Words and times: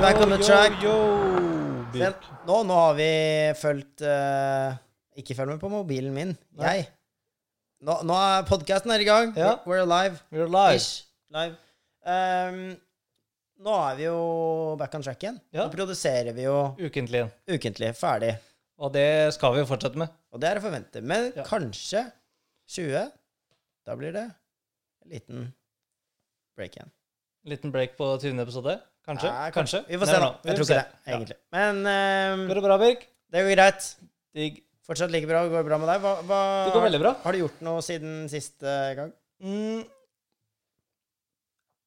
back 0.00 0.16
on 0.20 0.30
the 0.30 0.38
track. 0.38 0.72
Yo, 0.82 0.94
yo. 1.94 2.10
Nå, 2.46 2.56
nå 2.68 2.74
har 2.78 2.94
vi 2.98 3.08
fulgt 3.58 4.02
uh, 4.06 4.76
Ikke 5.18 5.34
følg 5.36 5.54
med 5.54 5.60
på 5.62 5.70
mobilen 5.72 6.14
min. 6.14 6.32
Nei. 6.58 6.72
Jeg. 6.78 6.88
Nå, 7.86 7.98
nå 8.08 8.16
er 8.16 8.46
podkasten 8.48 8.92
i 8.96 9.06
gang. 9.06 9.32
Ja. 9.36 9.56
We're 9.68 9.82
alive. 9.84 10.20
We're 10.32 10.48
live. 10.50 10.80
Ish. 10.80 11.04
Live. 11.34 11.56
Um, 12.06 12.60
nå 13.66 13.76
er 13.88 13.98
vi 13.98 14.06
jo 14.06 14.16
back 14.80 14.94
on 14.98 15.04
track 15.04 15.22
igjen. 15.24 15.38
Ja. 15.54 15.64
Nå 15.64 15.72
produserer 15.74 16.36
vi 16.36 16.46
jo 16.46 16.56
Ukentlig. 16.80 17.26
ukentlig. 17.50 17.92
Ferdig. 17.98 18.34
Og 18.76 18.92
det 18.92 19.32
skal 19.36 19.54
vi 19.56 19.62
jo 19.62 19.68
fortsette 19.70 19.98
med. 20.00 20.12
Og 20.32 20.42
det 20.42 20.50
er 20.50 20.60
å 20.60 20.64
forvente. 20.66 21.00
Men 21.02 21.30
Ja. 21.36 21.44
kanskje 21.48 22.04
20 22.68 23.06
Da 23.86 23.94
blir 23.94 24.12
det 24.12 24.24
en 24.26 25.10
liten 25.10 25.44
break 26.56 26.74
igjen. 26.76 26.90
Liten 27.46 27.70
break 27.70 27.96
på 27.96 28.08
20. 28.20 28.40
episode. 28.42 28.80
Kanskje. 29.06 29.30
Ja, 29.30 29.50
Kanskje. 29.54 29.82
Vi 29.86 29.98
får 30.02 30.10
se, 30.10 30.20
da. 30.22 30.30
Jeg 30.42 30.58
tror 30.58 30.66
ikke 30.66 30.78
det, 30.78 31.00
egentlig. 31.06 31.36
Men 31.54 31.82
um, 31.86 32.46
Går 32.48 32.58
det 32.58 32.64
bra, 32.64 32.78
Birk? 32.82 33.04
det 33.32 33.42
går 33.44 33.54
greit. 33.54 33.90
Digg. 34.34 34.62
Fortsatt 34.86 35.10
like 35.14 35.26
bra. 35.30 35.44
Går 35.50 35.62
det 35.62 35.68
bra 35.68 35.78
med 35.82 35.90
deg? 35.90 36.02
Hva, 36.02 36.14
hva, 36.26 36.40
Det 36.66 36.74
går 36.74 36.86
veldig 36.88 37.02
bra. 37.02 37.12
Har 37.22 37.34
du 37.34 37.42
gjort 37.42 37.62
noe 37.66 37.84
siden 37.86 38.16
siste 38.30 38.74
gang? 38.98 39.12
Mm. 39.42 39.84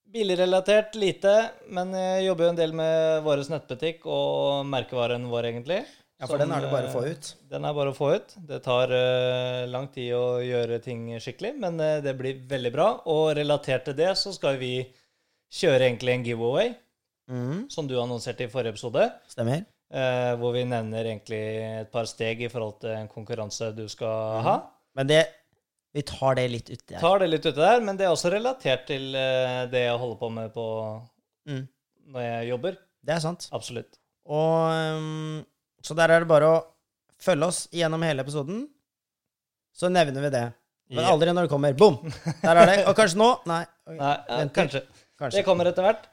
Bilrelatert 0.09 0.95
lite, 0.97 1.33
men 1.69 1.93
jeg 1.93 2.25
jobber 2.25 2.47
jo 2.47 2.51
en 2.55 2.59
del 2.59 2.71
med 2.73 3.21
vår 3.27 3.43
nettbutikk 3.51 4.07
og 4.09 4.65
merkevaren 4.65 5.27
vår, 5.29 5.51
egentlig. 5.51 5.83
Ja, 6.19 6.27
for 6.27 6.35
Som, 6.35 6.41
den 6.49 6.55
er 6.55 6.65
det 6.65 6.71
bare 6.73 6.89
å 6.89 6.91
få 6.91 7.03
eh, 7.05 7.13
ut. 7.13 7.29
Den 7.51 7.67
er 7.67 7.75
bare 7.77 7.91
å 7.93 7.95
få 7.95 8.09
ut. 8.17 8.33
Det 8.49 8.57
tar 8.65 8.91
uh, 8.91 9.67
lang 9.71 9.85
tid 9.93 10.09
å 10.17 10.41
gjøre 10.43 10.81
ting 10.83 11.05
skikkelig, 11.21 11.53
men 11.61 11.79
uh, 11.79 12.01
det 12.03 12.15
blir 12.19 12.41
veldig 12.49 12.71
bra. 12.73 12.87
Og 13.13 13.29
relatert 13.37 13.85
til 13.87 13.95
det 13.95 14.09
så 14.19 14.33
skal 14.35 14.57
vi 14.59 14.73
kjøre 15.61 15.85
egentlig 15.85 16.17
en 16.17 16.25
giveaway, 16.27 16.73
Mhm, 17.29 17.67
som 17.69 17.87
du 17.87 17.93
annonserte 18.01 18.43
i 18.47 18.49
forrige 18.49 18.73
episode. 18.75 19.03
Stemmer. 19.29 19.65
eh, 19.91 20.31
hvor 20.37 20.53
vi 20.53 20.63
nevner 20.65 21.05
egentlig 21.05 21.39
et 21.81 21.91
par 21.91 22.05
steg 22.09 22.41
i 22.41 22.47
forhold 22.49 22.79
til 22.81 22.89
en 22.93 23.07
konkurranse 23.09 23.71
du 23.77 23.87
skal 23.89 24.41
ha. 24.45 24.55
Men 24.95 25.07
det 25.07 25.27
Vi 25.93 26.03
tar 26.05 26.35
det 26.37 26.43
litt 26.51 26.67
uti 26.69 26.93
der. 26.93 26.99
Tar 27.01 27.19
det 27.19 27.29
litt 27.31 27.45
ute 27.45 27.55
der, 27.57 27.79
men 27.81 27.97
det 27.97 28.05
er 28.05 28.11
også 28.13 28.29
relatert 28.31 28.83
til 28.85 29.15
eh, 29.17 29.65
det 29.71 29.85
jeg 29.87 29.97
holder 29.97 30.19
på 30.19 30.29
med 30.31 30.51
på 30.53 30.65
Mm, 31.49 31.63
når 32.13 32.21
jeg 32.21 32.49
jobber. 32.49 32.75
det 33.05 33.15
er 33.15 33.19
sant. 33.23 33.47
Absolutt. 33.51 33.97
Og 34.29 34.69
ehm, 34.69 35.45
Så 35.81 35.95
der 35.95 36.11
er 36.11 36.19
det 36.19 36.27
bare 36.27 36.45
å 36.45 36.59
følge 37.19 37.47
oss 37.47 37.67
gjennom 37.73 38.03
hele 38.05 38.21
episoden. 38.21 38.67
Så 39.73 39.89
nevner 39.89 40.21
vi 40.21 40.29
det. 40.29 40.43
Men 40.89 41.05
aldri 41.05 41.31
når 41.33 41.47
det 41.47 41.49
kommer. 41.49 41.73
Bom! 41.77 41.97
Der 42.43 42.55
er 42.57 42.65
det. 42.65 42.77
Og 42.89 42.95
kanskje 42.97 43.17
nå? 43.17 43.29
Nei. 43.49 43.63
Okay. 43.87 43.97
Nei, 43.97 44.15
ja, 44.29 44.45
kanskje. 44.53 44.81
Kanskje. 45.19 45.37
Det 45.39 45.45
kommer 45.45 45.65
etter 45.69 45.85
hvert. 45.85 46.05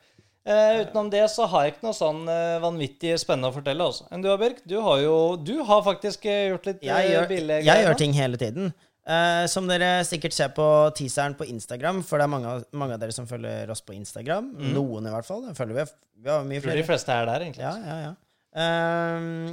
Eh, 0.47 0.81
utenom 0.85 1.09
det 1.11 1.25
så 1.33 1.47
har 1.51 1.65
jeg 1.67 1.75
ikke 1.75 1.89
noe 1.89 1.97
sånn 1.97 2.21
eh, 2.31 2.57
vanvittig 2.63 3.17
spennende 3.19 3.51
å 3.51 3.55
fortelle. 3.55 3.87
Også. 3.91 4.07
Enn 4.15 4.23
du, 4.23 4.29
Birk? 4.39 4.61
Du 4.69 4.77
har 4.85 5.01
jo 5.03 5.15
Du 5.43 5.57
har 5.67 5.81
faktisk 5.87 6.29
eh, 6.31 6.53
gjort 6.53 6.69
litt 6.71 6.85
jeg 6.87 7.09
eh, 7.09 7.15
gjør, 7.17 7.31
billige 7.33 7.65
jeg 7.67 7.87
gjør 7.87 7.99
ting 7.99 8.15
hele 8.15 8.39
tiden. 8.41 8.71
Eh, 9.07 9.45
som 9.51 9.67
dere 9.71 10.01
sikkert 10.07 10.35
ser 10.35 10.53
på 10.55 10.67
teaseren 10.99 11.35
på 11.39 11.47
Instagram, 11.51 12.01
for 12.07 12.19
det 12.19 12.27
er 12.27 12.33
mange, 12.33 12.55
mange 12.75 12.95
av 12.95 13.03
dere 13.03 13.15
som 13.15 13.27
følger 13.31 13.71
oss 13.71 13.83
på 13.87 13.95
Instagram. 13.95 14.53
Noen, 14.75 15.07
i 15.07 15.15
hvert 15.15 15.27
fall. 15.27 15.45
Det 15.47 15.55
følger 15.59 15.81
vi. 15.81 15.87
Vi 16.23 16.33
har 16.33 16.47
mye 16.47 16.63
flere. 16.63 16.79
De 16.79 16.87
fleste 16.89 17.15
er 17.15 17.29
der, 17.29 17.47
egentlig. 17.47 17.67
Ja, 17.67 17.75
ja, 17.83 17.99
ja. 18.09 18.15
Ehm, 18.57 19.53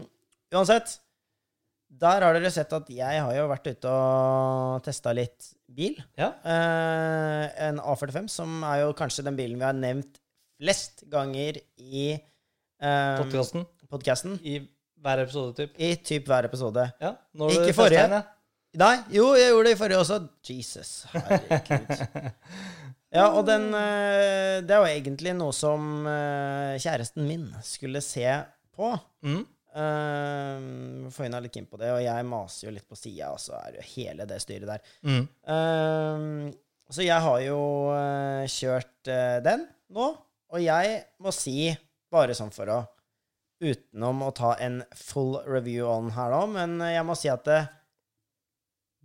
uansett, 0.54 0.96
der 2.02 2.26
har 2.26 2.38
dere 2.38 2.50
sett 2.54 2.74
at 2.74 2.90
jeg 2.90 3.22
har 3.22 3.36
jo 3.38 3.46
vært 3.52 3.70
ute 3.70 3.94
og 3.94 4.82
testa 4.86 5.14
litt 5.14 5.54
bil. 5.70 5.98
Ja. 6.18 6.32
Eh, 6.42 7.46
en 7.68 7.82
A45, 7.82 8.30
som 8.34 8.62
er 8.66 8.86
jo 8.88 8.98
kanskje 8.98 9.26
den 9.28 9.38
bilen 9.38 9.62
vi 9.62 9.68
har 9.68 9.78
nevnt 9.78 10.18
flest 10.64 11.04
ganger 11.12 11.58
i 11.78 12.14
um, 12.80 13.24
Podkasten. 13.24 13.66
podkasten. 13.92 14.38
I 14.48 14.62
hver 15.04 15.24
episode, 15.26 15.56
typ. 15.58 15.76
I 15.76 15.96
typ 16.00 16.30
hver 16.32 16.48
episode. 16.48 16.86
Ja. 17.02 17.18
Når 17.36 17.58
Ikke 17.58 17.76
forrige. 17.76 18.06
ja. 18.08 18.22
Nei, 18.80 18.94
jo, 19.14 19.28
jeg 19.38 19.52
gjorde 19.52 19.68
det 19.68 19.74
i 19.76 19.78
forrige 19.78 20.00
også. 20.02 20.22
Jesus, 20.50 20.94
herregud. 21.14 21.94
Ja, 23.14 23.28
og 23.38 23.44
den 23.46 23.68
eh, 23.78 24.64
Det 24.66 24.74
er 24.74 24.80
jo 24.82 24.86
egentlig 24.90 25.36
noe 25.38 25.54
som 25.54 26.08
eh, 26.10 26.80
kjæresten 26.82 27.28
min 27.28 27.44
skulle 27.62 28.02
se 28.02 28.26
på. 28.74 28.90
Mm. 29.22 29.44
Uh, 29.74 31.12
få 31.14 31.28
er 31.28 31.46
litt 31.46 31.54
keen 31.54 31.68
på 31.70 31.78
det, 31.82 31.92
og 31.94 32.02
jeg 32.02 32.26
maser 32.26 32.68
jo 32.68 32.74
litt 32.74 32.88
på 32.90 32.98
sida, 32.98 33.30
og 33.34 33.38
så 33.42 33.54
er 33.60 33.76
det 33.76 33.84
jo 33.84 33.86
hele 33.92 34.26
det 34.30 34.40
styret 34.42 34.70
der. 34.70 34.90
Mm. 35.06 35.24
Uh, 35.46 36.50
så 36.94 37.06
jeg 37.06 37.26
har 37.26 37.40
jo 37.46 37.62
eh, 37.94 38.50
kjørt 38.54 39.14
den 39.46 39.64
nå, 39.94 40.10
og 40.54 40.62
jeg 40.62 41.00
må 41.24 41.34
si, 41.36 41.72
bare 42.14 42.36
sånn 42.38 42.54
for 42.54 42.72
å 42.74 42.82
Utenom 43.64 44.26
å 44.26 44.32
ta 44.36 44.50
en 44.60 44.82
full 44.98 45.38
review 45.48 45.86
on 45.88 46.10
her 46.12 46.34
nå, 46.34 46.40
men 46.52 46.74
jeg 46.84 47.04
må 47.08 47.14
si 47.16 47.30
at 47.32 47.46
det, 47.48 47.62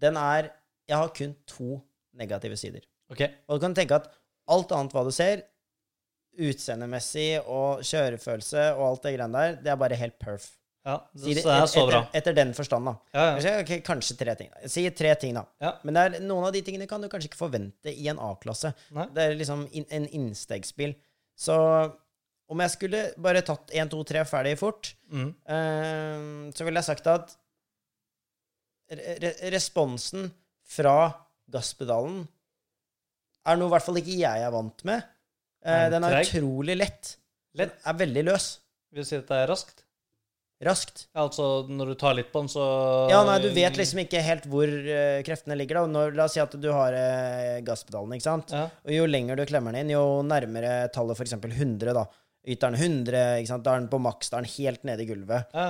den 0.02 0.18
er 0.18 0.48
Jeg 0.88 0.96
har 0.96 1.12
kun 1.14 1.36
to 1.46 1.76
negative 2.16 2.56
sider. 2.58 2.82
Okay. 3.12 3.36
Og 3.46 3.58
du 3.58 3.62
kan 3.66 3.76
tenke 3.76 4.00
at 4.00 4.08
alt 4.50 4.72
annet 4.74 4.94
hva 4.96 5.04
du 5.06 5.12
ser, 5.14 5.44
utseendemessig 6.38 7.42
og 7.44 7.84
kjørefølelse 7.86 8.70
og 8.76 8.84
alt 8.86 9.04
det 9.04 9.12
greiene 9.14 9.42
der, 9.42 9.58
det 9.62 9.72
er 9.72 9.80
bare 9.80 9.98
helt 10.00 10.16
perf. 10.18 10.48
Ja, 10.88 10.96
så 11.12 11.26
det 11.28 11.42
er 11.44 11.66
så 11.68 11.82
bra. 11.84 12.00
Etter, 12.06 12.18
etter 12.20 12.36
den 12.38 12.54
forstand, 12.56 12.88
da. 12.88 12.94
Ja, 13.12 13.24
ja. 13.26 13.56
Kanskje, 13.58 13.78
kanskje 13.84 14.16
tre 14.22 14.34
ting. 14.38 14.48
da. 14.54 14.70
Si 14.72 14.84
tre 14.96 15.12
ting, 15.20 15.34
da. 15.36 15.44
Ja. 15.60 15.74
Men 15.84 15.98
det 15.98 16.04
er, 16.06 16.16
noen 16.24 16.46
av 16.48 16.54
de 16.54 16.62
tingene 16.64 16.86
kan 16.88 17.02
du 17.04 17.10
kanskje 17.12 17.28
ikke 17.32 17.42
forvente 17.42 17.92
i 17.92 18.08
en 18.08 18.20
A-klasse. 18.24 18.72
Det 19.12 19.26
er 19.26 19.36
liksom 19.36 19.66
in, 19.76 19.84
en 19.92 20.08
innstegsbil. 20.16 20.94
Så 21.38 21.54
om 22.50 22.62
jeg 22.64 22.72
skulle 22.72 23.02
bare 23.20 23.42
tatt 23.46 23.70
1, 23.76 23.90
2, 23.92 24.00
3 24.10 24.24
ferdig 24.26 24.56
fort, 24.58 24.94
Mm. 25.12 25.28
eh, 25.46 26.52
så 26.56 26.64
ville 26.66 26.80
jeg 26.80 26.88
sagt 26.88 27.06
at 27.06 27.36
re 28.90 29.14
re 29.22 29.50
responsen 29.52 30.30
fra 30.68 30.94
gasspedalen 31.52 32.22
er 33.48 33.56
noe 33.60 33.68
i 33.70 33.72
hvert 33.74 33.84
fall 33.86 34.00
ikke 34.00 34.16
jeg 34.20 34.44
er 34.44 34.52
vant 34.52 34.84
med. 34.88 35.04
Eh, 35.64 35.84
den 35.92 36.02
den 36.02 36.04
er 36.08 36.22
utrolig 36.24 36.76
lett. 36.76 37.14
Lett? 37.56 37.74
Den 37.76 37.86
er 37.92 37.98
veldig 38.04 38.24
løs. 38.28 38.48
Vil 38.92 39.02
du 39.04 39.08
si 39.08 39.16
at 39.16 39.28
det 39.28 39.36
er 39.42 39.48
raskt? 39.52 39.84
Raskt. 40.64 41.04
Altså 41.14 41.44
når 41.70 41.92
du 41.92 41.94
tar 42.00 42.16
litt 42.18 42.32
på 42.32 42.40
den, 42.42 42.48
så 42.50 42.64
Ja, 43.12 43.20
nei, 43.28 43.36
du 43.44 43.48
vet 43.54 43.76
liksom 43.78 44.00
ikke 44.02 44.22
helt 44.26 44.46
hvor 44.50 44.66
uh, 44.66 45.20
kreftene 45.26 45.54
ligger. 45.58 45.78
da. 45.78 45.90
Når, 45.92 46.16
la 46.18 46.24
oss 46.26 46.34
si 46.34 46.40
at 46.42 46.56
du 46.58 46.66
har 46.74 46.96
uh, 46.98 47.60
gasspedalen, 47.66 48.16
ikke 48.16 48.26
sant. 48.26 48.50
Ja. 48.56 48.64
Og 48.86 48.90
jo 48.96 49.04
lenger 49.06 49.38
du 49.38 49.44
klemmer 49.46 49.76
den 49.76 49.86
inn, 49.86 49.94
jo 49.94 50.22
nærmere 50.26 50.88
tallet 50.94 51.14
f.eks. 51.20 51.36
100, 51.38 51.92
da. 51.94 52.06
Yter 52.48 52.72
den 52.74 52.80
100, 53.04 53.22
ikke 53.44 53.52
sant? 53.52 53.62
da 53.66 53.76
er 53.76 53.84
den 53.84 53.90
på 53.92 54.00
maks, 54.02 54.30
da 54.32 54.40
er 54.40 54.46
den 54.48 54.54
helt 54.56 54.82
nede 54.88 55.04
i 55.04 55.08
gulvet. 55.12 55.54
Ja. 55.54 55.68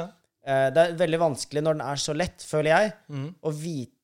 Uh, 0.49 0.69
det 0.73 0.83
er 0.87 0.97
veldig 1.05 1.21
vanskelig 1.27 1.63
når 1.67 1.77
den 1.77 1.85
er 1.91 2.01
så 2.01 2.17
lett, 2.17 2.45
føler 2.49 2.73
jeg, 2.73 2.93
Mm. 3.13 3.31
å 3.45 3.53
vite 3.53 3.95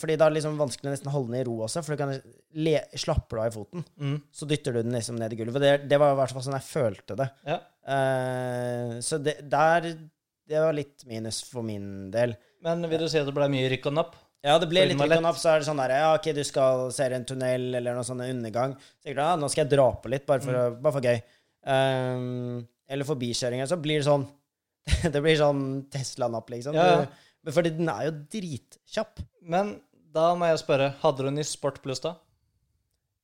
Fordi 0.00 0.16
da 0.18 0.26
er 0.26 0.32
det 0.32 0.40
liksom 0.40 0.56
vanskelig 0.58 0.88
å 0.88 0.92
nesten 0.96 1.10
holde 1.14 1.30
den 1.30 1.40
i 1.42 1.44
ro 1.46 1.52
også, 1.62 1.82
for 1.86 1.94
du 1.94 2.00
kan 2.00 2.10
le, 2.58 2.72
slapper 2.98 3.36
du 3.38 3.40
av 3.44 3.50
i 3.52 3.54
foten, 3.54 3.84
Mm. 4.02 4.16
så 4.34 4.48
dytter 4.50 4.74
du 4.74 4.80
den 4.82 4.96
liksom 4.96 5.14
ned 5.20 5.30
i 5.36 5.38
gulvet. 5.38 5.60
Det, 5.62 5.74
det 5.92 5.98
var 6.00 6.10
i 6.10 6.16
hvert 6.18 6.32
fall 6.34 6.42
sånn 6.42 6.56
jeg 6.56 6.66
følte 6.66 7.14
det. 7.20 7.28
ja. 7.46 7.58
Uh, 7.86 8.96
så 9.04 9.18
det, 9.22 9.36
der 9.52 9.86
Det 10.50 10.58
var 10.58 10.74
litt 10.74 11.04
minus 11.06 11.40
for 11.46 11.62
min 11.66 12.10
del. 12.10 12.32
Men 12.64 12.82
vil 12.90 13.04
du 13.04 13.08
si 13.08 13.20
at 13.20 13.28
det 13.28 13.34
ble 13.36 13.46
mye 13.52 13.68
rykk 13.70 13.86
og 13.90 13.94
napp? 13.96 14.16
Ja, 14.42 14.56
det 14.58 14.66
ble 14.70 14.82
litt 14.88 14.98
rykk 14.98 15.18
og 15.18 15.22
napp, 15.28 15.38
så 15.38 15.52
er 15.52 15.60
det 15.62 15.68
sånn 15.68 15.78
der 15.82 15.92
Ja, 15.94 16.08
OK, 16.16 16.30
du 16.34 16.40
skal 16.48 16.88
se 16.96 17.06
en 17.12 17.26
tunnel 17.28 17.68
eller 17.78 17.94
noe 17.96 18.06
sånn 18.08 18.22
undergang. 18.24 18.74
Sikkert, 19.04 19.20
ja, 19.22 19.36
nå 19.38 19.50
skal 19.52 19.62
jeg 19.66 19.72
dra 19.76 19.86
på 20.02 20.10
litt, 20.10 20.24
bare 20.26 20.42
for, 20.44 20.56
Mm. 20.58 20.80
bare 20.82 20.92
for 20.96 21.06
gøy. 21.06 21.20
Um, 21.70 22.66
eller 22.88 23.04
forbikjøringer. 23.06 23.68
Så 23.68 23.76
blir 23.80 24.00
det 24.00 24.08
sånn 24.08 24.26
Det 25.14 25.20
blir 25.22 25.36
sånn 25.38 25.86
Tesla-napp, 25.92 26.48
liksom. 26.50 26.74
Ja. 26.74 27.04
Du- 27.44 27.52
Fordi 27.52 27.70
den 27.76 27.88
er 27.88 28.08
jo 28.08 28.12
dritkjapp. 28.32 29.20
Men 29.42 29.76
da 30.12 30.34
må 30.34 30.48
jeg 30.50 30.58
spørre, 30.64 30.90
hadde 31.04 31.18
du 31.22 31.28
den 31.30 31.38
i 31.38 31.46
Sport 31.46 31.78
Pluss 31.84 32.00
da? 32.04 32.16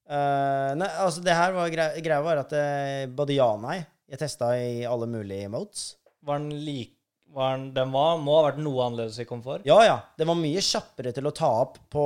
Uh, 0.07 0.73
nei, 0.79 0.87
altså, 1.03 1.23
det 1.25 1.35
her 1.35 1.53
var 1.57 1.69
greia, 1.73 1.99
greia 2.05 2.23
var 2.23 2.39
at 2.45 2.53
eh, 2.55 3.07
både 3.11 3.35
ja 3.35 3.49
og 3.57 3.63
nei. 3.65 3.81
Jeg 4.07 4.21
testa 4.21 4.53
i 4.55 4.85
alle 4.87 5.09
mulige 5.11 5.49
modes. 5.51 5.97
Var 6.23 6.39
den 6.39 6.53
lik 6.63 6.93
var 6.95 6.96
den, 7.37 7.65
den 7.77 7.91
var, 7.93 8.17
må 8.23 8.35
ha 8.39 8.45
vært 8.47 8.61
noe 8.65 8.85
annerledes 8.87 9.19
i 9.21 9.27
komfort? 9.29 9.65
Ja, 9.69 9.77
ja. 9.85 9.97
Den 10.17 10.29
var 10.31 10.39
mye 10.41 10.63
kjappere 10.65 11.13
til 11.13 11.27
å 11.29 11.33
ta 11.37 11.51
opp 11.63 11.77
på, 11.93 12.05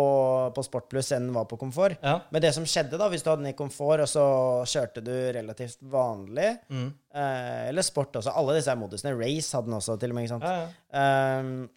på 0.57 0.65
Sport 0.67 0.89
Pluss 0.91 1.13
enn 1.15 1.29
den 1.29 1.37
var 1.37 1.45
på 1.51 1.59
komfort. 1.61 1.99
Ja. 2.03 2.17
Men 2.35 2.43
det 2.43 2.51
som 2.57 2.65
skjedde, 2.67 2.99
da, 2.99 3.07
hvis 3.13 3.23
du 3.23 3.31
hadde 3.31 3.45
den 3.45 3.53
i 3.53 3.59
komfort, 3.59 4.03
og 4.03 4.11
så 4.11 4.25
kjørte 4.73 5.05
du 5.07 5.13
relativt 5.37 5.79
vanlig, 5.93 6.49
Mm. 6.71 6.89
eh, 7.15 7.69
eller 7.69 7.83
sport 7.87 8.17
også 8.19 8.33
Alle 8.35 8.57
disse 8.59 8.75
modusene. 8.81 9.15
Race 9.21 9.55
hadde 9.57 9.71
den 9.71 9.79
også, 9.79 9.99
til 10.03 10.11
og 10.11 10.19
med. 10.19 10.25
ikke 10.27 10.35
sant? 10.35 10.45
Ja, 10.45 10.57
ja. 10.65 10.69
Eh, 11.03 11.69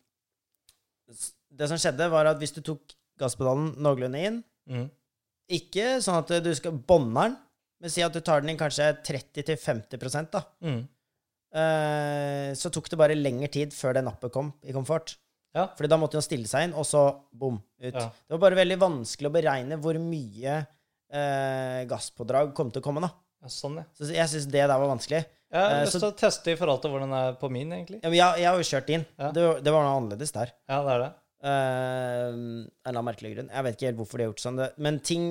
det 1.53 1.69
som 1.69 1.77
skjedde, 1.77 2.09
var 2.09 2.25
at 2.31 2.39
hvis 2.41 2.55
du 2.55 2.61
tok 2.65 2.95
gasspedalen 3.21 3.75
noenlunde 3.77 4.25
inn 4.31 4.43
Mm. 4.63 4.85
Ikke 5.51 5.97
sånn 5.99 6.21
at 6.21 6.29
du 6.41 6.47
skal 6.55 6.71
bånde 6.87 7.11
den, 7.19 7.33
men 7.83 7.91
si 7.91 7.99
at 8.01 8.13
du 8.15 8.21
tar 8.23 8.39
den 8.39 8.53
inn 8.53 8.57
kanskje 8.57 8.85
30-50 9.03 10.29
da. 10.31 10.39
Mm. 10.63 10.85
Eh, 11.53 12.53
så 12.57 12.71
tok 12.73 12.87
det 12.89 12.97
bare 12.97 13.17
lengre 13.17 13.49
tid 13.53 13.73
før 13.75 13.97
det 13.97 14.05
nappet 14.07 14.33
kom 14.33 14.49
i 14.65 14.73
komfort. 14.75 15.15
Ja. 15.53 15.67
Fordi 15.77 15.89
da 15.91 15.99
måtte 16.01 16.17
hun 16.17 16.25
stille 16.25 16.49
seg 16.49 16.65
inn, 16.67 16.73
og 16.73 16.85
så 16.89 17.03
bom, 17.29 17.59
ut. 17.77 17.93
Ja. 17.93 18.07
Det 18.09 18.33
var 18.33 18.41
bare 18.47 18.57
veldig 18.63 18.79
vanskelig 18.81 19.29
å 19.29 19.35
beregne 19.35 19.77
hvor 19.81 19.99
mye 20.01 20.55
eh, 21.13 21.83
gasspådrag 21.89 22.55
kom 22.57 22.73
til 22.73 22.81
å 22.81 22.87
komme, 22.87 23.03
da. 23.05 23.11
ja, 23.43 23.51
sånn, 23.53 23.77
ja. 23.83 23.85
Så 23.93 24.09
jeg 24.09 24.31
syns 24.31 24.49
det 24.49 24.63
der 24.65 24.73
var 24.73 24.89
vanskelig. 24.95 25.21
Jeg 25.53 25.61
har 25.61 25.75
Eh, 25.77 25.83
lyst 25.85 25.99
til 25.99 26.07
å 26.09 26.15
teste 26.17 26.55
i 26.55 26.57
forhold 26.57 26.81
til 26.81 26.89
hvordan 26.95 27.11
det 27.13 27.19
er 27.27 27.35
på 27.37 27.51
min, 27.53 27.75
egentlig. 27.75 27.99
Ja, 28.01 28.09
men 28.09 28.17
jeg, 28.17 28.41
jeg 28.41 28.49
har 28.49 28.57
jo 28.57 28.69
kjørt 28.71 28.89
inn. 28.95 29.03
Ja. 29.21 29.29
Det, 29.35 29.43
det 29.67 29.73
var 29.75 29.85
noe 29.85 29.99
annerledes 29.99 30.33
der. 30.33 30.55
Ja, 30.65 30.79
det 30.81 30.95
er 30.95 31.03
det. 31.03 31.11
Uh, 31.43 31.51
en 31.51 32.39
eller 32.87 32.89
annen 32.95 33.05
merkelig 33.11 33.35
grunn. 33.35 33.51
Jeg 33.53 33.65
vet 33.67 33.75
ikke 33.77 33.89
helt 33.91 33.99
hvorfor 33.99 34.17
de 34.17 34.25
har 34.25 34.31
gjort 34.31 34.41
sånn. 34.41 34.61
Men 34.81 34.97
ting 35.05 35.27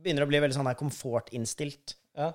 begynner 0.00 0.24
å 0.24 0.30
bli 0.30 0.40
veldig 0.40 0.56
sånn 0.56 0.70
her 0.70 0.78
komfortinnstilt. 0.80 1.96
Ja. 2.16 2.30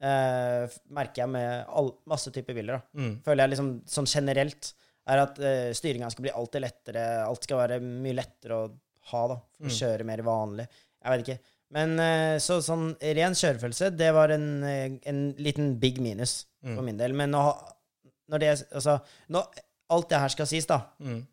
Eh, 0.00 0.66
merker 0.90 1.22
jeg 1.24 1.28
med 1.32 1.64
all, 1.68 1.92
masse 2.06 2.30
typer 2.34 2.54
biler. 2.54 2.78
da. 2.80 3.00
Mm. 3.00 3.14
Føler 3.24 3.42
jeg 3.44 3.50
liksom 3.54 3.70
sånn 3.86 4.06
generelt 4.10 4.74
er 5.06 5.18
at 5.22 5.36
uh, 5.38 5.70
styringa 5.72 6.08
skal 6.10 6.22
bli 6.26 6.32
alltid 6.34 6.62
lettere. 6.64 7.02
Alt 7.26 7.44
skal 7.46 7.60
være 7.60 7.76
mye 7.80 8.16
lettere 8.18 8.56
å 8.58 8.64
ha, 9.12 9.20
da. 9.28 9.36
For 9.54 9.64
Mm. 9.64 9.70
å 9.70 9.76
kjøre 9.78 10.04
mer 10.04 10.22
vanlig. 10.26 10.66
Jeg 11.04 11.12
vet 11.12 11.22
ikke. 11.26 11.38
Men 11.76 11.98
eh, 11.98 12.36
så 12.42 12.56
sånn 12.62 12.88
ren 13.00 13.34
kjørefølelse, 13.38 13.92
det 13.96 14.12
var 14.14 14.30
en, 14.34 14.62
eh, 14.64 14.98
en 15.06 15.20
liten 15.38 15.78
big 15.78 16.00
minus 16.02 16.44
for 16.62 16.82
Mm. 16.82 16.84
min 16.84 16.96
del. 16.96 17.12
Men 17.14 17.30
nå, 17.30 17.40
når 18.30 18.38
det 18.38 18.50
Altså, 18.72 19.00
når 19.30 19.46
alt 19.90 20.08
det 20.08 20.18
her 20.18 20.28
skal 20.28 20.46
sies, 20.46 20.66
da, 20.66 20.80
Mm. 21.00 21.26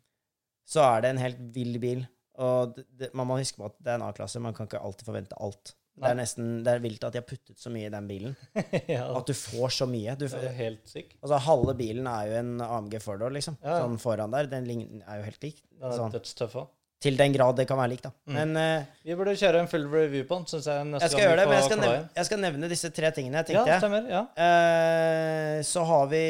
så 0.66 0.80
er 0.96 1.00
det 1.02 1.10
en 1.10 1.18
helt 1.18 1.38
vill 1.54 1.78
bil. 1.78 2.06
Og 2.38 2.74
det, 2.76 2.84
det, 2.96 3.14
man 3.14 3.26
må 3.26 3.38
huske 3.38 3.58
på 3.58 3.66
at 3.66 3.74
det 3.82 3.90
er 3.90 3.94
en 3.94 4.02
A-klasse. 4.08 4.40
Man 4.40 4.54
kan 4.54 4.66
ikke 4.66 4.80
alltid 4.82 5.04
forvente 5.06 5.34
alt. 5.40 5.74
Det 5.94 6.08
er 6.10 6.16
nesten, 6.18 6.46
det 6.66 6.72
er 6.72 6.80
vilt 6.82 7.04
at 7.06 7.14
de 7.14 7.20
har 7.20 7.26
puttet 7.28 7.60
så 7.60 7.70
mye 7.70 7.86
i 7.86 7.92
den 7.92 8.06
bilen. 8.10 8.32
ja, 8.96 9.04
At 9.14 9.28
du 9.30 9.34
får 9.38 9.74
så 9.76 9.86
mye. 9.86 10.16
Du, 10.18 10.24
det 10.26 10.40
er 10.48 10.56
helt 10.58 10.88
syk. 10.90 11.12
altså, 11.20 11.38
halve 11.46 11.74
bilen 11.78 12.08
er 12.10 12.30
jo 12.32 12.38
en 12.40 12.54
AMG 12.66 12.96
four-door, 13.04 13.34
liksom. 13.36 13.58
Ja, 13.62 13.76
ja. 13.76 13.84
Sånn 13.84 14.00
foran 14.02 14.34
der. 14.34 14.48
Den 14.50 14.66
er 14.72 15.20
jo 15.20 15.28
helt 15.28 15.46
lik. 15.46 15.60
Sånn. 15.84 16.10
dødstøff 16.14 16.56
òg. 16.64 16.72
Til 17.04 17.18
den 17.20 17.34
grad 17.34 17.58
det 17.58 17.66
kan 17.68 17.76
være 17.76 17.92
lik, 17.92 18.02
da. 18.06 18.10
Mm. 18.24 18.34
Men 18.38 18.56
uh, 18.56 19.00
Vi 19.04 19.16
burde 19.18 19.34
kjøre 19.36 19.60
en 19.60 19.68
full 19.68 19.84
review 19.92 20.24
på 20.26 20.38
den, 20.40 20.46
syns 20.48 20.68
jeg. 20.70 20.86
neste 20.88 21.04
jeg 21.04 21.12
skal 21.12 21.24
gjøre 21.26 21.38
det. 21.38 21.46
Men 21.50 21.58
jeg 21.58 21.66
skal, 21.68 21.80
nevne, 21.82 22.02
jeg 22.16 22.28
skal 22.30 22.40
nevne 22.46 22.70
disse 22.72 22.90
tre 22.96 23.10
tingene, 23.14 23.42
Ja, 23.42 23.46
tenkte 23.50 23.70
jeg. 23.74 23.82
stemmer. 23.84 24.06
Ja. 24.10 24.22
Uh, 24.34 25.58
så 25.68 25.84
har 25.90 26.06
vi 26.10 26.24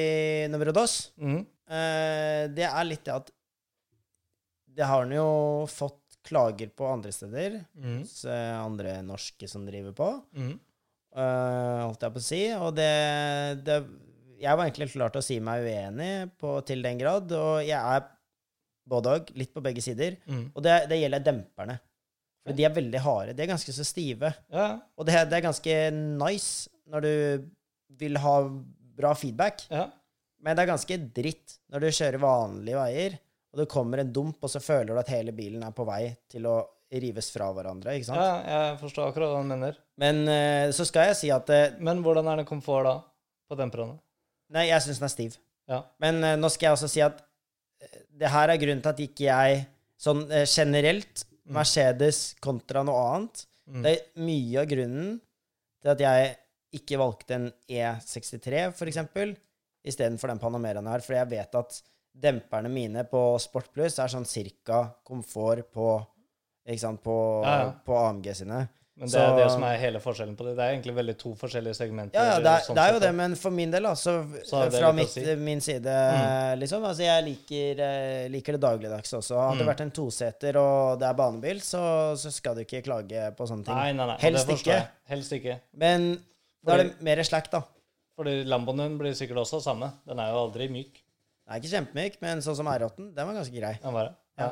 nummer 0.51 0.73
dos. 0.75 0.97
Mm. 1.17 1.41
Uh, 1.71 2.43
det 2.57 2.67
er 2.69 2.89
litt 2.91 3.05
det 3.07 3.15
at 3.15 3.31
Det 4.75 4.85
har 4.85 5.07
han 5.07 5.15
jo 5.15 5.29
fått 5.71 6.04
klager 6.25 6.71
på 6.77 6.89
andre 6.89 7.13
steder. 7.15 7.61
Mm. 7.77 7.99
hos 8.01 8.25
eh, 8.25 8.55
andre 8.61 8.99
norske 9.07 9.49
som 9.51 9.67
driver 9.67 9.93
på, 9.97 10.09
Mm. 10.35 10.55
uh, 11.17 11.85
holdt 11.85 12.03
jeg 12.07 12.15
på 12.17 12.23
å 12.23 12.27
si. 12.29 12.43
Og 12.59 12.75
det, 12.75 12.91
det 13.67 13.79
Jeg 14.41 14.57
var 14.59 14.67
egentlig 14.67 14.91
klar 14.93 15.13
til 15.15 15.23
å 15.23 15.25
si 15.25 15.39
meg 15.41 15.63
uenig 15.65 16.11
på, 16.41 16.59
til 16.67 16.83
den 16.85 16.99
grad, 16.99 17.31
og 17.33 17.63
jeg 17.65 17.79
er 17.79 18.09
både 18.85 19.15
og, 19.17 19.31
litt 19.39 19.53
på 19.55 19.63
begge 19.65 19.81
sider. 19.85 20.17
Mm. 20.27 20.51
Og 20.53 20.63
det, 20.67 20.75
det 20.91 20.99
gjelder 21.01 21.23
demperne. 21.25 21.79
For 22.45 22.53
de 22.53 22.67
er 22.67 22.75
veldig 22.77 23.01
harde. 23.01 23.33
De 23.33 23.41
er 23.41 23.49
ganske 23.49 23.73
så 23.73 23.85
stive. 23.89 24.35
Ja. 24.53 24.67
Og 24.99 25.07
det, 25.09 25.15
det 25.31 25.39
er 25.39 25.47
ganske 25.47 25.77
nice 25.95 26.69
når 26.93 27.07
du 27.07 27.15
vil 28.03 28.19
ha 28.21 28.35
bra 28.99 29.15
feedback, 29.17 29.65
ja. 29.73 29.87
men 30.45 30.55
det 30.57 30.65
er 30.65 30.73
ganske 30.75 30.99
dritt 31.17 31.55
når 31.73 31.87
du 31.87 31.95
kjører 31.97 32.21
vanlige 32.21 32.77
veier, 32.77 33.17
og 33.55 33.63
det 33.63 33.71
kommer 33.71 34.03
en 34.03 34.13
dump, 34.13 34.41
og 34.43 34.51
så 34.51 34.61
føler 34.63 34.93
du 34.93 35.01
at 35.01 35.13
hele 35.15 35.33
bilen 35.35 35.63
er 35.65 35.75
på 35.75 35.87
vei 35.89 36.09
til 36.31 36.49
å 36.51 36.59
rives 36.95 37.31
fra 37.35 37.49
hverandre, 37.55 37.97
ikke 37.97 38.07
sant? 38.07 38.21
ja, 38.21 38.35
jeg 38.71 38.79
forstår 38.83 39.09
akkurat 39.09 39.33
hva 39.33 39.43
du 39.43 39.49
mener. 39.51 39.79
Men 39.99 40.21
eh, 40.31 40.69
så 40.75 40.87
skal 40.87 41.09
jeg 41.09 41.19
si 41.19 41.31
at 41.35 41.49
eh, 41.51 41.79
Men 41.83 42.03
hvordan 42.05 42.29
er 42.31 42.43
det 42.43 42.47
komfort 42.47 42.87
da? 42.87 42.97
På 43.51 43.59
demperne? 43.59 43.97
Nei, 44.55 44.69
jeg 44.69 44.85
syns 44.85 45.01
den 45.01 45.09
er 45.09 45.13
stiv. 45.13 45.39
Ja. 45.71 45.81
Men 46.03 46.21
eh, 46.23 46.37
nå 46.39 46.51
skal 46.53 46.69
jeg 46.69 46.77
også 46.77 46.91
si 46.93 47.03
at 47.03 47.19
eh, 47.83 48.03
det 48.21 48.31
her 48.31 48.53
er 48.53 48.61
grunnen 48.61 48.85
til 48.85 48.93
at 48.93 49.03
ikke 49.03 49.27
jeg 49.27 49.65
sånn 50.05 50.23
eh, 50.29 50.47
generelt 50.47 51.25
Mm. 51.45 51.59
Mercedes 51.59 52.21
kontra 52.41 52.83
noe 52.87 53.01
annet. 53.11 53.45
Mm. 53.69 53.81
Det 53.85 53.93
er 53.93 54.25
mye 54.25 54.61
av 54.63 54.69
grunnen 54.71 55.11
til 55.85 55.93
at 55.93 56.05
jeg 56.05 56.31
ikke 56.81 57.01
valgte 57.01 57.37
en 57.37 57.51
E63, 57.71 58.71
for 58.75 58.91
eksempel, 58.91 59.35
istedenfor 59.85 60.33
den 60.33 60.41
Panameraen 60.41 60.89
her, 60.89 61.05
fordi 61.05 61.21
jeg 61.21 61.33
vet 61.35 61.59
at 61.61 61.77
demperne 62.15 62.71
mine 62.71 63.05
på 63.11 63.39
Sport 63.43 63.73
Plus 63.75 63.99
er 63.99 64.09
sånn 64.13 64.27
cirka 64.29 64.85
komfort 65.05 65.67
på 65.75 65.89
sant, 66.79 67.03
på, 67.05 67.43
Ja, 67.45 67.59
ja. 67.65 67.73
på 67.85 67.97
AMG 67.99 68.35
sine. 68.35 68.69
Men 68.97 69.11
det 69.11 69.19
er 69.19 69.33
det 69.37 69.47
som 69.51 69.65
er 69.67 69.75
hele 69.83 69.99
forskjellen 69.99 70.37
på 70.39 70.45
det. 70.47 70.53
Det 70.55 70.63
er 70.63 70.73
egentlig 70.77 70.93
veldig 70.95 71.15
to 71.19 71.33
forskjellige 71.35 71.75
segmenter. 71.75 72.15
Ja, 72.15 72.37
ja, 72.37 72.39
det 72.39 72.47
er, 72.53 72.61
sånn 72.63 72.77
det 72.79 72.83
er 72.85 72.93
jo 72.95 73.01
det, 73.03 73.09
men 73.19 73.35
for 73.35 73.51
min 73.51 73.73
del, 73.75 73.89
altså, 73.91 74.13
så, 74.47 74.61
Så 74.71 74.79
fra 74.79 74.93
mitt, 74.95 75.11
si. 75.11 75.25
min 75.35 75.61
side, 75.61 75.83
Mm. 75.91 76.61
liksom 76.61 76.85
Altså, 76.87 77.03
jeg 77.03 77.25
liker, 77.25 77.81
eh, 77.83 78.29
liker 78.31 78.53
det 78.53 78.61
dagligdags 78.63 79.11
også. 79.19 79.35
Hadde 79.35 79.59
det 79.59 79.67
Mm. 79.67 79.73
vært 79.75 79.81
en 79.81 79.91
toseter 79.91 80.57
og 80.57 81.01
det 81.01 81.09
er 81.09 81.15
banebil, 81.15 81.59
så, 81.61 82.15
så 82.17 82.31
skal 82.31 82.55
du 82.55 82.61
ikke 82.63 82.85
klage 82.85 83.35
på 83.37 83.49
sånne 83.49 83.65
ting. 83.65 83.75
Nei, 83.75 83.93
nei, 83.93 84.07
nei. 84.07 84.17
Helst 84.21 84.49
ikke. 84.49 84.89
Helst 85.09 85.33
ikke. 85.33 85.61
Men 85.75 86.23
da 86.65 86.75
er 86.75 86.85
det 86.85 87.03
mer 87.03 87.17
slack, 87.25 87.51
da. 87.51 87.63
Fordi 88.17 88.45
Lamboen 88.47 88.77
din 88.79 88.97
blir 88.97 89.11
sikkert 89.13 89.39
også 89.43 89.61
samme. 89.61 89.91
Den 90.07 90.21
er 90.21 90.31
jo 90.31 90.47
aldri 90.49 90.69
myk. 90.71 91.03
Den 91.45 91.55
er 91.55 91.61
ikke 91.61 91.73
kjempemyk, 91.77 92.15
men 92.23 92.39
sånn 92.41 92.57
som 92.57 92.67
R8, 92.67 92.97
den 93.15 93.27
var 93.29 93.35
ganske 93.37 93.55
grei. 93.61 93.75
Den 93.83 93.93
var 93.93 94.05
det. 94.09 94.15
Ja. 94.41 94.49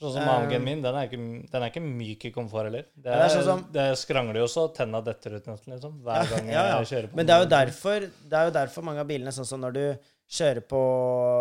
Sånn 0.00 0.12
som 0.12 0.22
Um, 0.22 0.28
AMG-en 0.28 0.64
min, 0.64 0.82
den 0.82 0.94
er, 0.94 1.06
ikke, 1.08 1.18
den 1.50 1.62
er 1.62 1.70
ikke 1.70 1.80
myk 1.80 2.24
i 2.28 2.30
komfort 2.34 2.66
heller. 2.68 2.82
Det, 2.94 3.06
er, 3.08 3.16
det 3.16 3.24
er 3.24 3.30
sånn 3.36 3.44
som- 3.46 3.62
det 3.72 3.84
skrangler 3.96 4.40
jo 4.42 4.48
så 4.52 4.66
tenna 4.74 5.00
detter 5.00 5.36
ut 5.38 5.46
nesten, 5.46 5.72
liksom. 5.72 6.02
Hver 6.04 6.28
gang 6.34 6.50
ja, 6.52 6.64
ja. 6.68 6.74
jeg 6.82 6.90
kjører 6.90 7.08
på 7.12 7.16
Men 7.16 7.26
det 7.26 7.34
er 7.34 7.46
den. 7.46 7.48
derfor, 7.54 8.00
det 8.28 8.32
er 8.40 8.44
jo 8.44 8.50
derfor 8.58 8.82
mange 8.84 9.00
av 9.00 9.06
bilene, 9.08 9.32
sånn 9.32 9.46
som 9.48 9.60
når 9.60 9.72
du 9.72 9.98
kjører 10.28 10.60
på 10.68 10.80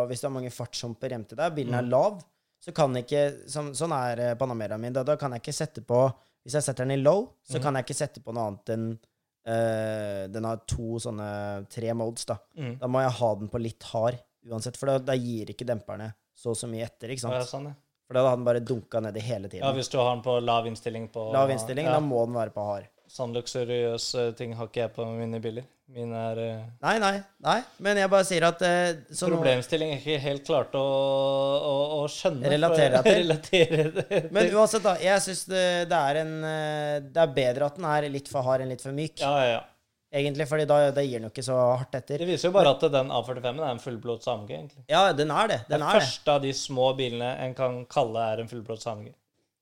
Hvis 0.08 0.22
du 0.22 0.28
har 0.28 0.34
mange 0.38 0.52
fartshumper 0.54 1.10
hjem 1.10 1.26
til 1.28 1.36
deg, 1.38 1.56
bilen 1.56 1.74
er 1.74 1.82
Mm. 1.84 1.90
lav, 1.90 2.24
så 2.64 2.74
kan 2.74 2.94
ikke 2.96 3.44
sånn, 3.50 3.74
sånn 3.76 3.92
er 3.92 4.20
eh, 4.32 4.36
Panameraen 4.36 4.80
min. 4.80 4.94
Da, 4.94 5.04
da 5.04 5.16
kan 5.18 5.32
jeg 5.32 5.42
ikke 5.42 5.54
sette 5.54 5.82
på 5.86 6.14
Hvis 6.46 6.54
jeg 6.54 6.62
setter 6.64 6.86
den 6.86 6.92
i 7.00 7.02
low, 7.04 7.34
så 7.44 7.58
Mhm. 7.58 7.62
kan 7.64 7.74
jeg 7.76 7.86
ikke 7.86 7.96
sette 7.98 8.24
på 8.24 8.32
noe 8.34 8.48
annet 8.48 8.70
enn 8.70 9.00
eh, 9.46 10.28
Den 10.28 10.44
har 10.46 10.58
to 10.66 10.96
sånne 11.02 11.68
tre 11.70 11.92
modes, 11.94 12.26
da. 12.26 12.38
Mm. 12.58 12.78
Da 12.80 12.88
må 12.88 13.02
jeg 13.04 13.12
ha 13.20 13.36
den 13.36 13.50
på 13.50 13.62
litt 13.62 13.84
hard 13.92 14.18
uansett, 14.52 14.78
for 14.78 14.92
da, 14.92 15.00
da 15.12 15.18
gir 15.18 15.52
ikke 15.54 15.68
demperne 15.68 16.12
så 16.36 16.56
så 16.56 16.70
mye 16.70 16.86
etter, 16.86 17.14
ikke 17.14 17.26
sant? 17.26 17.38
Ja, 17.38 17.46
sånn, 17.48 17.70
ja. 17.72 17.78
For 18.06 18.18
da 18.18 18.26
hadde 18.28 18.38
den 18.38 18.46
bare 18.46 18.62
dunka 18.62 19.02
nedi 19.02 19.22
hele 19.26 19.50
tiden. 19.50 19.66
ja, 19.66 19.72
hvis 19.74 19.90
du 19.90 19.98
har 19.98 20.12
den 20.12 20.26
på 20.26 20.38
lav 20.40 20.68
innstilling 20.70 21.08
på 21.14 21.32
Lav 21.34 21.50
innstilling, 21.50 21.88
ja, 21.90 21.96
da 21.98 22.04
må 22.06 22.26
den 22.28 22.38
være 22.38 22.54
på 22.54 22.66
hard. 22.68 22.92
Sånn 23.10 23.34
luksuriøs 23.34 24.06
eh, 24.18 24.30
ting 24.38 24.54
har 24.58 24.70
ikke 24.70 24.82
jeg 24.82 24.92
på 24.96 25.06
mine 25.08 25.40
biler. 25.42 25.66
Mine 25.94 26.22
er 26.32 26.40
uh... 26.42 26.62
Nei, 26.82 26.96
nei, 27.02 27.14
nei, 27.46 27.60
men 27.86 28.00
jeg 28.02 28.10
bare 28.10 28.26
sier 28.26 28.48
at 28.48 28.62
uh, 28.66 29.04
så 29.14 29.30
Problemstilling 29.30 29.92
jeg 29.94 30.02
ikke 30.02 30.24
helt 30.24 30.48
klarte 30.48 30.82
å, 30.82 30.96
å, 31.62 31.76
å 32.00 32.08
skjønne. 32.10 32.50
Relatere 32.50 32.98
deg 32.98 33.06
til. 33.06 33.70
Relatere 33.78 33.86
det 33.94 34.24
Men 34.34 34.50
uansett, 34.58 34.86
da. 34.86 34.96
Jeg 35.02 35.22
syns 35.26 35.46
det, 35.50 35.68
det 35.92 36.02
er 36.10 36.22
en 36.24 36.34
Det 37.14 37.22
er 37.22 37.38
bedre 37.38 37.70
at 37.70 37.78
den 37.78 37.88
er 37.94 38.10
litt 38.10 38.30
for 38.34 38.46
hard 38.46 38.66
enn 38.66 38.74
litt 38.74 38.86
for 38.86 38.98
myk. 38.98 39.22
Ja, 39.22 39.34
ja, 39.38 39.54
ja. 39.54 39.64
Egentlig, 40.16 40.46
fordi 40.48 40.66
da, 40.70 40.78
da 40.96 41.04
gir 41.04 41.20
den 41.20 41.28
jo 41.28 41.32
ikke 41.34 41.44
så 41.44 41.58
hardt 41.76 41.96
etter. 42.00 42.22
Det 42.24 42.28
viser 42.30 42.48
jo 42.48 42.54
bare 42.56 42.72
at 42.72 42.84
den 42.94 43.10
A45-en 43.12 43.60
er 43.60 43.74
en 43.74 43.82
fullblods 43.84 44.28
AMG, 44.32 44.50
egentlig. 44.56 44.86
Ja, 44.92 45.02
den 45.12 45.34
er 45.36 45.50
det. 45.52 45.58
Den 45.68 45.76
Den 45.82 45.88
er 45.90 46.00
det. 46.00 46.06
første 46.06 46.32
av 46.38 46.42
de 46.46 46.54
små 46.56 46.90
bilene 46.96 47.34
en 47.44 47.54
kan 47.58 47.82
kalle 47.92 48.24
er 48.34 48.44
en 48.46 48.48
fullblods 48.52 48.88
AMG. 48.94 49.10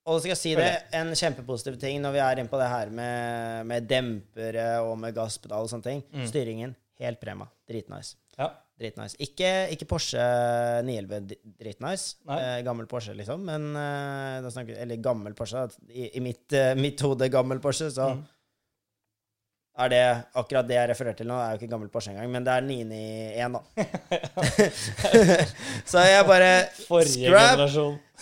Og 0.06 0.20
skal 0.20 0.34
jeg 0.34 0.38
si 0.42 0.52
det, 0.60 0.70
en 1.00 1.14
kjempepositiv 1.16 1.78
ting 1.80 2.02
når 2.04 2.12
vi 2.18 2.20
er 2.20 2.40
inne 2.42 2.52
på 2.52 2.60
det 2.60 2.68
her 2.70 2.90
med, 2.92 3.66
med 3.70 3.86
dempere 3.88 4.66
og 4.84 4.98
med 5.00 5.16
gasspedal 5.16 5.64
og 5.66 5.72
sånne 5.72 5.88
ting. 5.88 6.02
Mm. 6.12 6.26
Styringen, 6.28 6.76
helt 7.00 7.22
prema. 7.24 7.48
Dritnice. 7.72 8.18
Ja. 8.38 8.50
Dritnice. 8.82 9.16
Ikke, 9.24 9.50
ikke 9.72 9.88
Porsche 9.88 10.20
911 10.84 11.22
di- 11.30 11.38
dritnice. 11.62 12.18
Eh, 12.28 12.60
gammel 12.68 12.88
Porsche, 12.92 13.14
liksom. 13.16 13.46
Men 13.48 13.70
eh, 13.80 14.50
snakker, 14.52 14.76
Eller 14.84 15.00
gammel 15.02 15.34
Porsche. 15.38 15.68
I, 15.90 16.10
i 16.18 16.24
mitt, 16.26 16.52
eh, 16.58 16.74
mitt 16.76 17.00
hode 17.06 17.30
gammel 17.32 17.62
Porsche, 17.64 17.90
så 17.94 18.12
Mm. 18.14 18.24
Er 19.74 19.90
det 19.90 20.02
akkurat 20.38 20.68
det 20.70 20.76
jeg 20.78 20.90
refererer 20.92 21.16
til 21.18 21.28
nå. 21.28 21.34
Er 21.42 21.56
jo 21.56 21.60
ikke 21.62 21.72
gammel 21.72 21.90
Porsche 21.90 22.12
engang, 22.14 22.30
men 22.32 22.44
det 22.46 22.54
er 22.54 22.62
991, 22.62 23.54
da. 23.54 23.62
så 25.92 26.04
jeg 26.06 26.26
bare 26.30 26.50
Forrige 26.88 27.30
Scrap! 27.32 27.64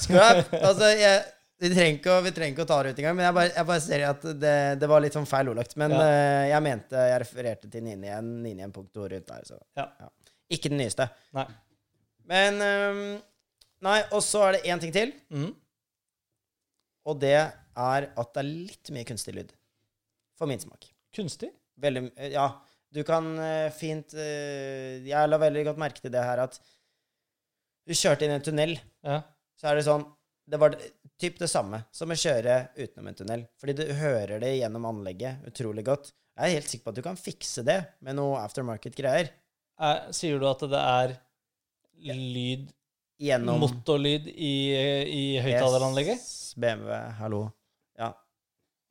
Scrap! 0.06 0.54
Altså, 0.62 0.92
jeg, 0.96 1.18
vi, 1.62 1.72
trenger 1.74 1.98
ikke, 2.00 2.16
vi 2.28 2.32
trenger 2.38 2.56
ikke 2.56 2.66
å 2.66 2.70
ta 2.72 2.78
det 2.88 2.94
ut 2.96 3.02
engang, 3.04 3.18
men 3.20 3.28
jeg 3.28 3.36
bare, 3.38 3.52
jeg 3.58 3.68
bare 3.72 3.84
ser 3.84 4.06
at 4.08 4.24
det, 4.44 4.54
det 4.82 4.90
var 4.92 5.04
litt 5.04 5.18
sånn 5.18 5.28
feil 5.30 5.52
ordlagt. 5.52 5.76
Men 5.82 5.96
Ja. 5.96 6.06
uh, 6.06 6.46
jeg 6.52 6.66
mente 6.68 7.04
Jeg 7.12 7.20
refererte 7.26 7.72
til 7.74 7.84
991, 7.90 8.32
991.2 8.72 9.10
rundt 9.16 9.34
der, 9.34 9.50
så 9.52 9.60
Ja. 9.82 9.90
Ikke 10.52 10.72
den 10.72 10.82
nyeste. 10.84 11.06
Nei. 11.36 11.46
Men 12.32 12.58
um, 12.64 13.04
Nei, 13.82 13.98
og 14.14 14.22
så 14.24 14.44
er 14.48 14.58
det 14.60 14.64
én 14.70 14.80
ting 14.84 14.92
til, 14.94 15.12
Mm. 15.34 15.52
og 17.10 17.20
det 17.20 17.32
er 17.42 17.52
at 17.76 18.34
det 18.36 18.42
er 18.44 18.50
litt 18.50 18.92
mye 18.94 19.08
kunstig 19.10 19.34
lyd. 19.34 19.54
For 20.38 20.46
min 20.50 20.60
smak. 20.62 20.86
Kunstig? 21.16 21.52
Veldig 21.82 22.06
eh, 22.16 22.32
Ja, 22.36 22.46
du 22.94 23.02
kan 23.08 23.32
eh, 23.40 23.70
fint 23.76 24.14
eh, 24.14 25.02
Jeg 25.08 25.30
la 25.32 25.40
veldig 25.42 25.66
godt 25.70 25.82
merke 25.82 26.04
til 26.04 26.14
det 26.14 26.24
her 26.24 26.44
at 26.46 26.58
du 27.88 27.96
kjørte 27.98 28.24
inn 28.28 28.32
i 28.36 28.38
en 28.38 28.44
tunnel, 28.46 28.76
Ja. 29.04 29.22
så 29.58 29.72
er 29.72 29.80
det 29.80 29.86
sånn 29.88 30.04
Det 30.48 30.60
var 30.62 30.76
typ 31.20 31.40
det 31.42 31.50
samme 31.50 31.80
som 31.92 32.12
å 32.14 32.18
kjøre 32.18 32.58
utenom 32.78 33.08
en 33.10 33.18
tunnel. 33.18 33.44
Fordi 33.60 33.74
du 33.78 33.84
hører 33.98 34.40
det 34.42 34.52
gjennom 34.60 34.86
anlegget 34.90 35.46
utrolig 35.50 35.84
godt. 35.88 36.12
Jeg 36.38 36.44
er 36.46 36.56
helt 36.60 36.70
sikker 36.70 36.86
på 36.86 36.94
at 36.94 37.00
du 37.00 37.04
kan 37.06 37.20
fikse 37.20 37.64
det 37.66 37.78
med 38.06 38.18
noe 38.18 38.40
aftermarket-greier. 38.42 39.30
Sier 40.14 40.40
du 40.42 40.46
at 40.50 40.64
det 40.72 40.82
er 40.82 41.16
lyd 42.02 42.70
Gjennom 43.22 43.60
Motorlyd 43.62 44.26
i, 44.34 44.54
i 45.06 45.24
høyttaleranlegget? 45.46 46.18
Yes, 46.18 46.54
BMW, 46.58 46.96
hallo. 47.20 47.42
Ja. 48.00 48.08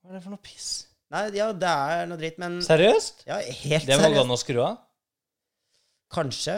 Hva 0.01 0.13
er 0.13 0.19
det 0.19 0.23
for 0.23 0.35
noe 0.37 0.45
piss? 0.45 0.69
Nei, 1.11 1.25
ja, 1.35 1.49
det 1.53 1.67
er 1.69 2.07
noe 2.07 2.17
dritt, 2.21 2.37
men 2.39 2.61
Seriøst? 2.63 3.25
Ja, 3.27 3.39
helt 3.43 3.87
Det 3.87 3.97
må 3.99 4.05
gå 4.05 4.15
seriøst. 4.15 4.25
an 4.25 4.31
å 4.31 4.39
skru 4.39 4.61
av? 4.63 4.77
Kanskje. 6.15 6.57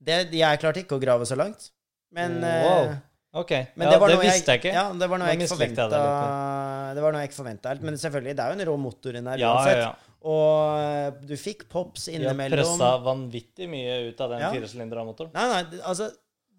Det, 0.00 0.16
jeg 0.34 0.60
klarte 0.62 0.82
ikke 0.84 0.96
å 0.98 1.02
grave 1.02 1.26
så 1.28 1.36
langt. 1.38 1.70
Men, 2.14 2.38
Wow. 2.40 2.84
eh, 2.90 2.96
Ok. 3.34 3.50
men 3.76 3.86
ja, 3.86 3.90
det, 3.92 4.00
var 4.00 4.08
noe 4.10 4.20
visste 4.24 4.50
jeg 4.54 4.60
ikke. 4.60 4.72
Ja, 4.74 4.92
det 4.92 5.08
var 5.08 5.18
noe 5.18 5.28
jeg 5.28 5.38
ikke 5.38 5.44
mislikte 5.46 5.82
jeg 5.84 5.90
det 5.90 6.94
Det 6.96 7.02
var 7.04 7.12
noe 7.12 7.20
jeg 7.22 7.28
ikke 7.30 7.38
forventa 7.42 7.68
helt. 7.70 7.82
Men 7.82 7.94
selvfølgelig, 7.94 8.36
det 8.36 8.40
er 8.44 8.48
jo 8.54 8.58
en 8.60 8.66
rå 8.70 8.78
motor 8.78 9.10
inni 9.14 9.30
der 9.30 9.38
Ja, 9.38 9.52
uansett. 9.54 9.76
ja, 9.76 9.82
ja. 9.90 9.94
Og 10.22 10.78
eh, 10.80 11.10
du 11.26 11.36
fikk 11.36 11.68
pops 11.68 12.06
De 12.06 12.12
har 12.12 12.18
innimellom. 12.20 12.58
pressa 12.58 12.88
vanvittig 13.04 13.68
mye 13.70 14.08
ut 14.10 14.20
av 14.20 14.30
den 14.30 14.40
Ja. 14.40 14.50
firesylindra 14.52 15.04
motoren. 15.06 15.32
Nei, 15.32 15.46
nei, 15.48 15.62
det- 15.70 15.80
altså 15.82 16.10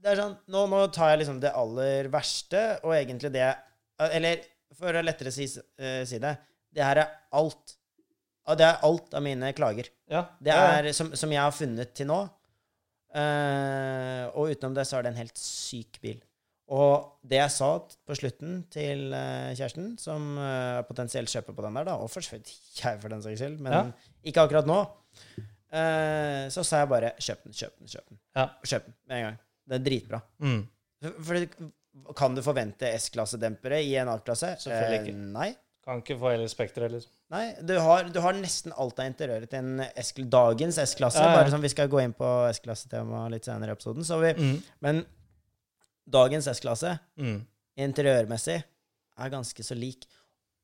det 0.02 0.12
er 0.12 0.16
sånn, 0.24 0.38
nå, 0.50 0.68
nå 0.70 0.92
tar 0.92 1.10
jeg 1.12 1.20
liksom 1.28 1.40
det 1.42 1.52
aller 1.54 2.08
verste, 2.10 2.80
og 2.84 2.92
egentlig 2.94 3.32
det 3.32 3.56
Eller 4.00 4.40
for 4.74 4.92
å 4.94 5.04
lettere 5.06 5.32
si, 5.32 5.44
eh, 5.78 6.04
si 6.06 6.18
det 6.18 6.38
Det 6.74 6.84
her 6.86 7.02
er 7.04 7.10
alt. 7.38 7.78
Det 8.58 8.66
er 8.68 8.82
alt 8.84 9.14
av 9.16 9.24
mine 9.24 9.52
klager. 9.56 9.88
Ja, 10.12 10.26
Det 10.44 10.52
er 10.56 10.90
som, 10.98 11.12
som 11.16 11.32
jeg 11.32 11.40
har 11.44 11.54
funnet 11.56 11.94
til 11.96 12.08
nå. 12.10 12.22
Uh, 13.12 14.32
og 14.40 14.52
utenom 14.54 14.76
det 14.78 14.86
så 14.88 14.98
er 15.00 15.04
det 15.06 15.12
en 15.14 15.20
helt 15.20 15.40
syk 15.40 16.00
bil. 16.04 16.20
Og 16.72 17.18
det 17.28 17.36
jeg 17.42 17.52
sa 17.52 17.68
på 18.08 18.16
slutten 18.16 18.62
til 18.72 19.10
eh, 19.12 19.50
kjæresten, 19.58 19.90
som 20.00 20.38
eh, 20.40 20.78
potensielt 20.88 21.28
kjøper 21.28 21.52
på 21.58 21.66
den 21.66 21.76
der, 21.76 21.84
da, 21.90 21.98
og 22.00 22.08
for 22.14 22.24
så 22.24 22.38
vidt 22.38 22.48
jeg 22.78 23.02
for 23.02 23.12
den 23.12 23.20
saks 23.26 23.42
skyld, 23.42 23.58
men 23.66 23.74
Ja. 23.76 23.82
ikke 24.32 24.46
akkurat 24.48 24.70
nå, 24.70 24.78
så 26.56 26.64
sa 26.64 26.80
jeg 26.86 26.90
bare 26.94 27.10
kjøp 27.20 27.44
den, 27.44 27.58
kjøp 27.60 27.76
den, 27.76 27.90
kjøp 27.92 28.06
den. 28.14 28.20
Ja. 28.40 28.46
Kjøp 28.64 28.86
den 28.88 28.96
med 29.12 29.18
en 29.18 29.26
gang. 29.26 29.42
Det 29.68 29.76
er 29.82 29.84
dritbra. 29.90 30.22
Mm. 30.48 30.62
For, 31.04 31.20
for 31.28 32.14
kan 32.22 32.40
du 32.40 32.42
forvente 32.46 32.94
S-klassedempere 33.02 33.82
i 33.84 33.92
en 34.00 34.14
A-klasse? 34.16 34.54
Selvfølgelig 34.64 35.12
Eh, 35.12 35.22
nei. 35.36 35.50
Kan 35.84 36.02
ikke 36.04 36.18
få 36.22 36.30
hele 36.30 36.46
spekteret, 36.52 36.92
liksom. 36.94 37.10
Nei, 37.34 37.56
du 37.66 37.74
har, 37.82 38.04
du 38.14 38.20
har 38.22 38.34
nesten 38.38 38.74
alt 38.78 39.00
av 39.02 39.08
interiøret 39.10 39.50
til 39.50 39.60
en 39.64 39.80
S 39.98 40.12
dagens 40.14 40.78
S-klasse. 40.78 41.18
Ja, 41.24 41.32
ja. 41.32 41.40
Bare 41.40 41.50
sånn, 41.50 41.62
Vi 41.64 41.72
skal 41.74 41.88
gå 41.90 42.04
inn 42.04 42.14
på 42.14 42.28
S-klassetema 42.52 43.24
litt 43.34 43.46
senere 43.50 43.74
i 43.74 43.78
episoden. 43.78 44.04
Så 44.06 44.20
vi, 44.22 44.34
Mm. 44.38 44.62
Men 44.82 45.06
dagens 46.08 46.48
S-klasse, 46.48 47.00
Mm. 47.18 47.46
interiørmessig, 47.78 48.64
er 49.18 49.30
ganske 49.30 49.64
så 49.64 49.76
lik. 49.76 50.06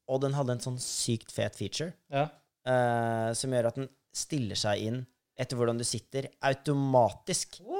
Og 0.08 0.22
den 0.22 0.34
hadde 0.34 0.52
en 0.52 0.60
sånn 0.60 0.78
sykt 0.80 1.32
fet 1.32 1.56
feature 1.56 1.94
Ja. 2.12 2.30
eh, 2.66 3.34
som 3.34 3.52
gjør 3.52 3.68
at 3.68 3.76
den 3.76 3.90
stiller 4.14 4.56
seg 4.56 4.82
inn 4.82 5.06
etter 5.38 5.56
hvordan 5.58 5.78
du 5.78 5.84
sitter, 5.84 6.28
automatisk. 6.44 7.60
What? 7.62 7.77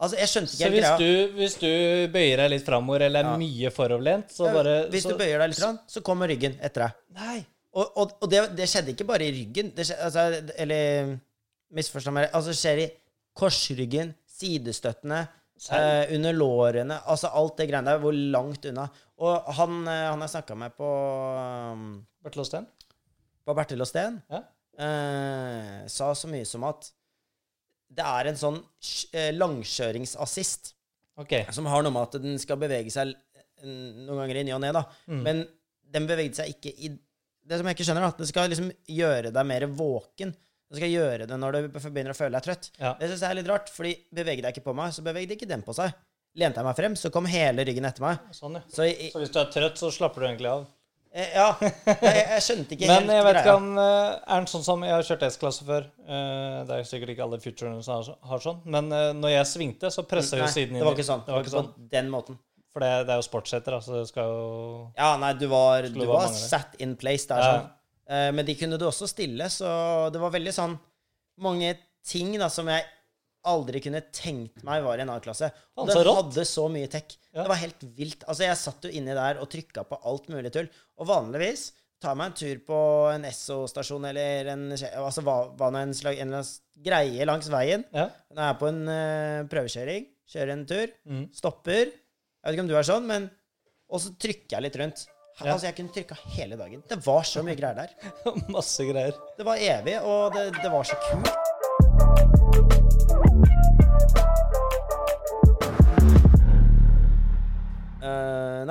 Altså, 0.00 0.16
jeg 0.16 0.28
skjønte 0.32 0.50
Så 0.54 0.56
ikke 0.56 0.70
helt 0.72 0.86
hvis 0.86 1.00
du, 1.00 1.34
hvis 1.36 1.54
du 1.60 2.12
bøyer 2.14 2.40
deg 2.40 2.50
litt 2.54 2.64
framover 2.64 3.02
eller 3.04 3.20
er 3.20 3.28
Ja. 3.28 3.36
mye 3.36 3.70
foroverlent, 3.70 4.30
så 4.32 4.46
bare 4.54 4.76
Hvis 4.90 5.02
så, 5.04 5.10
du 5.12 5.18
bøyer 5.20 5.38
deg 5.42 5.50
litt, 5.52 5.58
grann, 5.60 5.78
så 5.86 6.00
kommer 6.06 6.28
ryggen 6.32 6.54
etter 6.62 6.86
deg. 6.86 6.92
Nei. 7.18 7.40
Og, 7.76 7.90
og, 8.00 8.14
og 8.24 8.30
det, 8.32 8.40
det 8.56 8.66
skjedde 8.70 8.94
ikke 8.94 9.04
bare 9.06 9.26
i 9.28 9.34
ryggen. 9.36 9.68
Det 9.76 9.84
skjedde, 9.86 10.06
altså, 10.08 10.54
eller 10.64 11.10
misforstå 11.76 12.14
meg 12.16 12.30
Altså, 12.32 12.50
det 12.54 12.58
skjer 12.62 12.80
i 12.82 12.88
korsryggen, 13.36 14.14
sidestøttene, 14.26 15.20
eh, 15.70 16.14
under 16.16 16.32
lårene 16.34 16.96
Altså 17.06 17.28
alt 17.36 17.56
det 17.60 17.68
greiene 17.70 17.92
der. 17.92 18.00
Hvor 18.02 18.16
langt 18.16 18.64
unna. 18.72 18.88
Og 19.20 19.52
han, 19.60 19.82
eh, 19.86 20.06
han 20.10 20.20
jeg 20.24 20.32
snakka 20.34 20.56
med 20.56 20.72
på, 20.80 20.88
um, 21.76 22.06
Bertil 22.24 22.40
Åsten? 22.46 22.66
på 23.46 23.54
Bertil 23.56 23.80
og 23.80 23.86
Steen, 23.88 24.22
Ja. 24.30 24.42
eh, 24.78 25.86
sa 25.88 26.10
så 26.14 26.28
mye 26.28 26.44
som 26.46 26.64
at 26.64 26.90
det 27.90 28.06
er 28.06 28.30
en 28.30 28.38
sånn 28.38 28.58
eh, 29.12 29.30
langkjøringsassist 29.34 30.74
okay. 31.20 31.46
som 31.54 31.68
har 31.70 31.84
noe 31.84 31.94
med 31.94 32.06
at 32.08 32.20
den 32.22 32.38
skal 32.40 32.60
bevege 32.60 32.92
seg 32.94 33.14
noen 33.64 34.22
ganger 34.22 34.40
i 34.40 34.44
ny 34.46 34.54
og 34.56 34.62
ne, 34.62 34.70
da. 34.72 34.84
Mm. 35.10 35.24
Men 35.26 35.42
den 35.90 36.06
bevegde 36.08 36.38
seg 36.38 36.54
ikke 36.54 36.72
i 36.72 36.92
Det 37.50 37.58
som 37.58 37.66
jeg 37.66 37.76
ikke 37.76 37.86
skjønner, 37.88 38.06
da. 38.06 38.14
Det 38.20 38.28
skal 38.30 38.48
liksom 38.52 38.70
gjøre 38.94 39.32
deg 39.34 39.46
mer 39.48 39.66
våken. 39.74 40.32
Det 40.70 40.78
skal 40.78 40.92
gjøre 40.92 41.26
det 41.26 41.38
når 41.42 41.56
du 41.56 41.78
begynner 41.80 42.14
å 42.14 42.18
føle 42.18 42.36
deg 42.36 42.46
trøtt. 42.46 42.68
Ja. 42.78 42.92
Det 43.00 43.08
syns 43.10 43.24
jeg 43.24 43.34
er 43.34 43.38
litt 43.40 43.50
rart, 43.50 43.72
fordi 43.74 43.96
bevegde 44.14 44.46
jeg 44.46 44.54
ikke 44.54 44.68
på 44.68 44.74
meg, 44.78 44.92
så 44.94 45.02
bevegde 45.02 45.34
ikke 45.34 45.48
den 45.50 45.64
på 45.66 45.74
seg. 45.74 45.96
Lente 46.38 46.62
jeg 46.62 46.68
meg 46.68 46.76
frem, 46.78 46.94
så 46.94 47.10
kom 47.10 47.26
hele 47.26 47.64
ryggen 47.66 47.88
etter 47.88 48.04
meg. 48.04 48.20
Sånn, 48.36 48.60
ja. 48.60 48.62
Så 48.70 48.86
i, 48.86 49.08
Så 49.10 49.22
hvis 49.24 49.32
du 49.34 49.40
er 49.42 49.50
trøtt, 49.50 49.80
så 49.82 49.90
slapper 49.90 50.22
du 50.22 50.28
egentlig 50.28 50.52
av. 50.52 50.68
eh, 51.14 51.30
Ja. 51.34 51.48
Jeg, 51.60 52.20
jeg 52.34 52.42
skjønte 52.46 52.76
ikke 52.76 52.86
helt 52.90 53.06
Men 53.06 53.16
jeg 53.16 53.24
vet 53.26 53.38
ikke 53.40 53.54
om 53.58 53.70
eh, 53.78 54.10
Er 54.20 54.36
den 54.42 54.46
sånn 54.52 54.64
som 54.66 54.84
Jeg 54.86 54.94
har 54.94 55.06
kjørt 55.08 55.24
S-klasse 55.30 55.66
før. 55.68 55.88
Eh, 56.06 56.60
det 56.68 56.76
er 56.76 56.86
sikkert 56.88 57.14
ikke 57.14 57.24
alle 57.26 57.40
futurene 57.42 57.82
som 57.86 58.04
har, 58.30 58.44
sånn. 58.44 58.60
Men 58.76 58.92
når 59.20 59.34
jeg 59.34 59.48
svingte, 59.54 59.90
så 59.94 60.04
pressa 60.08 60.38
jo 60.38 60.46
siden 60.46 60.54
siden 60.74 60.78
det 60.80 60.86
var 60.86 60.96
ikke 60.98 61.08
sånn. 61.10 61.24
Det 61.26 61.34
var 61.34 61.44
ikke 61.46 61.54
sånn. 61.56 61.72
på 61.74 61.88
den 61.96 62.10
måten. 62.12 62.38
For 62.70 62.84
det, 62.84 62.90
det 63.08 63.14
er 63.16 63.18
jo 63.18 63.26
sportssetter, 63.26 63.74
altså. 63.80 63.90
så 63.96 64.04
det 64.04 64.08
skal 64.12 64.30
jo 64.30 64.44
Ja, 64.94 65.10
nei, 65.18 65.32
du 65.40 65.48
var, 65.50 65.88
du 65.90 66.04
var 66.06 66.28
set 66.36 66.76
in 66.84 66.94
place 67.00 67.26
der, 67.26 67.42
Ja. 67.42 67.50
sånn. 67.58 68.34
Men 68.34 68.46
de 68.46 68.54
kunne 68.58 68.78
du 68.78 68.84
også 68.86 69.06
stille, 69.10 69.46
så 69.50 69.68
det 70.10 70.18
var 70.22 70.32
veldig 70.34 70.52
sånn 70.54 70.72
mange 71.42 71.74
ting 72.06 72.32
da 72.38 72.48
som 72.50 72.66
jeg 72.70 72.82
aldri 73.48 73.80
kunne 73.84 74.02
tenkt 74.12 74.64
meg 74.66 74.82
var 74.84 75.00
i 75.00 75.04
en 75.04 75.12
A-klasse. 75.14 75.50
Og 75.80 75.88
den 75.88 76.08
hadde 76.10 76.44
så 76.48 76.66
mye 76.72 76.88
tech. 76.92 77.16
Ja. 77.32 77.44
Det 77.44 77.50
var 77.52 77.60
helt 77.62 77.84
vilt. 77.96 78.24
Altså, 78.28 78.44
jeg 78.44 78.58
satt 78.60 78.84
jo 78.84 78.92
inni 78.92 79.14
der 79.16 79.40
og 79.40 79.48
trykka 79.52 79.84
på 79.88 80.00
alt 80.10 80.28
mulig 80.32 80.52
tull. 80.54 80.68
Og 81.00 81.08
vanligvis 81.08 81.70
tar 82.00 82.16
meg 82.16 82.30
en 82.30 82.38
tur 82.40 82.60
på 82.64 82.80
en 83.12 83.26
Esso-stasjon 83.28 84.06
eller 84.08 84.48
en 84.54 84.66
Altså 84.72 85.24
hva, 85.24 85.36
hva 85.56 85.68
en 85.82 85.92
slag 85.96 86.20
en 86.22 86.36
greie 86.80 87.28
langs 87.28 87.50
veien. 87.52 87.84
Ja. 87.92 88.08
Når 88.32 88.42
jeg 88.44 88.54
er 88.54 88.60
på 88.60 88.70
en 88.70 88.82
uh, 88.88 89.48
prøvekjøring, 89.52 90.08
kjører 90.30 90.54
en 90.56 90.66
tur, 90.68 90.96
Mm. 91.10 91.24
stopper 91.34 91.90
Jeg 91.90 92.46
vet 92.46 92.54
ikke 92.56 92.62
om 92.64 92.68
du 92.70 92.76
er 92.78 92.86
sånn, 92.88 93.08
men 93.08 93.30
Og 93.90 94.00
så 94.00 94.12
trykker 94.16 94.56
jeg 94.56 94.62
litt 94.68 94.76
rundt. 94.80 95.06
Ja. 95.40 95.54
Altså, 95.54 95.66
jeg 95.66 95.76
kunne 95.78 95.92
trykka 95.94 96.16
hele 96.36 96.56
dagen. 96.60 96.82
Det 96.88 96.98
var 97.04 97.24
så 97.24 97.42
mye 97.44 97.56
greier 97.56 97.74
der. 97.74 98.12
Masse 98.54 98.84
greier. 98.84 99.16
Det 99.38 99.46
var 99.46 99.56
evig, 99.56 99.96
og 100.04 100.36
det, 100.36 100.50
det 100.60 100.70
var 100.72 100.84
så 100.84 100.98
kult. 101.08 101.59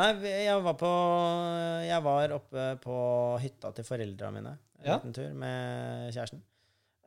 Nei, 0.10 0.32
jeg 0.46 0.62
var 0.66 0.76
på 0.80 0.90
Jeg 1.88 2.04
var 2.06 2.34
oppe 2.38 2.66
på 2.84 2.96
hytta 3.44 3.72
til 3.78 3.86
foreldra 3.88 4.32
mine 4.36 4.56
en 4.80 4.86
Ja. 4.88 4.96
liten 4.98 5.14
tur 5.14 5.34
med 5.36 6.14
kjæresten. 6.16 6.42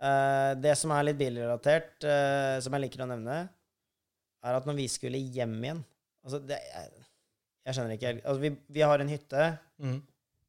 Uh, 0.02 0.52
det 0.60 0.74
som 0.76 0.90
er 0.92 1.04
litt 1.06 1.16
bilrelatert, 1.20 1.92
uh, 2.04 2.58
som 2.60 2.74
jeg 2.74 2.82
liker 2.88 3.04
å 3.04 3.08
nevne, 3.08 3.36
er 4.42 4.56
at 4.58 4.66
når 4.66 4.74
vi 4.80 4.88
skulle 4.90 5.20
hjem 5.32 5.54
igjen 5.62 5.84
Altså, 6.24 6.38
det 6.46 6.58
Jeg, 6.58 6.90
jeg 7.66 7.74
skjønner 7.74 7.94
ikke 7.96 8.10
altså, 8.22 8.40
vi, 8.42 8.50
vi 8.76 8.82
har 8.86 9.00
en 9.02 9.08
hytte. 9.10 9.46
Mm. 9.82 9.96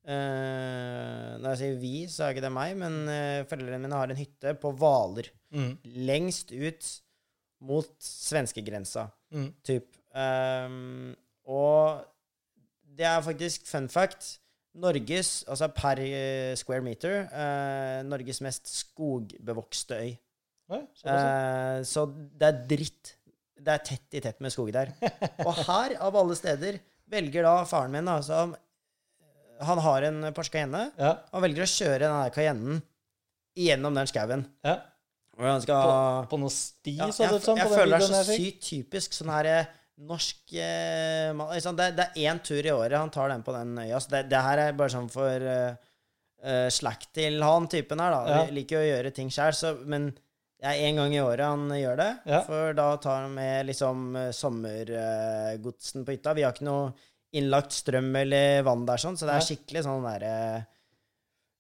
Uh, 0.04 1.30
når 1.40 1.48
jeg 1.54 1.60
sier 1.62 1.78
vi, 1.82 1.94
så 2.12 2.26
er 2.28 2.34
ikke 2.36 2.44
det 2.46 2.52
meg, 2.54 2.76
men 2.82 2.98
uh, 3.08 3.46
foreldrene 3.50 3.82
mine 3.86 3.98
har 3.98 4.12
en 4.14 4.20
hytte 4.20 4.54
på 4.62 4.72
Hvaler. 4.78 5.30
Mm. 5.56 5.72
Lengst 6.10 6.52
ut 6.54 6.90
mot 7.64 7.94
svenskegrensa, 8.04 9.08
Mm. 9.34 9.48
typ. 9.66 9.88
Ehm, 10.14 11.16
og 11.50 12.04
det 12.98 13.06
er 13.10 13.22
faktisk 13.26 13.68
fun 13.70 13.90
fact. 13.92 14.38
Norges, 14.74 15.44
altså 15.46 15.68
per 15.70 16.00
eh, 16.02 16.54
square 16.58 16.82
meter, 16.82 17.28
eh, 17.30 18.00
Norges 18.10 18.40
mest 18.42 18.72
skogbevokste 18.74 20.00
øy. 20.02 20.14
Ja. 20.74 20.80
Eh, 21.14 21.84
så 21.86 22.08
det 22.10 22.48
er 22.48 22.64
dritt. 22.72 23.12
Det 23.64 23.76
er 23.76 23.84
tett 23.86 24.18
i 24.18 24.22
tett 24.24 24.42
med 24.42 24.52
skog 24.54 24.72
der. 24.74 24.90
Og 25.48 25.54
her, 25.68 25.94
av 26.02 26.18
alle 26.18 26.36
steder, 26.40 26.80
velger 27.14 27.46
da 27.46 27.60
faren 27.70 27.94
min, 27.94 28.10
da, 28.10 28.18
som 28.26 28.56
Han 29.64 29.80
har 29.86 30.08
en 30.10 30.34
Porsche 30.34 30.56
Cayenne. 30.56 30.88
ja. 30.98 31.14
Han 31.32 31.46
velger 31.46 31.68
å 31.68 31.70
kjøre 31.70 32.02
den 32.08 32.18
her 32.18 32.34
Cayennen 32.34 32.82
gjennom 33.56 33.94
den 33.96 34.10
skauen. 34.10 34.48
ja. 34.66 34.80
Skal 35.34 35.66
På, 35.66 35.94
på 36.34 36.38
noe 36.44 36.54
sti, 36.54 36.92
ja, 37.00 37.08
så 37.10 37.26
det 37.26 37.40
ut 37.40 37.46
som. 37.46 37.58
jeg 37.58 37.66
jeg 37.66 37.72
den 37.72 37.80
føler 37.80 38.02
det 38.02 38.06
er 38.06 38.26
så 38.28 38.36
sykt 38.38 38.66
typisk 38.68 39.16
sånn 39.18 39.32
her 39.34 39.48
eh, 39.50 39.72
norsk 40.02 40.54
eh, 40.58 41.32
liksom, 41.54 41.76
Det, 41.78 41.92
det 41.98 42.06
er 42.10 42.30
én 42.32 42.42
tur 42.44 42.66
i 42.66 42.74
året 42.74 42.98
han 42.98 43.12
tar 43.14 43.30
den 43.30 43.44
på 43.46 43.54
den 43.56 43.78
øya. 43.78 44.00
Så 44.02 44.14
det, 44.14 44.24
det 44.32 44.42
her 44.42 44.62
er 44.66 44.78
bare 44.78 44.94
sånn 44.94 45.10
for 45.14 45.48
eh, 45.54 45.76
eh, 46.44 46.68
slack 46.74 47.08
til 47.16 47.42
han 47.44 47.70
typen 47.72 48.02
her, 48.02 48.16
da. 48.16 48.38
Ja. 48.38 48.44
Liker 48.54 48.80
jo 48.80 48.84
å 48.84 48.92
gjøre 48.92 49.14
ting 49.16 49.32
sjøl, 49.34 49.84
men 49.86 50.12
det 50.64 50.72
er 50.72 50.86
én 50.88 51.00
gang 51.00 51.14
i 51.14 51.22
året 51.24 51.46
han 51.46 51.68
gjør 51.76 51.98
det. 52.00 52.12
Ja. 52.30 52.44
For 52.48 52.76
da 52.78 52.90
tar 53.04 53.26
han 53.26 53.34
med 53.38 53.68
liksom 53.70 54.14
eh, 54.20 54.30
sommergodsen 54.36 56.06
på 56.08 56.16
hytta. 56.16 56.36
Vi 56.38 56.46
har 56.48 56.56
ikke 56.56 56.70
noe 56.70 56.94
innlagt 57.34 57.74
strøm 57.74 58.14
eller 58.16 58.62
vann 58.66 58.86
der, 58.86 59.02
sånn, 59.02 59.18
så 59.18 59.26
det 59.26 59.40
er 59.40 59.46
skikkelig 59.48 59.82
sånn 59.88 60.06
derre 60.06 60.36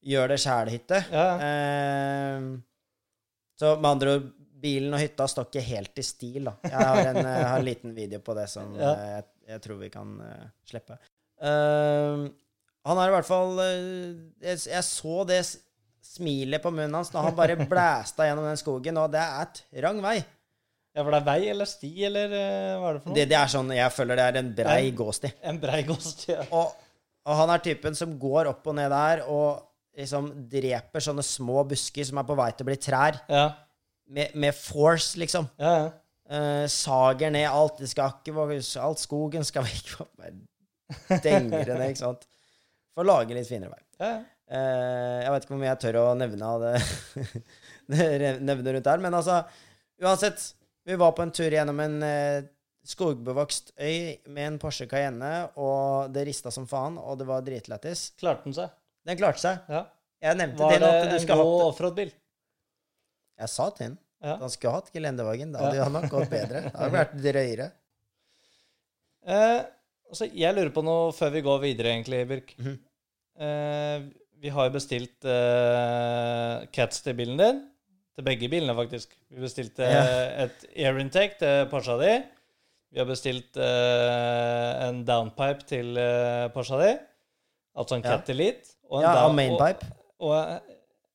gjør 0.03 0.33
det 0.33 0.37
sjæl-hytte. 0.43 0.99
Ja. 1.13 1.27
Eh, 1.47 2.47
så 3.59 3.75
med 3.79 3.89
andre 3.93 4.15
ord, 4.17 4.31
bilen 4.63 4.95
og 4.95 5.01
hytta 5.03 5.27
står 5.29 5.49
ikke 5.49 5.65
helt 5.67 5.99
i 5.99 6.05
stil, 6.07 6.47
da. 6.49 6.55
Jeg 6.65 6.79
har 6.79 7.09
en, 7.11 7.19
jeg 7.21 7.47
har 7.49 7.59
en 7.59 7.67
liten 7.67 7.93
video 7.97 8.21
på 8.23 8.35
det 8.37 8.47
som 8.51 8.71
Ja. 8.79 8.93
eh, 8.93 9.11
jeg, 9.17 9.27
jeg 9.53 9.63
tror 9.65 9.81
vi 9.81 9.91
kan 9.93 10.15
uh, 10.23 10.47
slippe. 10.69 10.97
Uh, 11.43 12.29
han 12.87 12.99
er 12.99 13.11
i 13.11 13.15
hvert 13.17 13.27
fall 13.27 13.59
uh, 13.59 14.13
jeg, 14.43 14.63
jeg 14.71 14.83
så 14.87 15.23
det 15.27 15.41
smilet 16.03 16.61
på 16.63 16.71
munnen 16.73 16.95
hans 16.99 17.11
da 17.13 17.23
han 17.23 17.35
bare 17.35 17.57
blæsta 17.71 18.27
gjennom 18.27 18.47
den 18.49 18.59
skogen, 18.59 18.99
og 19.01 19.11
det 19.13 19.23
er 19.23 19.51
trang 19.81 20.01
vei. 20.03 20.17
Ja, 20.93 21.01
for 21.01 21.09
det 21.09 21.19
er 21.23 21.25
vei 21.25 21.49
eller 21.49 21.65
sti, 21.65 21.89
eller 22.05 22.33
eh, 22.37 22.73
hva 22.77 22.89
er 22.91 22.97
det 22.97 22.99
for 23.01 23.09
noe? 23.09 23.17
Det, 23.17 23.23
det 23.31 23.37
er 23.39 23.49
sånn, 23.49 23.71
Jeg 23.73 23.93
føler 23.95 24.19
det 24.19 24.25
er 24.29 24.35
en 24.43 24.49
brei 24.59 24.81
en, 24.91 24.97
gåsti. 24.99 25.31
En 25.49 25.57
brei 25.61 25.79
gåsti, 25.87 26.27
ja. 26.35 26.43
Og, 26.53 26.75
og 27.25 27.39
han 27.39 27.53
er 27.55 27.63
typen 27.65 27.97
som 27.97 28.13
går 28.21 28.51
opp 28.51 28.69
og 28.69 28.75
ned 28.77 28.93
der 28.93 29.23
og 29.25 29.63
liksom 29.97 30.27
dreper 30.51 31.01
sånne 31.01 31.25
små 31.25 31.63
busker 31.71 32.05
som 32.05 32.21
er 32.21 32.27
på 32.29 32.37
vei 32.37 32.49
til 32.53 32.65
å 32.67 32.69
bli 32.69 32.77
trær. 32.81 33.17
ja. 33.31 33.47
Med, 34.09 34.35
med 34.35 34.55
force, 34.55 35.19
liksom. 35.19 35.47
Ja, 35.61 35.75
ja. 35.83 35.91
Uh, 36.33 36.65
sager 36.71 37.33
ned 37.35 37.49
alt. 37.49 37.81
Det 37.83 37.89
skal 37.91 38.13
ikke 38.15 38.35
være 38.35 38.61
Alt 38.81 39.01
skogen 39.01 39.43
skal 39.47 39.67
vekk. 39.67 39.95
Bare 40.19 41.19
denger 41.23 41.65
det 41.67 41.75
ned, 41.79 41.89
ikke 41.91 42.03
sant. 42.03 42.27
For 42.93 43.03
å 43.03 43.09
lage 43.09 43.35
litt 43.35 43.49
finere 43.49 43.73
vei. 43.73 43.83
ja, 43.99 44.13
ja. 44.13 44.21
Eh, 44.53 45.19
jeg 45.23 45.31
vet 45.31 45.45
ikke 45.45 45.53
hvor 45.53 45.61
mye 45.61 45.69
jeg 45.71 45.81
tør 45.81 45.97
å 46.01 46.07
nevne 46.19 46.47
av 46.49 46.63
det 46.65 46.73
nevne 48.49 48.73
rundt 48.75 48.89
der, 48.89 48.99
men 49.01 49.15
altså 49.15 49.39
Uansett, 50.03 50.41
vi 50.83 50.97
var 50.99 51.13
på 51.15 51.23
en 51.23 51.31
tur 51.31 51.53
gjennom 51.53 51.79
en 51.79 51.95
uh, 52.03 52.43
skogbevokst 52.83 53.71
øy 53.77 54.19
med 54.27 54.47
en 54.49 54.57
Porsche 54.59 54.87
Cayenne, 54.91 55.29
og 55.55 56.11
det 56.11 56.25
rista 56.27 56.51
som 56.51 56.65
faen, 56.67 56.97
og 56.99 57.21
det 57.21 57.27
var 57.29 57.45
dritlættis. 57.45 58.09
Klarte 58.19 58.49
den 58.49 58.57
seg? 58.57 58.73
Den 59.07 59.19
klarte 59.21 59.39
seg. 59.45 59.61
Ja. 59.71 59.85
Jeg 60.23 60.39
nevnte 60.41 60.65
Var 60.65 60.81
det 60.81 60.91
det 61.13 61.21
en 61.21 61.39
god 61.39 61.63
offroad-bil? 61.69 62.11
Jeg 63.43 63.51
sa 63.51 63.69
til 63.75 63.85
han 63.89 63.97
Ja. 64.23 64.33
at 64.37 64.43
han 64.45 64.51
skulle 64.53 64.73
hatt 64.77 64.91
gelendevagen. 64.95 65.51
Da 65.51 65.59
hadde 65.65 65.75
Ja. 65.81 65.83
han 65.89 65.93
nok 65.97 66.09
gått 66.11 66.29
bedre. 66.31 66.61
Det 66.69 66.73
hadde 66.79 66.93
vært 66.95 67.15
drøyere. 67.19 67.71
Eh, 69.27 69.61
altså, 70.11 70.27
jeg 70.35 70.55
lurer 70.55 70.71
på 70.75 70.83
noe 70.85 71.11
før 71.15 71.31
vi 71.35 71.41
går 71.45 71.61
videre, 71.63 71.93
egentlig, 71.95 72.23
Birk. 72.29 72.53
Mhm. 72.59 72.77
eh, 73.39 74.05
vi 74.43 74.49
har 74.51 74.67
jo 74.67 74.73
bestilt 74.75 75.23
eh, 75.25 76.65
cats 76.75 77.01
til 77.05 77.15
bilen 77.19 77.37
din. 77.39 77.61
Til 78.15 78.25
begge 78.27 78.49
bilene, 78.51 78.75
faktisk. 78.77 79.15
Vi 79.31 79.41
bestilte 79.41 79.87
Ja. 79.87 80.03
et 80.45 80.65
air 80.75 80.99
intake 80.99 81.37
til 81.39 81.65
Porscha 81.71 81.95
di. 81.97 82.23
Vi 82.93 82.99
har 82.99 83.07
bestilt 83.09 83.57
eh, 83.57 84.87
en 84.87 85.03
downpipe 85.03 85.63
til 85.65 85.97
uh, 85.97 86.47
Porscha 86.53 86.77
di. 86.77 86.91
Altså 87.75 87.95
en 87.95 88.03
Cat 88.03 88.29
Elite. 88.29 88.75
Og 88.91 88.99
en 88.99 89.07
Ja, 89.07 89.15
av 89.25 89.33
mainpipe. 89.33 89.87
Og, 90.19 90.29
og, 90.29 90.61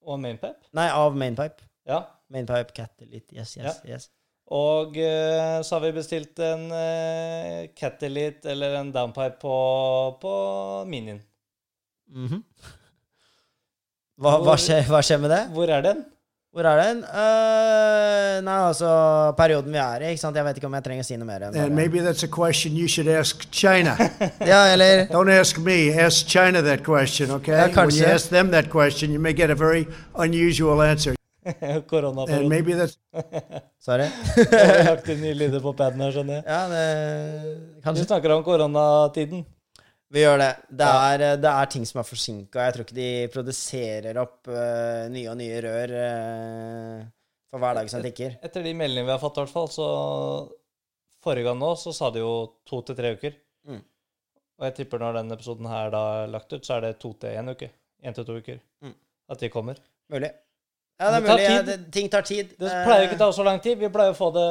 og 0.02 0.18
mainpipe. 0.18 0.56
Nei, 0.74 0.88
av 0.90 1.14
mainpipe. 1.14 1.62
Ja. 1.86 2.00
Mainpipe 2.30 2.64
pipe 2.64 2.76
catalyte. 2.76 3.34
Yes, 3.34 3.56
yes, 3.56 3.80
yes. 3.88 4.08
Og 4.48 4.96
eh, 4.96 5.60
så 5.62 5.76
har 5.76 5.82
vi 5.84 5.92
bestilt 5.92 6.38
en 6.40 6.68
uh, 6.72 7.68
Cat 7.76 8.02
eller 8.02 8.78
en 8.80 8.92
downpipe 8.92 9.36
på, 9.40 9.56
på 10.20 10.34
Minien. 10.88 11.20
Mhm. 12.08 12.40
hva, 14.16 14.38
hva, 14.40 14.54
skjer, 14.56 14.86
hva 14.88 15.02
skjer 15.04 15.20
med 15.20 15.30
det? 15.34 15.42
Hvor 15.52 15.68
er 15.68 15.84
den? 15.84 16.06
Hvor 16.56 16.64
er 16.64 16.80
den? 16.80 17.02
Uh, 17.04 18.38
nei, 18.40 18.54
altså 18.70 18.88
Perioden 19.36 19.72
vi 19.72 19.82
er 19.82 20.06
i. 20.06 20.14
ikke 20.14 20.22
sant? 20.22 20.36
Jeg 20.36 20.46
vet 20.46 20.56
ikke 20.56 20.70
om 20.70 20.78
jeg 20.78 20.86
trenger 20.86 21.04
å 21.04 21.08
si 21.10 21.18
noe 21.20 21.28
mer. 21.28 21.44
enn 21.50 21.60
And 21.60 21.76
maybe 21.76 22.00
that's 22.00 22.24
a 22.24 22.30
question 22.32 22.72
you 22.72 22.88
should 22.88 23.08
ask 23.12 23.44
China. 23.52 23.92
Ja, 24.52 24.64
eller 24.72 25.04
Don't 25.12 25.28
ask 25.28 25.60
me, 25.60 25.92
ask 25.92 26.26
China 26.26 26.62
that 26.62 26.84
question, 26.84 27.30
okay? 27.36 27.52
Ja, 27.52 27.68
when 27.76 27.94
you 27.94 28.08
ask 28.08 28.30
them 28.32 28.50
that 28.56 28.70
question, 28.70 29.12
you 29.12 29.20
may 29.20 29.34
get 29.34 29.50
a 29.50 29.54
very 29.54 29.86
unusual 30.16 30.80
answer. 30.80 31.17
Koronaperioden. 31.90 32.48
maybe 32.48 32.74
that's 32.78 32.98
Sorry. 33.86 34.08
lagt 34.88 35.08
inn 35.12 35.22
nye 35.22 35.34
lyder 35.36 35.62
på 35.64 35.72
paden 35.78 36.02
her, 36.04 36.12
skjønner 36.14 36.40
jeg. 36.40 36.44
ja, 36.48 36.60
det 36.72 36.84
Vi 37.76 37.82
Kanskje. 37.84 38.06
snakker 38.08 38.34
om 38.36 38.44
koronatiden. 38.46 39.46
Vi 40.08 40.22
gjør 40.22 40.38
det. 40.40 40.52
Det 40.80 40.88
er, 40.88 41.24
det 41.36 41.50
er 41.52 41.68
ting 41.72 41.84
som 41.88 42.00
er 42.00 42.06
forsinka. 42.08 42.62
Jeg 42.64 42.74
tror 42.74 42.86
ikke 42.86 42.96
de 42.96 43.10
produserer 43.32 44.20
opp 44.22 44.48
uh, 44.48 45.04
nye 45.12 45.28
og 45.28 45.36
nye 45.36 45.58
rør 45.66 45.92
uh, 46.00 47.02
for 47.52 47.60
hver 47.60 47.76
dag 47.76 47.90
som 47.92 48.00
tikker. 48.04 48.38
Etter 48.44 48.64
de 48.64 48.72
meldingene 48.72 49.04
vi 49.04 49.12
har 49.12 49.20
fått, 49.20 49.36
i 49.36 49.44
hvert 49.44 49.52
fall, 49.52 49.68
så 49.72 49.88
Forrige 51.18 51.48
gang 51.48 51.58
nå 51.58 51.72
så 51.76 51.90
sa 51.92 52.12
de 52.14 52.20
jo 52.22 52.32
to 52.68 52.78
til 52.86 52.96
tre 52.96 53.10
uker. 53.18 53.34
Mm. 53.66 53.80
Og 54.58 54.66
jeg 54.68 54.76
tipper 54.76 55.02
når 55.02 55.18
denne 55.18 55.34
episoden 55.34 55.66
her 55.66 55.90
da 55.92 56.02
er 56.22 56.30
lagt 56.30 56.52
ut, 56.54 56.62
så 56.64 56.76
er 56.76 56.86
det 56.86 56.92
to 57.02 57.10
til 57.18 57.34
én 57.34 57.50
uke. 57.50 57.68
Én 58.06 58.14
til 58.14 58.26
to 58.26 58.36
uker. 58.38 58.60
Mm. 58.86 58.94
At 59.34 59.42
de 59.42 59.50
kommer. 59.52 59.80
Mulig. 60.14 60.30
Ja, 60.98 61.12
det 61.12 61.18
er 61.18 61.22
mulig. 61.22 61.42
Ja, 61.46 61.58
det, 61.62 61.74
ting 61.94 62.08
tar 62.10 62.24
tid. 62.26 62.54
Det 62.58 62.66
Eh, 62.66 62.80
pleier 62.82 63.04
ikke 63.06 63.14
å 63.14 63.20
ta 63.20 63.28
så 63.36 63.44
lang 63.46 63.60
tid. 63.62 63.78
Vi 63.78 63.90
pleier 63.94 64.10
å 64.10 64.18
få 64.18 64.32
det 64.34 64.46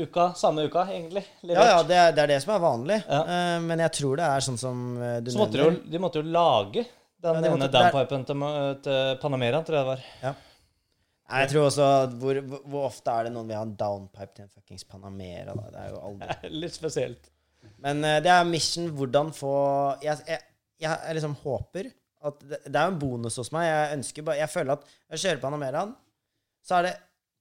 uka, 0.00 0.30
samme 0.38 0.64
uka, 0.64 0.86
egentlig. 0.88 1.22
Ja, 1.44 1.66
ja, 1.74 1.82
det 1.84 1.98
er, 1.98 2.14
det 2.16 2.22
er 2.22 2.30
det 2.32 2.38
som 2.40 2.54
er 2.54 2.62
vanlig. 2.62 2.96
Ja. 3.04 3.18
Uh, 3.28 3.56
men 3.66 3.82
jeg 3.84 3.92
tror 3.98 4.16
det 4.16 4.30
er 4.30 4.46
sånn 4.46 4.56
som 4.60 4.86
eh, 4.96 5.18
du 5.20 5.28
så 5.34 5.42
måtte 5.42 5.60
de, 5.60 5.66
jo, 5.66 5.74
de 5.92 6.00
måtte 6.00 6.22
jo 6.22 6.32
lage 6.32 6.86
den 7.20 7.44
Ja, 7.44 7.52
ene 7.52 7.68
downpipen 7.68 8.24
til, 8.24 8.46
til 8.86 9.20
Panamera, 9.20 9.60
tror 9.66 9.76
jeg 9.76 9.84
det 9.84 9.90
var. 9.90 10.40
Nei, 11.30 11.42
jeg 11.44 11.52
tror 11.52 11.68
også 11.68 11.90
hvor, 12.18 12.40
hvor 12.64 12.88
ofte 12.88 13.12
er 13.12 13.28
det 13.28 13.34
noen 13.36 13.52
vil 13.52 13.60
ha 13.60 13.66
en 13.68 13.76
downpipe 13.78 14.32
til 14.32 14.48
en 14.48 14.54
fuckings 14.54 14.88
Panamera? 14.88 15.52
Da? 15.52 15.68
Det 15.68 15.84
er 15.84 15.92
jo 15.92 16.00
aldri 16.08 16.50
Litt 16.64 16.80
spesielt. 16.80 17.28
Men 17.84 18.00
uh, 18.00 18.16
det 18.24 18.32
er 18.32 18.48
mission 18.48 18.88
hvordan 18.96 19.34
få 19.36 19.52
Jeg, 20.00 20.16
jeg, 20.24 20.40
jeg, 20.80 20.96
jeg 20.96 21.20
liksom 21.20 21.36
håper 21.44 21.92
at 22.22 22.40
det, 22.44 22.58
det 22.66 22.76
er 22.76 22.88
jo 22.88 22.92
en 22.94 22.98
bonus 23.00 23.36
hos 23.40 23.50
meg. 23.54 23.64
Jeg 23.68 23.98
ønsker 23.98 24.22
bare 24.26 24.36
Jeg 24.42 24.50
føler 24.52 24.72
at 24.76 24.82
når 24.84 25.16
jeg 25.16 25.22
kjører 25.24 25.40
Panameraen, 25.40 25.94
så 26.66 26.78
er 26.78 26.82
det 26.90 26.96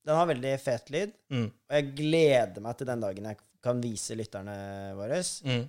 Den 0.08 0.16
har 0.16 0.26
veldig 0.30 0.54
fet 0.64 0.90
lyd, 0.96 1.12
Mm. 1.30 1.50
og 1.70 1.76
jeg 1.76 1.90
gleder 1.98 2.62
meg 2.64 2.78
til 2.80 2.88
den 2.88 3.02
dagen 3.04 3.26
jeg 3.30 3.38
kan 3.62 3.82
vise 3.84 4.16
lytterne 4.16 4.56
våre 4.96 5.20
Mm. 5.46 5.66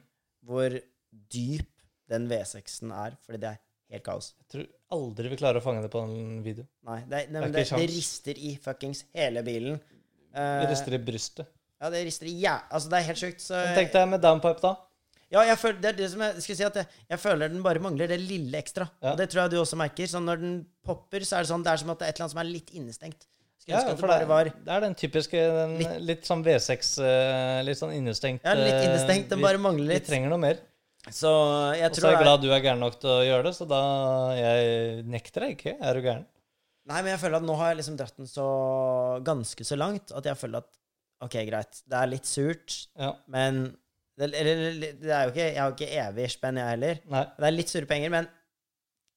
hvor 0.46 0.76
dyp 1.34 1.66
den 2.08 2.28
V6-en 2.30 2.92
er, 2.94 3.16
fordi 3.26 3.38
det 3.42 3.48
er 3.50 3.58
helt 3.90 4.04
kaos. 4.06 4.32
Jeg 4.38 4.48
tror 4.54 4.66
aldri 4.96 5.28
vi 5.32 5.36
klarer 5.36 5.58
å 5.60 5.64
fange 5.64 5.82
det 5.82 5.90
på 5.90 6.02
en 6.06 6.42
video. 6.46 6.64
Nei, 6.86 7.00
det, 7.10 7.24
det, 7.32 7.42
det, 7.52 7.64
det 7.68 7.88
rister 7.90 8.38
i 8.38 8.54
fuckings 8.62 9.04
hele 9.14 9.42
bilen. 9.46 9.80
det 10.32 10.38
Eh, 10.40 10.68
rister 10.70 10.94
i 10.94 10.98
brystet. 11.02 11.46
ja, 11.82 11.90
det 11.90 12.04
rister 12.06 12.26
i 12.30 12.36
ja. 12.40 12.60
Altså, 12.70 12.88
det 12.88 12.98
er 13.00 13.06
helt 13.10 13.18
sjukt. 13.18 13.40
Så 13.42 13.58
Tenk 13.74 13.90
deg 13.92 14.08
med 14.08 14.22
downpipe, 14.22 14.60
da. 14.62 14.76
Ja, 15.30 15.44
jeg 15.46 15.58
føler, 15.62 15.78
det 15.80 15.88
er 15.92 15.96
det 16.00 16.08
som 16.10 16.22
jeg 16.24 16.42
skulle 16.42 16.58
si 16.58 16.64
at 16.66 16.74
jeg, 16.80 16.86
jeg 17.12 17.20
føler 17.22 17.48
den 17.52 17.62
bare 17.62 17.78
mangler 17.82 18.08
det 18.10 18.16
lille 18.18 18.58
ekstra. 18.58 18.88
Ja. 19.02 19.12
Og 19.12 19.18
det 19.20 19.28
tror 19.30 19.44
jeg 19.44 19.52
du 19.52 19.58
også 19.60 19.76
merker. 19.78 20.08
Sånn 20.10 20.24
når 20.26 20.40
den 20.42 20.56
popper, 20.86 21.22
så 21.22 21.36
er 21.38 21.44
det 21.46 21.50
sånn 21.52 21.62
Det 21.62 21.70
er 21.70 21.82
som 21.84 21.92
at 21.94 22.00
det 22.00 22.06
er 22.08 22.10
et 22.10 22.16
eller 22.18 22.26
annet 22.26 22.34
som 22.34 22.40
er 22.42 22.48
litt 22.50 22.72
innestengt. 22.74 23.26
Ja, 23.68 23.84
for 23.94 24.08
det 24.10 24.26
var 24.26 24.48
det 24.50 24.72
er 24.74 24.80
den 24.82 24.94
typiske 24.98 25.36
den, 25.38 25.76
Litt- 25.78 26.00
litt, 26.08 26.22
sånn 26.26 26.40
V6 26.42 26.88
eh, 27.06 27.60
Litt 27.62 27.78
sånn 27.78 27.92
innestengt. 27.94 28.42
Ja, 28.42 28.54
litt 28.58 28.72
eh, 28.74 28.86
innestengt. 28.88 29.28
Den 29.30 29.38
vi- 29.38 29.44
bare 29.46 29.60
mangler 29.62 29.94
Vi 29.94 30.00
trenger 30.08 30.32
noe 30.32 30.40
mer. 30.42 30.58
Så 31.06 31.30
jeg 31.78 31.90
Og 31.92 31.94
så 32.00 32.08
er 32.08 32.12
jeg 32.12 32.18
er 32.18 32.24
glad 32.24 32.42
du 32.42 32.50
er 32.50 32.60
gæren 32.64 32.80
nok 32.82 32.98
til 33.00 33.10
å 33.12 33.20
gjøre 33.24 33.44
det, 33.46 33.54
så 33.60 33.68
da 33.70 33.80
Jeg 34.34 35.04
nekter 35.06 35.40
deg 35.46 35.54
ikke. 35.58 35.76
Er 35.80 35.94
du 35.94 36.00
gæren? 36.08 36.26
Nei, 36.90 37.02
men 37.04 37.12
jeg 37.12 37.20
føler 37.22 37.36
at 37.36 37.46
nå 37.46 37.54
har 37.60 37.68
jeg 37.70 37.78
liksom 37.84 37.96
dratt 38.00 38.16
den 38.16 38.26
så 38.26 38.48
ganske 39.22 39.64
så 39.68 39.78
langt 39.78 40.10
at 40.16 40.24
jeg 40.26 40.36
føler 40.40 40.64
at 40.64 40.68
OK, 41.22 41.36
greit. 41.46 41.82
Det 41.86 41.96
er 42.00 42.06
litt 42.10 42.24
surt, 42.26 42.86
Ja. 42.98 43.12
men 43.28 43.76
det, 44.20 44.28
eller, 44.40 44.84
det 45.00 45.10
er 45.10 45.24
jo 45.24 45.32
ikke, 45.32 45.46
Jeg 45.46 45.58
har 45.60 45.70
jo 45.70 45.76
ikke 45.78 46.04
evig 46.04 46.28
spenn, 46.34 46.60
jeg 46.60 46.74
heller. 46.74 47.02
Nei. 47.12 47.24
Det 47.38 47.48
er 47.48 47.56
litt 47.56 47.72
sure 47.72 47.88
penger, 47.90 48.12
men 48.12 48.28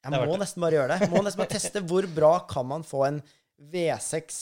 jeg 0.04 0.28
må 0.28 0.40
nesten 0.40 0.64
bare 0.64 0.78
gjøre 0.80 0.96
det. 0.96 1.06
Jeg 1.06 1.14
må 1.14 1.22
nesten 1.24 1.44
bare 1.44 1.54
teste 1.54 1.84
hvor 1.88 2.08
bra 2.12 2.34
kan 2.50 2.68
man 2.68 2.84
få 2.88 3.06
en 3.08 3.22
V6 3.74 4.42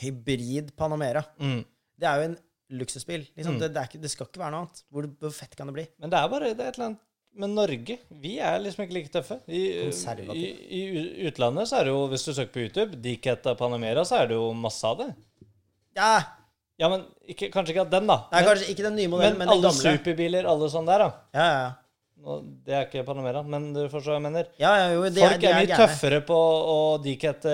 hybrid 0.00 0.72
Panamera. 0.78 1.22
Mm. 1.42 1.60
Det 2.00 2.08
er 2.08 2.20
jo 2.20 2.28
en 2.30 2.38
luksusbil. 2.80 3.26
Liksom. 3.36 3.58
Mm. 3.58 3.60
Det, 3.60 3.70
det, 3.74 3.86
ikke, 3.90 4.00
det 4.00 4.12
skal 4.12 4.28
ikke 4.30 4.40
være 4.40 4.54
noe 4.54 4.64
annet. 4.64 4.82
Hvor, 4.88 5.08
hvor 5.20 5.34
fett 5.36 5.56
kan 5.58 5.68
det 5.68 5.76
bli? 5.76 5.86
Men 6.00 6.12
det 6.12 6.20
er 6.20 6.32
bare 6.32 6.52
det 6.54 6.64
er 6.64 6.72
et 6.72 6.80
eller 6.80 6.92
annet 6.92 7.06
med 7.40 7.52
Norge. 7.54 7.96
Vi 8.22 8.32
er 8.42 8.58
liksom 8.62 8.84
ikke 8.84 8.96
like 8.96 9.12
tøffe. 9.14 9.38
I, 9.46 9.62
i, 10.34 10.80
I 10.80 11.28
utlandet 11.28 11.68
så 11.70 11.80
er 11.80 11.86
det 11.86 11.94
jo, 11.94 12.00
hvis 12.10 12.26
du 12.26 12.32
søker 12.32 12.54
på 12.56 12.64
YouTube, 12.64 12.98
Diketa 13.04 13.54
Panamera, 13.58 14.04
så 14.06 14.22
er 14.22 14.32
det 14.32 14.38
jo 14.38 14.50
masse 14.56 14.86
av 14.86 14.98
det. 15.04 15.10
Ja, 15.98 16.14
Ja, 16.80 16.88
men 16.88 17.02
ikke, 17.28 17.50
kanskje 17.52 17.74
ikke 17.74 17.84
den, 17.92 18.06
da. 18.08 18.16
Nei, 18.32 18.40
men, 18.40 18.46
kanskje 18.48 18.70
ikke 18.72 18.84
den 18.86 18.94
nye 18.96 19.10
modellen, 19.12 19.36
men 19.36 19.44
men, 19.46 19.52
alle 19.52 19.68
gamle. 19.68 19.94
superbiler, 19.98 20.46
alle 20.48 20.68
sånn 20.72 20.88
der, 20.88 21.04
da. 21.04 21.10
Ja, 21.36 21.46
ja, 21.46 21.60
ja. 21.66 21.70
Nå, 22.20 22.34
det 22.66 22.74
er 22.76 22.82
ikke 22.84 23.02
Panamera, 23.08 23.40
men 23.48 23.70
du 23.72 23.78
forstår 23.88 24.12
hva 24.12 24.16
jeg 24.18 24.24
mener. 24.26 24.48
ja, 24.60 24.70
ja 24.76 24.88
jo, 24.92 25.04
det, 25.08 25.22
Folk 25.24 25.44
er 25.48 25.54
mye 25.56 25.76
tøffere 25.78 26.18
på 26.28 26.36
å 26.36 26.78
dikette 27.00 27.52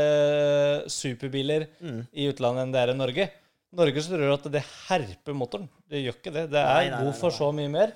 superbiler 0.90 1.68
Mm. 1.80 2.00
i 2.12 2.26
utlandet 2.30 2.64
enn 2.66 2.72
det 2.74 2.80
er 2.82 2.92
i 2.94 2.96
Norge. 2.98 3.28
Norge 3.76 4.02
så 4.02 4.14
tror 4.14 4.24
du 4.26 4.34
at 4.34 4.48
det 4.56 4.62
herper 4.88 5.34
motoren. 5.36 5.68
Det 5.90 6.00
gjør 6.04 6.16
ikke 6.18 6.32
det. 6.34 6.44
Det 6.50 6.58
er 6.62 6.74
Nei, 6.74 6.90
nei, 6.90 7.00
god 7.04 7.18
for 7.18 7.34
så 7.34 7.50
mye 7.54 7.70
mer. 7.70 7.92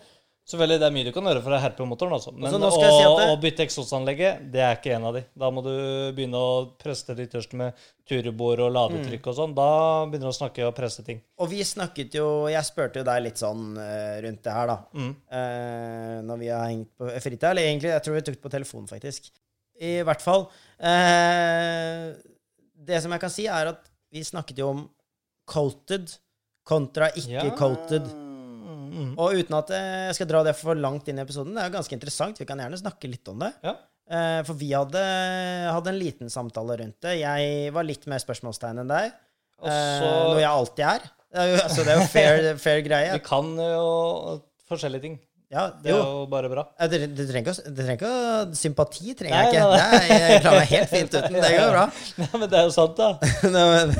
Selvfølgelig, 0.48 0.81
det 0.83 0.87
er 0.88 0.94
mye 0.94 1.07
du 1.07 1.12
kan 1.14 1.26
gjøre 1.29 1.42
for 1.44 1.55
å 1.55 1.59
herpe 1.62 1.85
motoren, 1.87 2.14
altså. 2.16 2.33
Men 2.35 2.48
Altså, 2.57 2.81
å, 2.83 2.87
si 2.96 3.26
å 3.31 3.37
bytte 3.38 3.62
eksosanlegget, 3.62 4.40
det 4.50 4.62
er 4.66 4.79
ikke 4.79 4.94
en 4.96 5.05
av 5.07 5.14
de. 5.14 5.22
Da 5.38 5.50
må 5.55 5.62
du 5.62 5.70
begynne 6.16 6.40
å 6.40 6.55
presse 6.81 7.14
det 7.14 7.29
ytterste 7.29 7.59
med 7.61 7.85
turboer 8.09 8.64
og 8.64 8.72
ladetrykk 8.74 9.29
og 9.31 9.37
sånn. 9.37 9.53
Da 9.55 9.68
begynner 10.09 10.26
du 10.26 10.33
å 10.33 10.38
snakke 10.40 10.64
og 10.66 10.74
presse 10.74 11.05
ting. 11.07 11.20
Og 11.38 11.53
vi 11.53 11.61
snakket 11.66 12.16
jo 12.18 12.26
Jeg 12.50 12.66
spurte 12.66 13.03
jo 13.03 13.07
deg 13.07 13.22
litt 13.29 13.38
sånn 13.38 13.76
eh, 13.79 14.16
rundt 14.24 14.42
det 14.48 14.57
her, 14.57 14.72
da. 14.72 14.79
Mm. 14.96 15.12
Eh, 15.38 16.16
når 16.26 16.40
vi 16.42 16.50
har 16.50 16.66
hengt 16.66 16.90
på 16.98 17.12
fritida. 17.22 17.53
Eller 17.53 17.68
egentlig, 17.68 17.92
jeg 17.94 18.07
tror 18.07 18.18
vi 18.18 18.24
tok 18.26 18.38
det 18.40 18.44
på 18.48 18.55
telefon, 18.57 18.88
faktisk. 18.90 19.31
I 19.81 19.92
hvert 20.09 20.24
fall. 20.24 20.48
Eh, 20.83 22.09
det 22.90 22.98
som 23.05 23.14
jeg 23.14 23.22
kan 23.22 23.33
si, 23.33 23.46
er 23.46 23.70
at 23.76 23.87
vi 24.11 24.24
snakket 24.26 24.64
jo 24.64 24.72
om 24.72 24.83
coated 25.46 26.11
kontra 26.66 27.12
ikke-coated. 27.18 28.11
Mm. 28.90 29.12
Og 29.20 29.38
uten 29.38 29.57
at 29.59 29.70
jeg 29.76 30.18
skal 30.18 30.29
dra 30.33 30.42
det 30.46 30.57
for 30.59 30.79
langt 30.79 31.09
inn 31.11 31.20
i 31.20 31.24
episoden, 31.24 31.55
det 31.57 31.62
er 31.62 31.70
jo 31.70 31.76
ganske 31.79 31.96
interessant. 31.96 32.40
Vi 32.42 32.48
kan 32.48 32.61
gjerne 32.62 32.81
snakke 32.81 33.11
litt 33.11 33.31
om 33.33 33.40
det. 33.46 33.53
Ja. 33.66 33.76
Eh, 34.11 34.40
for 34.48 34.59
vi 34.59 34.72
hadde, 34.74 35.00
hadde 35.70 35.92
en 35.92 35.98
liten 36.00 36.33
samtale 36.33 36.81
rundt 36.83 36.98
det. 37.07 37.16
Jeg 37.22 37.72
var 37.76 37.87
litt 37.87 38.07
mer 38.11 38.22
spørsmålstegn 38.22 38.83
enn 38.83 38.90
deg. 38.90 39.16
Også... 39.61 39.72
Eh, 39.72 40.20
noe 40.33 40.40
jeg 40.42 40.50
alltid 40.50 40.87
er. 40.88 41.09
Det 41.31 41.42
er 41.44 41.50
jo, 41.53 41.59
altså, 41.62 41.83
det 41.87 41.92
er 41.92 41.98
jo 42.00 42.07
fair, 42.11 42.46
fair 42.66 42.81
greie. 42.87 43.11
Vi 43.14 43.24
kan 43.26 43.53
jo 43.55 43.85
forskjellige 44.70 45.05
ting. 45.07 45.18
Ja, 45.50 45.64
Det 45.83 45.90
er 45.90 45.96
jo. 45.96 46.03
jo 46.07 46.26
bare 46.31 46.48
bra. 46.50 46.62
Ja, 46.79 46.87
Det, 46.87 46.98
det, 47.18 47.24
trenger 47.26 47.50
ikke, 47.50 47.70
du, 47.74 47.79
trenger 47.83 47.96
ikke 47.96 48.59
Sympati 48.59 49.14
trenger 49.18 49.35
Nei, 49.35 49.46
jeg 49.48 49.57
ikke. 49.57 49.64
nei, 49.66 49.79
nei. 49.81 50.11
Nei, 50.11 50.18
jeg 50.31 50.42
klarer 50.44 50.61
meg 50.61 50.70
helt 50.70 50.90
fint 50.92 51.16
uten. 51.16 51.38
Det 51.42 51.50
går 51.57 51.72
bra. 51.72 51.85
Nei, 52.22 52.29
men 52.35 52.50
det 52.53 52.59
er 52.61 52.68
jo 52.68 52.74
sant, 52.76 53.00
da. 53.00 53.09
Nei, 53.57 53.64
men, 53.74 53.94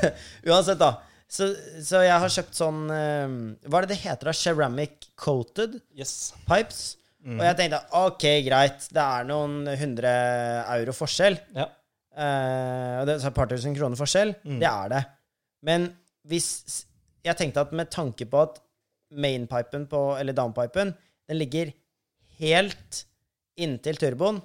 uansett, 0.47 0.79
da. 0.79 0.91
Så, 1.31 1.47
så 1.87 2.01
jeg 2.03 2.17
har 2.25 2.33
kjøpt 2.35 2.57
sånn 2.59 2.79
eh, 2.91 3.35
Hva 3.71 3.79
er 3.81 3.87
det 3.87 3.93
det 3.95 4.01
heter? 4.03 4.31
da? 4.31 4.35
Ceramic 4.35 5.11
coated 5.21 5.77
Yes. 5.95 6.33
pipes. 6.49 6.81
Og 7.21 7.43
jeg 7.45 7.57
tenkte 7.59 7.79
OK, 8.01 8.25
greit, 8.47 8.87
det 8.97 9.03
er 9.05 9.27
noen 9.29 9.59
hundre 9.77 10.11
euro 10.79 10.95
forskjell. 10.97 11.37
Ja. 11.53 11.67
Uh, 12.17 13.05
det 13.07 13.13
er 13.19 13.27
et 13.29 13.37
par 13.37 13.47
tusen 13.51 13.75
kroner 13.77 13.99
forskjell. 14.01 14.33
Det 14.43 14.67
er 14.67 14.89
det. 14.95 15.03
Men 15.69 15.85
hvis 16.27 16.49
Jeg 17.25 17.37
tenkte 17.37 17.61
at 17.61 17.75
med 17.77 17.91
tanke 17.93 18.25
på 18.25 18.41
at 18.41 18.57
mainpipen 19.13 19.85
på, 19.91 20.01
eller 20.17 20.33
downpipen, 20.33 20.95
den 21.29 21.39
ligger 21.39 21.71
helt 22.41 23.03
inntil 23.61 23.99
turboen 24.01 24.41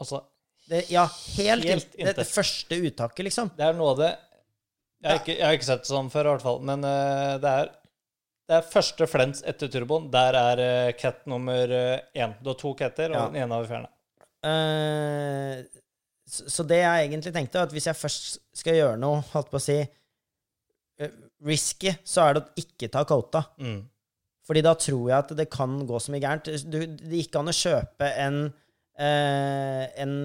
Altså, 0.00 0.22
det, 0.70 0.86
Ja, 0.90 1.04
helt, 1.36 1.64
Helt 1.68 1.92
inntil. 1.94 2.06
Det, 2.08 2.16
det 2.16 2.26
første 2.28 2.78
uttaket, 2.88 3.24
liksom. 3.28 3.50
det 3.56 3.66
er 3.68 3.76
noe 3.76 3.92
av 3.92 4.00
det 4.00 4.10
Jeg 5.06 5.12
har 5.14 5.20
ikke, 5.22 5.34
jeg 5.38 5.46
har 5.46 5.56
ikke 5.58 5.68
sett 5.70 5.84
det 5.86 5.90
sånn 5.92 6.10
før, 6.12 6.26
i 6.26 6.32
hvert 6.34 6.44
fall. 6.46 6.60
Men 6.66 6.82
uh, 6.86 7.36
det 7.42 7.52
er 7.62 7.72
det 8.46 8.54
er 8.60 8.66
første 8.70 9.06
flens 9.10 9.40
etter 9.42 9.70
turboen. 9.70 10.04
Der 10.14 10.36
er 10.38 10.60
uh, 10.62 10.92
cat 10.98 11.24
nummer 11.30 11.66
én. 12.14 12.34
Du 12.42 12.50
har 12.52 12.58
to 12.60 12.74
catter, 12.78 13.10
og 13.10 13.16
Ja. 13.18 13.24
den 13.30 13.40
ene 13.42 13.54
har 13.56 13.64
vi 13.64 13.70
fjerna. 13.72 13.90
Uh, 14.46 15.64
så, 16.26 16.44
så 16.50 16.64
det 16.66 16.78
jeg 16.82 17.06
egentlig 17.08 17.32
tenkte, 17.34 17.62
at 17.66 17.74
hvis 17.74 17.86
jeg 17.86 17.98
først 17.98 18.38
skal 18.62 18.78
gjøre 18.80 18.98
noe, 18.98 19.20
holdt 19.32 19.50
på 19.52 19.58
å 19.60 19.62
si 19.62 19.76
eh, 19.78 21.12
risky, 21.46 21.92
så 22.06 22.24
er 22.26 22.34
det 22.34 22.42
å 22.42 22.62
ikke 22.64 22.88
ta 22.94 23.04
quota. 23.06 23.44
Mm. 23.62 23.84
Fordi 24.46 24.62
da 24.66 24.72
tror 24.78 25.04
jeg 25.10 25.18
at 25.18 25.30
det 25.38 25.46
kan 25.54 25.76
gå 25.86 26.00
så 26.02 26.14
mye 26.14 26.22
gærent. 26.22 26.50
Du, 26.70 26.78
det 26.86 27.20
gikk 27.22 27.38
an 27.38 27.50
å 27.50 27.54
kjøpe 27.54 28.10
en 28.26 28.40
eh, 28.98 29.84
en 30.02 30.16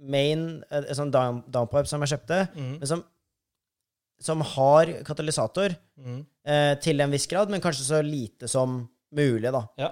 main 0.00 0.42
eh, 0.70 0.84
En 0.88 0.96
sånn 1.02 1.12
down, 1.12 1.42
downpipe 1.52 1.88
som 1.88 2.00
jeg 2.04 2.14
kjøpte, 2.14 2.40
Mm. 2.56 2.74
men 2.80 2.88
som, 2.88 3.04
som 4.20 4.40
har 4.42 4.86
katalysator 5.06 5.74
Mm. 6.00 6.20
eh, 6.46 6.74
til 6.80 7.00
en 7.00 7.10
viss 7.10 7.26
grad, 7.26 7.50
men 7.50 7.60
kanskje 7.60 7.84
så 7.88 8.02
lite 8.04 8.48
som 8.48 8.88
mulig, 9.12 9.50
da. 9.52 9.64
Ja. 9.78 9.90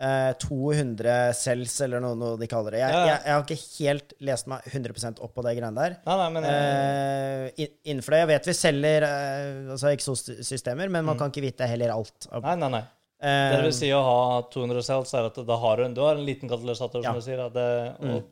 Eh, 0.00 0.32
200 0.40 1.34
cells, 1.36 1.74
eller 1.84 2.00
noe, 2.00 2.14
noe 2.16 2.36
de 2.40 2.46
kaller 2.48 2.70
det. 2.72 2.80
Jeg, 2.80 2.90
Ja, 2.92 3.00
ja. 3.04 3.06
Jeg, 3.10 3.20
jeg 3.26 3.32
har 3.34 3.42
ikke 3.44 3.84
helt 3.84 4.12
lest 4.20 4.46
meg 4.48 4.62
100% 4.72 5.20
opp 5.20 5.34
på 5.34 5.42
det 5.44 5.52
greiene 5.58 5.74
der. 5.76 5.96
Nei, 6.06 6.16
nei, 6.16 6.28
men 6.30 6.44
Eh, 6.48 7.66
innenfor 7.84 8.10
det 8.16 8.20
Jeg 8.22 8.28
vet 8.30 8.46
vi 8.48 8.52
selger 8.56 9.02
eh, 9.02 9.70
altså 9.74 9.90
eksossystemer, 9.92 10.88
men 10.90 11.04
man 11.04 11.18
kan 11.18 11.30
ikke 11.30 11.42
vite 11.44 11.68
heller 11.68 11.92
alt. 11.92 12.28
Mm. 12.32 12.40
Nei, 12.42 12.54
nei, 12.56 12.70
nei. 12.78 12.82
Eh, 13.20 13.50
Det 13.56 13.62
vil 13.66 13.72
si 13.76 13.90
å 13.92 14.00
ha 14.02 14.40
200 14.48 14.82
cells, 14.82 15.12
er 15.12 15.26
at 15.28 15.34
da 15.46 15.56
har 15.60 15.76
du, 15.76 15.84
en- 15.84 15.92
du 15.94 16.00
har 16.00 16.14
en 16.16 16.24
liten 16.24 16.48
katalysator, 16.48 17.02
som 17.04 17.14
du 17.14 17.20
sier. 17.20 17.36
Det, 17.52 17.96
og 18.00 18.22
Mm. 18.22 18.24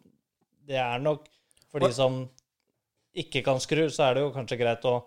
det 0.66 0.76
er 0.76 0.98
nok 1.00 1.26
For 1.70 1.80
de 1.80 1.92
som 1.92 2.30
ikke 3.14 3.44
kan 3.44 3.56
skru, 3.60 3.90
så 3.92 4.08
er 4.08 4.14
det 4.14 4.22
jo 4.22 4.30
kanskje 4.32 4.56
greit 4.58 4.80
å 4.88 5.02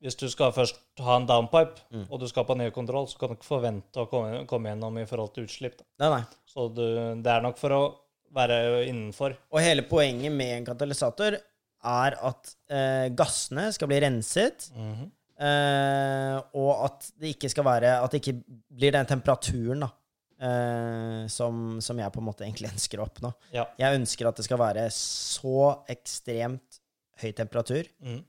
Hvis 0.00 0.16
du 0.16 0.26
skal 0.32 0.52
først 0.56 0.78
ha 1.04 1.16
en 1.20 1.26
downpipe, 1.28 1.80
Mm. 1.92 2.06
og 2.10 2.20
du 2.20 2.26
skal 2.28 2.44
på 2.48 2.56
ny 2.56 2.70
kontroll, 2.72 3.06
så 3.06 3.18
kan 3.18 3.28
du 3.28 3.34
ikke 3.36 3.44
forvente 3.50 4.00
å 4.00 4.08
komme, 4.08 4.46
komme 4.48 4.70
gjennom 4.72 4.96
i 4.98 5.04
forhold 5.04 5.34
til 5.34 5.44
utslipp. 5.44 5.82
Nei, 6.00 6.08
nei. 6.08 6.22
Så 6.48 6.68
du, 6.74 6.82
det 7.22 7.26
er 7.34 7.42
nok 7.44 7.58
for 7.58 7.70
å 7.76 7.82
være 8.32 8.86
innenfor. 8.88 9.36
Og 9.52 9.60
hele 9.60 9.82
poenget 9.82 10.32
med 10.32 10.56
en 10.56 10.64
katalysator 10.64 11.36
er 11.36 12.16
at 12.22 12.54
eh, 12.70 13.08
gassene 13.10 13.72
skal 13.72 13.88
bli 13.88 14.00
renset, 14.00 14.70
Mhm. 14.74 15.10
eh, 15.40 16.40
og 16.54 16.84
at 16.86 17.10
det 17.20 17.34
ikke 17.36 17.50
skal 17.50 17.64
være 17.64 17.92
At 18.02 18.10
det 18.12 18.22
ikke 18.22 18.42
blir 18.72 18.92
den 18.92 19.06
temperaturen 19.06 19.80
da, 19.80 19.90
eh, 20.40 21.26
som, 21.28 21.80
som 21.80 21.98
jeg 21.98 22.12
på 22.12 22.20
en 22.22 22.28
måte 22.28 22.44
egentlig 22.46 22.70
ønsker 22.72 23.00
å 23.00 23.06
oppnå. 23.08 23.34
Ja. 23.52 23.66
Jeg 23.78 24.00
ønsker 24.00 24.28
at 24.28 24.36
det 24.40 24.44
skal 24.48 24.58
være 24.58 24.86
så 24.94 25.84
ekstremt 25.92 26.80
høy 27.20 27.32
temperatur 27.36 27.84
Mhm. 28.02 28.24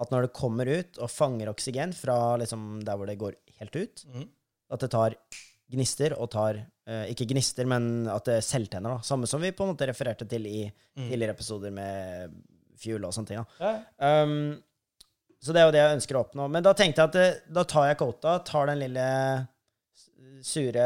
At 0.00 0.10
når 0.10 0.26
det 0.26 0.36
kommer 0.36 0.68
ut 0.68 0.98
og 0.98 1.10
fanger 1.12 1.50
oksygen 1.52 1.94
fra 1.94 2.36
liksom 2.40 2.82
der 2.86 2.98
hvor 2.98 3.10
det 3.10 3.20
går 3.20 3.36
helt 3.60 3.76
ut, 3.78 4.04
mm. 4.10 4.26
at 4.74 4.84
det 4.84 4.90
tar 4.94 5.16
gnister 5.74 6.14
og 6.18 6.28
tar 6.34 6.58
eh, 6.58 7.06
Ikke 7.12 7.26
gnister, 7.30 7.66
men 7.70 8.08
at 8.10 8.26
det 8.28 8.40
selvtenner. 8.44 8.98
da. 8.98 9.06
Samme 9.06 9.28
som 9.30 9.42
vi 9.42 9.54
på 9.54 9.64
en 9.64 9.72
måte 9.72 9.88
refererte 9.88 10.26
til 10.28 10.46
i 10.50 10.60
mm. 10.66 11.06
tidligere 11.06 11.34
episoder 11.36 11.74
med 11.74 12.36
fuel 12.80 13.06
og 13.06 13.14
sånne 13.16 13.30
ting. 13.30 13.40
da. 13.40 13.70
Ja. 13.98 14.22
Um, 14.24 14.62
så 15.44 15.52
det 15.52 15.60
er 15.60 15.68
jo 15.68 15.74
det 15.76 15.82
jeg 15.82 15.96
ønsker 15.98 16.16
å 16.16 16.22
oppnå. 16.24 16.46
Men 16.52 16.64
da 16.64 16.72
tenkte 16.76 17.02
jeg 17.02 17.10
at 17.10 17.16
det, 17.18 17.26
da 17.52 17.66
tar 17.68 17.90
jeg 17.90 17.98
kvota, 18.00 18.38
tar 18.48 18.70
den 18.70 18.80
lille 18.80 19.08
sure 20.44 20.84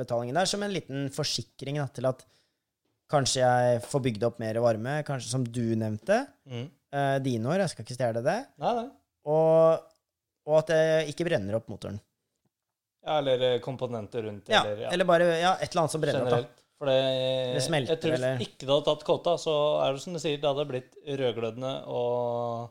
betalingen 0.00 0.36
der 0.36 0.48
som 0.48 0.62
en 0.64 0.72
liten 0.72 1.08
forsikring 1.12 1.80
da, 1.80 1.86
til 1.92 2.08
at 2.08 2.22
kanskje 3.10 3.42
jeg 3.42 3.80
får 3.84 4.02
bygd 4.04 4.26
opp 4.28 4.38
mer 4.40 4.60
varme, 4.62 5.00
kanskje 5.06 5.32
som 5.32 5.44
du 5.44 5.64
nevnte. 5.78 6.22
Mhm. 6.48 6.68
Uh, 6.90 7.16
dinoer, 7.22 7.62
jeg 7.62 7.70
skal 7.70 7.84
ikke 7.86 7.94
stjele 7.98 8.22
det. 8.26 8.38
Nei, 8.58 8.70
nei. 8.80 8.88
Og, 9.30 9.84
og 10.48 10.56
at 10.58 10.72
det 10.72 10.80
ikke 11.12 11.26
brenner 11.28 11.58
opp 11.60 11.68
motoren. 11.70 12.00
Ja, 13.00 13.18
eller 13.18 13.40
eh, 13.46 13.60
komponenter 13.64 14.22
rundt, 14.26 14.48
Ja, 14.52 14.60
eller 14.64 14.82
ja. 14.84 14.90
Eller 14.92 15.06
bare 15.08 15.28
ja, 15.40 15.54
et 15.56 15.70
eller 15.70 15.84
annet 15.86 15.92
som 15.94 16.02
brenner 16.02 16.26
opp. 16.26 16.48
da. 16.50 16.64
For 16.80 16.88
det, 16.88 16.96
Det 17.54 17.62
smelter, 17.64 17.94
jeg 17.94 18.00
tror 18.02 18.12
eller- 18.16 18.36
Hvis 18.36 18.48
ikke 18.48 18.66
det 18.66 18.74
hadde 18.74 18.84
tatt 18.88 19.04
kåta, 19.04 19.32
så 19.40 19.54
er 19.84 19.92
det 19.92 20.02
som 20.02 20.12
du 20.16 20.18
sier, 20.20 20.36
det 20.40 20.48
hadde 20.48 20.66
blitt 20.68 20.98
rødglødende, 21.06 21.72
og 21.86 22.70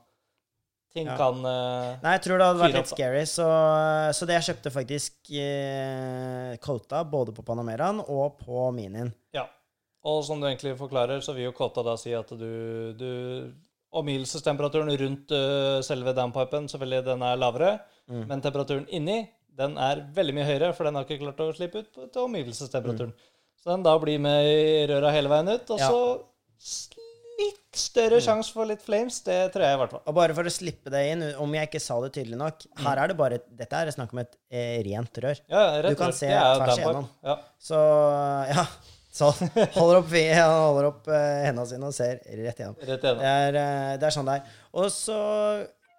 ting 0.93 1.05
Ja. 1.07 1.17
kan 1.17 1.37
uh, 1.45 1.97
Nei, 2.01 2.13
jeg 2.17 2.21
tror 2.25 2.37
det 2.37 2.47
hadde 2.47 2.61
vært 2.63 2.77
litt 2.77 2.91
scary, 2.93 3.23
så, 3.29 3.47
så 4.13 4.25
det 4.25 4.37
jeg 4.37 4.47
kjøpte 4.49 4.73
faktisk 4.73 5.13
uh, 5.33 6.57
kåta 6.61 7.03
både 7.09 7.33
på 7.33 7.45
Panameraen 7.45 8.01
og 8.07 8.37
på 8.41 8.69
Minien. 8.73 9.13
Ja. 9.33 9.45
Og 10.05 10.23
som 10.25 10.39
du 10.41 10.47
egentlig 10.47 10.77
forklarer, 10.77 11.21
så 11.21 11.33
vil 11.33 11.49
jo 11.49 11.57
kåta 11.57 11.83
da 11.85 11.95
si 11.97 12.13
at 12.13 12.29
du, 12.29 12.93
du 12.97 13.53
Omgivelsestemperaturen 13.91 14.91
rundt 15.01 15.31
uh, 15.33 15.81
selve 15.85 16.13
downpipen 16.17 16.67
selvfølgelig 16.69 17.05
den 17.05 17.21
er 17.23 17.35
lavere, 17.41 17.79
Mm. 18.09 18.23
men 18.27 18.41
temperaturen 18.41 18.87
inni, 18.89 19.29
den 19.55 19.75
er 19.77 19.99
veldig 20.15 20.33
mye 20.33 20.45
høyere, 20.47 20.71
for 20.73 20.83
den 20.87 20.95
har 20.95 21.03
ikke 21.05 21.19
klart 21.21 21.37
å 21.45 21.51
slippe 21.53 21.83
ut 21.83 21.91
på- 21.93 22.07
til 22.11 22.23
omgivelsestemperaturen. 22.23 23.11
Så 23.61 23.69
den 23.69 23.83
da 23.83 23.93
blir 23.99 24.17
med 24.19 24.45
i 24.49 24.87
røra 24.89 25.11
hele 25.13 25.29
veien 25.29 25.47
ut, 25.53 25.69
og 25.69 25.77
Mm. 25.77 25.83
Ja. 25.83 25.89
så 25.89 26.97
litt 27.39 27.77
større 27.77 28.17
sjanse 28.19 28.51
for 28.51 28.65
litt 28.65 28.81
flames, 28.81 29.21
det 29.23 29.53
tror 29.53 29.61
jeg 29.63 29.75
i 29.75 29.79
hvert 29.79 29.91
fall. 29.93 30.01
Og 30.07 30.15
bare 30.15 30.33
for 30.33 30.43
å 30.43 30.51
slippe 30.51 30.89
det 30.89 31.03
inn, 31.11 31.21
om 31.37 31.53
jeg 31.53 31.69
ikke 31.69 31.79
sa 31.81 31.99
det 32.01 32.11
tydelig 32.17 32.37
nok 32.41 32.65
Her 32.81 32.97
er 33.03 33.07
det 33.07 33.17
bare 33.17 33.37
Dette 33.55 33.73
er 33.73 33.91
snakk 33.91 34.11
om 34.13 34.19
et 34.19 34.35
eh, 34.51 34.81
rent 34.83 35.13
rør. 35.23 35.39
Ja, 35.47 35.81
rett 35.83 35.91
Du 35.93 35.95
kan 36.01 36.11
slett. 36.11 36.19
se 36.19 36.27
er 36.33 36.55
tvers 36.65 36.79
igjennom. 36.81 37.07
Ja. 37.23 37.37
Så 37.61 37.79
ja. 38.55 38.65
Så 39.19 39.29
holder 39.77 39.97
opp, 39.99 40.07
fi- 40.11 40.29
han 40.31 40.53
holder 40.53 40.85
opp 40.93 41.09
eh, 41.11 41.41
hendene 41.47 41.65
sine 41.67 41.89
og 41.89 41.95
ser 41.97 42.21
rett 42.23 42.61
igjennom. 42.61 42.77
Rett 42.87 43.01
Det 43.03 43.31
er, 43.33 43.57
eh, 43.59 43.93
det 43.99 44.07
er 44.07 44.15
sånn 44.15 44.29
det 44.29 44.37
er. 44.39 44.53
Og 44.79 44.87
så 44.95 45.17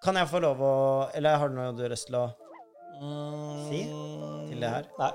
kan 0.01 0.17
jeg 0.17 0.31
få 0.31 0.41
lov 0.41 0.63
å 0.65 0.75
Eller 1.19 1.37
har 1.37 1.51
du 1.53 1.59
noe 1.59 1.75
du 1.77 1.83
har 1.85 1.93
lyst 1.93 2.09
til 2.09 2.17
å 2.23 2.29
Si 3.69 3.83
til 4.51 4.61
det 4.65 4.73
her? 4.73 4.89
Nei. 5.01 5.13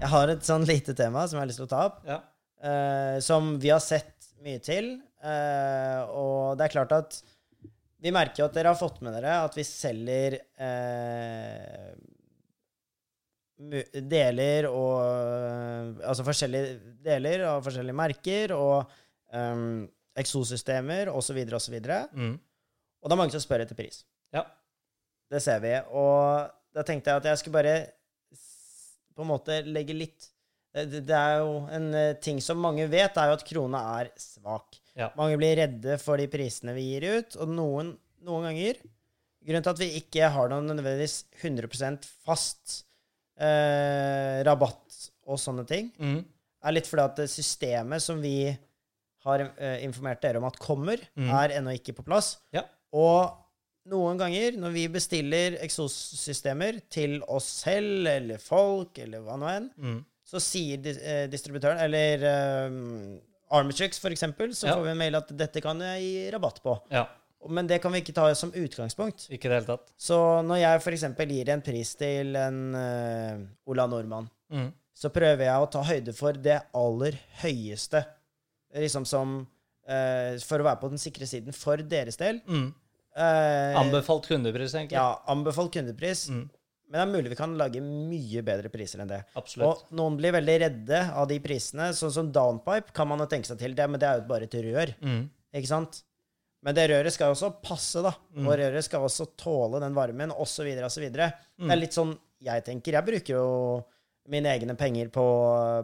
Jeg 0.00 0.08
har 0.14 0.30
et 0.32 0.46
sånn 0.46 0.64
lite 0.68 0.94
tema 0.96 1.26
som 1.28 1.36
jeg 1.36 1.42
har 1.44 1.50
lyst 1.50 1.60
til 1.60 1.68
å 1.68 1.72
ta 1.74 1.82
opp. 1.90 1.98
Ja. 2.08 2.20
eh, 2.64 3.18
som 3.24 3.54
vi 3.60 3.70
har 3.72 3.80
sett 3.84 4.30
mye 4.44 4.60
til. 4.64 5.00
eh, 5.22 6.00
og 6.16 6.56
det 6.56 6.64
er 6.66 6.72
klart 6.72 6.92
at 6.96 7.18
vi 8.00 8.10
merker 8.14 8.42
jo 8.42 8.48
at 8.48 8.54
dere 8.56 8.72
har 8.72 8.78
fått 8.80 9.00
med 9.04 9.12
dere 9.16 9.34
at 9.44 9.56
vi 9.58 9.64
selger 9.66 10.38
eh, 10.56 11.90
deler 14.08 14.68
og 14.70 16.00
Altså 16.06 16.24
forskjellige 16.24 16.94
deler 17.04 17.42
av 17.50 17.62
forskjellige 17.66 17.96
merker 17.98 18.54
og 18.56 18.90
um, 19.36 19.84
eksossystemer 20.20 21.10
osv. 21.12 21.38
osv. 21.54 21.76
Og, 21.76 22.16
Mm. 22.16 22.34
og 23.02 23.08
det 23.08 23.14
er 23.14 23.20
mange 23.20 23.32
som 23.36 23.40
spør 23.44 23.62
etter 23.66 23.76
pris. 23.78 24.02
Ja. 24.34 24.44
Det 25.30 25.42
ser 25.44 25.60
vi. 25.62 25.74
Og 25.92 26.48
da 26.74 26.82
tenkte 26.82 27.10
jeg 27.12 27.20
at 27.22 27.28
jeg 27.30 27.38
skulle 27.38 27.58
bare 27.60 27.76
på 29.14 29.22
en 29.22 29.28
måte 29.34 29.60
legge 29.66 29.94
litt 29.96 30.30
Det, 30.72 30.84
det- 30.90 31.06
det 31.06 31.16
er 31.18 31.38
jo 31.42 31.66
en 31.66 31.94
eh, 31.94 32.12
ting 32.22 32.38
som 32.40 32.56
mange 32.62 32.84
vet, 32.88 33.16
er 33.18 33.26
jo 33.26 33.32
at 33.34 33.44
krona 33.44 33.78
er 34.00 34.10
svak. 34.16 34.76
Ja. 34.98 35.10
Mange 35.16 35.36
blir 35.38 35.56
redde 35.56 35.98
for 36.02 36.16
de 36.18 36.26
prisene 36.28 36.74
vi 36.74 36.88
gir 36.98 37.06
ut, 37.20 37.36
og 37.36 37.48
noen, 37.48 37.96
noen 38.26 38.48
ganger 38.50 38.80
Grunnen 39.40 39.62
til 39.64 39.70
at 39.72 39.78
vi 39.80 39.86
ikke 39.96 40.28
har 40.34 40.50
noen 40.52 40.66
nødvendigvis 40.68 41.24
100% 41.40 42.04
fast 42.26 42.82
eh, 43.40 44.42
rabatt 44.44 44.98
og 45.30 45.38
sånne 45.40 45.64
ting, 45.66 45.90
Mm. 45.98 46.24
er 46.64 46.72
litt 46.76 46.86
fordi 46.86 47.04
at 47.06 47.30
systemet 47.30 48.02
som 48.04 48.20
vi 48.20 48.56
har 49.24 49.40
eh, 49.56 49.78
informert 49.84 50.20
dere 50.20 50.36
om 50.36 50.44
at 50.44 50.58
kommer, 50.60 51.00
Mm. 51.16 51.30
er 51.30 51.48
ennå 51.56 51.72
ikke 51.72 51.94
på 51.96 52.04
plass. 52.04 52.36
Ja. 52.52 52.64
Og 52.92 53.32
noen 53.88 54.18
ganger 54.20 54.58
når 54.60 54.72
vi 54.72 54.88
bestiller 54.88 55.56
eksossystemer 55.64 56.82
til 56.90 57.22
oss 57.26 57.46
selv 57.64 58.06
eller 58.06 58.38
folk 58.38 58.98
eller 58.98 59.20
hva 59.24 59.38
nå 59.40 59.48
enn, 59.56 59.70
Mm. 59.78 60.04
så 60.24 60.38
sier 60.38 60.78
eh, 60.86 61.26
distributøren, 61.28 61.78
eller 61.80 62.66
um, 62.68 63.20
Armatrix 63.50 63.98
for 63.98 64.10
eksempel, 64.14 64.52
så 64.54 64.66
Ja. 64.68 64.74
får 64.76 64.84
vi 64.84 64.90
en 64.90 64.98
mail 64.98 65.16
at 65.16 65.28
dette 65.36 65.60
kan 65.62 65.78
jeg 65.80 66.02
gi 66.02 66.30
rabatt 66.30 66.62
på. 66.62 66.80
Ja. 66.90 67.06
Men 67.48 67.66
det 67.66 67.80
kan 67.82 67.90
vi 67.92 68.02
ikke 68.02 68.12
ta 68.14 68.32
som 68.34 68.50
utgangspunkt. 68.52 69.28
Ikke 69.32 69.48
det 69.48 69.62
hele 69.62 69.66
tatt. 69.66 69.88
Så 69.98 70.42
når 70.44 70.60
jeg 70.60 70.80
f.eks. 70.82 71.04
gir 71.30 71.48
en 71.48 71.62
pris 71.62 71.94
til 71.96 72.36
en 72.36 72.74
uh, 72.74 73.46
Ola 73.66 73.86
Nordmann, 73.86 74.28
Mm. 74.52 74.72
så 74.94 75.08
prøver 75.10 75.44
jeg 75.46 75.54
å 75.62 75.70
ta 75.70 75.82
høyde 75.82 76.12
for 76.14 76.32
det 76.32 76.60
aller 76.74 77.12
høyeste. 77.40 78.04
Liksom 78.74 79.06
som 79.06 79.46
uh, 79.88 80.38
For 80.38 80.58
å 80.60 80.64
være 80.66 80.80
på 80.80 80.88
den 80.90 80.98
sikre 80.98 81.26
siden 81.26 81.54
for 81.54 81.76
deres 81.78 82.16
del. 82.20 82.40
Mm. 82.46 82.74
Uh, 83.16 83.74
Anbefalt 83.80 84.26
kundepris, 84.28 84.74
egentlig. 84.74 84.92
Ja, 84.92 85.16
anbefalt 85.26 85.72
kundepris. 85.72 86.28
Mm. 86.30 86.48
Men 86.90 86.98
det 86.98 87.02
er 87.06 87.12
mulig 87.14 87.30
vi 87.30 87.38
kan 87.38 87.52
lage 87.58 87.80
mye 87.84 88.42
bedre 88.42 88.68
priser 88.72 88.98
enn 89.04 89.10
det. 89.12 89.20
Absolutt. 89.38 89.66
Og 89.86 89.94
noen 89.94 90.16
blir 90.18 90.32
veldig 90.34 90.56
redde 90.64 91.02
av 91.14 91.28
de 91.30 91.36
prisene. 91.44 91.92
Sånn 91.94 92.10
som 92.10 92.32
downpipe 92.34 92.90
kan 92.96 93.06
man 93.06 93.22
jo 93.22 93.28
tenke 93.30 93.46
seg 93.46 93.60
til, 93.62 93.76
det, 93.78 93.86
men 93.90 94.00
det 94.02 94.08
er 94.08 94.18
jo 94.18 94.26
bare 94.32 94.48
et 94.48 94.56
rør. 94.66 94.92
Mm. 95.00 95.20
Ikke 95.54 95.70
sant? 95.70 96.00
Men 96.66 96.74
det 96.76 96.88
røret 96.90 97.14
skal 97.14 97.30
jo 97.30 97.36
også 97.38 97.52
passe, 97.64 98.02
da. 98.04 98.10
Mm. 98.34 98.42
Og 98.48 98.56
røret 98.58 98.84
skal 98.84 99.06
også 99.06 99.28
tåle 99.38 99.78
den 99.80 99.94
varmen, 99.96 100.34
osv., 100.34 100.66
osv. 100.84 101.06
Det 101.14 101.30
Mm. 101.60 101.70
er 101.70 101.76
litt 101.76 101.94
sånn 101.96 102.16
jeg 102.42 102.64
tenker. 102.64 102.92
Jeg 102.98 103.06
bruker 103.06 103.34
jo 103.38 103.84
mine 104.28 104.50
egne 104.50 104.74
penger 104.76 105.08
på, 105.14 105.24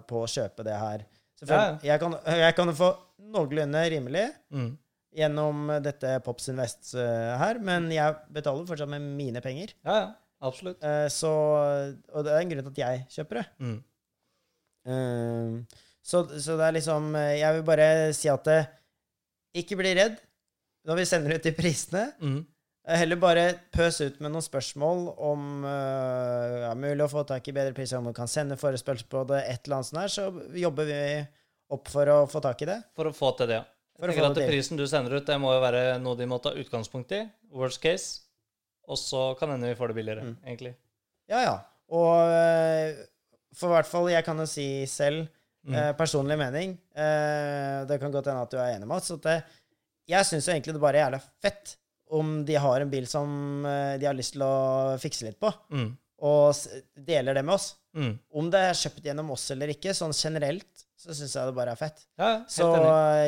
på 0.08 0.24
å 0.24 0.28
kjøpe 0.28 0.64
det 0.66 0.74
her. 0.80 1.06
Jeg, 1.84 2.00
kan, 2.00 2.14
jeg 2.26 2.54
kan 2.56 2.66
jo 2.70 2.74
få 2.74 2.90
noenlunde 3.30 3.82
rimelig 3.92 4.26
Mm. 4.52 4.70
gjennom 5.16 5.66
dette 5.84 6.18
Pops 6.24 6.48
Invest 6.52 6.94
eh, 6.94 7.36
her, 7.40 7.58
men 7.60 7.90
jeg 7.92 8.16
betaler 8.32 8.66
fortsatt 8.68 8.88
med 8.88 9.00
mine 9.16 9.40
penger. 9.44 9.72
Ja, 9.84 9.96
ja. 10.02 10.06
Absolutt. 10.46 10.82
Eh, 10.84 11.06
så, 11.12 11.32
og 12.12 12.26
det 12.26 12.32
er 12.32 12.42
en 12.42 12.52
grunn 12.52 12.68
til 12.68 12.74
at 12.74 12.82
jeg 12.82 13.04
kjøper 13.18 13.40
det. 13.40 13.46
Mm. 13.62 13.76
Eh, 14.86 15.80
så, 16.06 16.22
så 16.38 16.54
det 16.58 16.66
er 16.68 16.76
liksom 16.76 17.08
eh, 17.18 17.32
Jeg 17.40 17.56
vil 17.56 17.64
bare 17.66 17.86
si 18.14 18.30
at 18.30 18.44
det, 18.46 18.60
ikke 19.58 19.78
bli 19.80 19.96
redd 19.98 20.20
når 20.86 21.00
vi 21.00 21.06
sender 21.08 21.34
ut 21.34 21.46
de 21.46 21.52
prisene. 21.56 22.04
Mm. 22.22 22.42
Eh, 22.86 22.98
Heller 23.00 23.18
bare 23.18 23.46
pøs 23.74 23.98
ut 24.04 24.20
med 24.22 24.30
noen 24.30 24.44
spørsmål 24.44 25.08
om 25.16 25.64
uh, 25.66 26.68
ja, 26.68 26.74
mulig 26.78 27.02
å 27.02 27.10
få 27.10 27.24
tak 27.26 27.48
i 27.50 27.54
bedre 27.56 27.74
priser, 27.74 27.98
om 27.98 28.06
du 28.06 28.14
kan 28.14 28.30
sende 28.30 28.58
forespørsel 28.60 29.08
på 29.10 29.24
det, 29.32 29.42
et 29.50 29.66
eller 29.66 29.80
annet 29.80 29.88
sånt 29.90 30.02
her, 30.04 30.12
så 30.12 30.58
jobber 30.62 30.86
vi 30.86 31.00
opp 31.74 31.90
for 31.90 32.12
å 32.12 32.20
få 32.30 32.42
tak 32.44 32.62
i 32.62 32.70
det. 32.70 32.78
For 32.94 33.10
å 33.10 33.14
få 33.16 33.32
til 33.40 33.50
det, 33.50 33.58
ja. 33.58 33.66
For 33.96 34.12
Jeg 34.12 34.20
tenker 34.20 34.44
at. 34.44 34.52
Prisen 34.52 34.78
du 34.78 34.84
sender 34.86 35.16
ut, 35.16 35.26
det 35.26 35.40
må 35.40 35.54
jo 35.56 35.64
være 35.64 35.82
noe 36.04 36.18
de 36.18 36.28
må 36.28 36.38
ta 36.44 36.52
utgangspunkt 36.54 37.16
i. 37.16 37.24
Worst 37.56 37.80
case. 37.82 38.25
Og 38.88 38.98
så 39.00 39.36
kan 39.38 39.50
hende 39.50 39.68
vi 39.72 39.74
får 39.78 39.88
det 39.88 39.96
billigere, 39.98 40.22
Mm. 40.22 40.36
egentlig. 40.46 40.74
Ja, 41.28 41.40
ja. 41.42 41.54
Og 41.90 42.30
eh, 42.30 42.94
for 43.54 43.68
hvert 43.74 43.86
fall, 43.90 44.08
jeg 44.10 44.24
kan 44.24 44.38
jo 44.38 44.46
si 44.46 44.86
selv, 44.86 45.28
Mm. 45.66 45.74
eh, 45.74 45.92
personlig 45.98 46.36
mening 46.38 46.76
eh, 46.94 47.84
Det 47.90 47.98
kan 47.98 48.12
godt 48.14 48.26
hende 48.30 48.42
at 48.44 48.50
du 48.52 48.56
er 48.56 48.76
enig 48.76 48.86
med 48.86 48.96
oss. 48.98 49.10
At 49.10 49.22
det, 49.22 49.42
jeg 50.06 50.22
syns 50.24 50.46
egentlig 50.46 50.74
det 50.76 50.80
bare 50.80 50.94
er 51.00 51.10
jævla 51.10 51.20
fett 51.42 51.72
om 52.08 52.44
de 52.46 52.54
har 52.54 52.80
en 52.80 52.90
bil 52.90 53.04
som 53.10 53.64
de 53.98 54.06
har 54.06 54.14
lyst 54.14 54.34
til 54.36 54.42
å 54.46 54.94
fikse 55.02 55.24
litt 55.26 55.40
på, 55.40 55.50
Mm. 55.72 55.96
og 56.22 56.54
deler 57.04 57.34
det 57.34 57.44
med 57.44 57.54
oss. 57.56 57.74
Mm. 57.96 58.16
Om 58.32 58.50
det 58.52 58.60
er 58.60 58.78
kjøpt 58.78 59.02
gjennom 59.02 59.30
oss 59.32 59.50
eller 59.50 59.66
ikke, 59.74 59.90
sånn 59.90 60.14
generelt, 60.14 60.84
så 60.96 61.10
syns 61.10 61.34
jeg 61.34 61.46
det 61.50 61.54
bare 61.56 61.72
er 61.72 61.76
fett. 61.82 62.06
Ja, 62.16 62.44
Så 62.46 62.70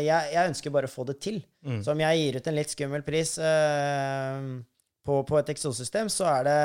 jeg, 0.05 0.33
jeg 0.33 0.49
ønsker 0.49 0.71
bare 0.71 0.87
å 0.87 0.95
få 0.95 1.05
det 1.07 1.21
til. 1.21 1.43
Mm. 1.67 1.83
Så 1.83 1.91
om 1.91 1.99
jeg 1.99 2.19
gir 2.23 2.37
ut 2.39 2.47
en 2.47 2.55
litt 2.55 2.71
skummel 2.71 3.03
pris 3.03 3.37
eh, 3.39 4.63
på, 5.09 5.23
på 5.25 5.39
et 5.41 5.53
eksossystem, 5.55 6.11
så 6.13 6.29
er 6.29 6.49
det, 6.49 6.59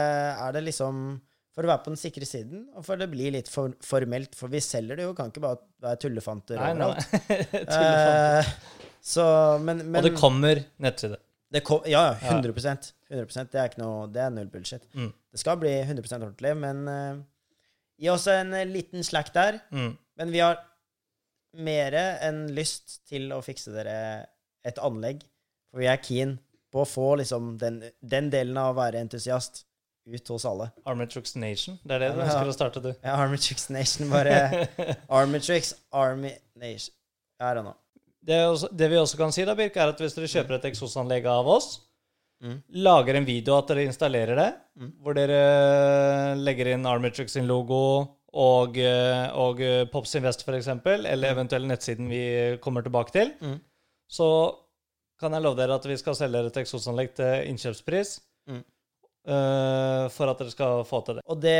er 0.44 0.58
det 0.58 0.66
liksom 0.68 0.98
for 1.54 1.66
å 1.66 1.70
være 1.70 1.84
på 1.86 1.92
den 1.94 2.00
sikre 2.02 2.26
siden, 2.26 2.64
og 2.74 2.86
for 2.88 2.98
det 2.98 3.08
blir 3.12 3.36
litt 3.36 3.50
for, 3.52 3.76
formelt. 3.86 4.34
For 4.38 4.50
vi 4.50 4.62
selger 4.64 4.98
det 4.98 5.06
jo, 5.06 5.14
kan 5.18 5.30
ikke 5.30 5.44
bare 5.44 5.60
være 5.86 6.00
tullefanter 6.02 6.58
overalt. 6.58 7.12
Tullefant. 7.52 8.40
Eh, 8.42 8.82
så, 9.04 9.26
men, 9.62 9.84
men 9.86 10.00
Og 10.00 10.08
det 10.08 10.16
kommer 10.18 10.64
nettside. 10.82 11.20
det 11.54 11.62
kom, 11.68 11.84
ja, 11.92 12.16
ja, 12.16 12.32
100% 12.32 12.94
100% 13.12 13.52
Det 13.52 13.60
er 13.60 13.68
ikke 13.68 13.82
noe 13.82 14.06
Det 14.10 14.22
er 14.24 14.32
null 14.34 14.48
bullshit. 14.50 14.86
Mm. 14.96 15.12
Det 15.14 15.42
skal 15.42 15.60
bli 15.62 15.74
100% 15.84 16.24
ordentlig, 16.24 16.54
men 16.58 16.80
uh, 16.88 17.20
gi 18.02 18.10
oss 18.10 18.26
en 18.32 18.56
eh, 18.58 18.66
liten 18.66 19.06
slack 19.06 19.30
der. 19.36 19.60
Mm. 19.76 19.92
Men 20.18 20.34
vi 20.34 20.42
har 20.42 20.58
mer 21.54 22.00
enn 22.26 22.48
lyst 22.58 23.04
til 23.12 23.30
å 23.36 23.44
fikse 23.46 23.76
dere 23.76 23.98
et 24.66 24.82
anlegg. 24.82 25.22
For 25.70 25.84
vi 25.84 25.92
er 25.92 26.02
keen 26.02 26.40
på 26.74 26.82
å 26.84 26.88
få 26.90 27.12
liksom 27.22 27.54
den, 27.62 27.78
den 28.02 28.32
delen 28.34 28.58
av 28.58 28.74
å 28.74 28.80
være 28.82 29.00
entusiast 29.06 29.64
ut 30.10 30.28
hos 30.34 30.44
alle. 30.50 30.72
Armatrix 30.90 31.36
Nation. 31.40 31.78
Det 31.86 31.96
er 31.96 32.00
det 32.04 32.10
du 32.16 32.20
Ja. 32.20 32.26
ønsker 32.26 32.50
å 32.52 32.56
starte, 32.58 32.82
du. 32.84 32.90
Ja, 33.04 33.14
Armatrix 33.24 33.70
Nation, 33.72 34.10
bare 34.12 34.68
Armatrix 35.10 35.74
Army 35.94 36.34
Nation. 36.60 36.94
Jeg 37.40 37.48
er 37.58 37.62
know. 37.62 37.76
Det, 38.24 38.42
også, 38.48 38.70
det 38.72 38.88
vi 38.92 38.96
også 39.00 39.18
kan 39.20 39.32
si, 39.36 39.44
da, 39.48 39.54
Birk, 39.56 39.76
er 39.78 39.92
at 39.94 40.00
hvis 40.00 40.14
dere 40.16 40.28
kjøper 40.32 40.58
et 40.60 40.70
eksosanlegg 40.74 41.26
av 41.30 41.48
oss, 41.60 41.72
Mm. 42.44 42.58
lager 42.84 43.16
en 43.16 43.24
video 43.24 43.54
at 43.56 43.70
dere 43.70 43.86
installerer 43.88 44.36
det, 44.36 44.50
Mm. 44.76 44.90
hvor 45.00 45.14
dere 45.16 46.36
legger 46.36 46.74
inn 46.74 46.84
Armatrix 46.86 47.32
sin 47.38 47.48
logo 47.48 47.78
og, 48.34 48.76
eh, 48.78 49.30
og 49.32 49.62
eh, 49.62 49.86
Pops 49.86 50.16
Invest, 50.20 50.44
eksempel, 50.46 51.06
eller 51.08 51.32
eventuelt 51.32 51.66
nettsiden 51.70 52.10
vi 52.12 52.58
kommer 52.60 52.84
tilbake 52.84 53.14
til, 53.16 53.32
Mm. 53.40 53.62
så 54.12 54.28
kan 55.21 55.34
jeg 55.36 55.43
love 55.45 55.60
dere 55.60 55.78
at 55.78 55.88
vi 55.88 55.97
skal 55.99 56.17
selge 56.17 56.45
et 56.49 56.62
eksosanlegg 56.63 57.15
til 57.17 57.49
innkjøpspris 57.52 58.17
Mm. 58.49 58.63
Uh, 59.23 60.10
for 60.12 60.28
at 60.28 60.41
dere 60.41 60.52
skal 60.52 60.82
få 60.84 60.99
til 61.08 61.15
det. 61.15 61.21
Og 61.32 61.38
det, 61.39 61.56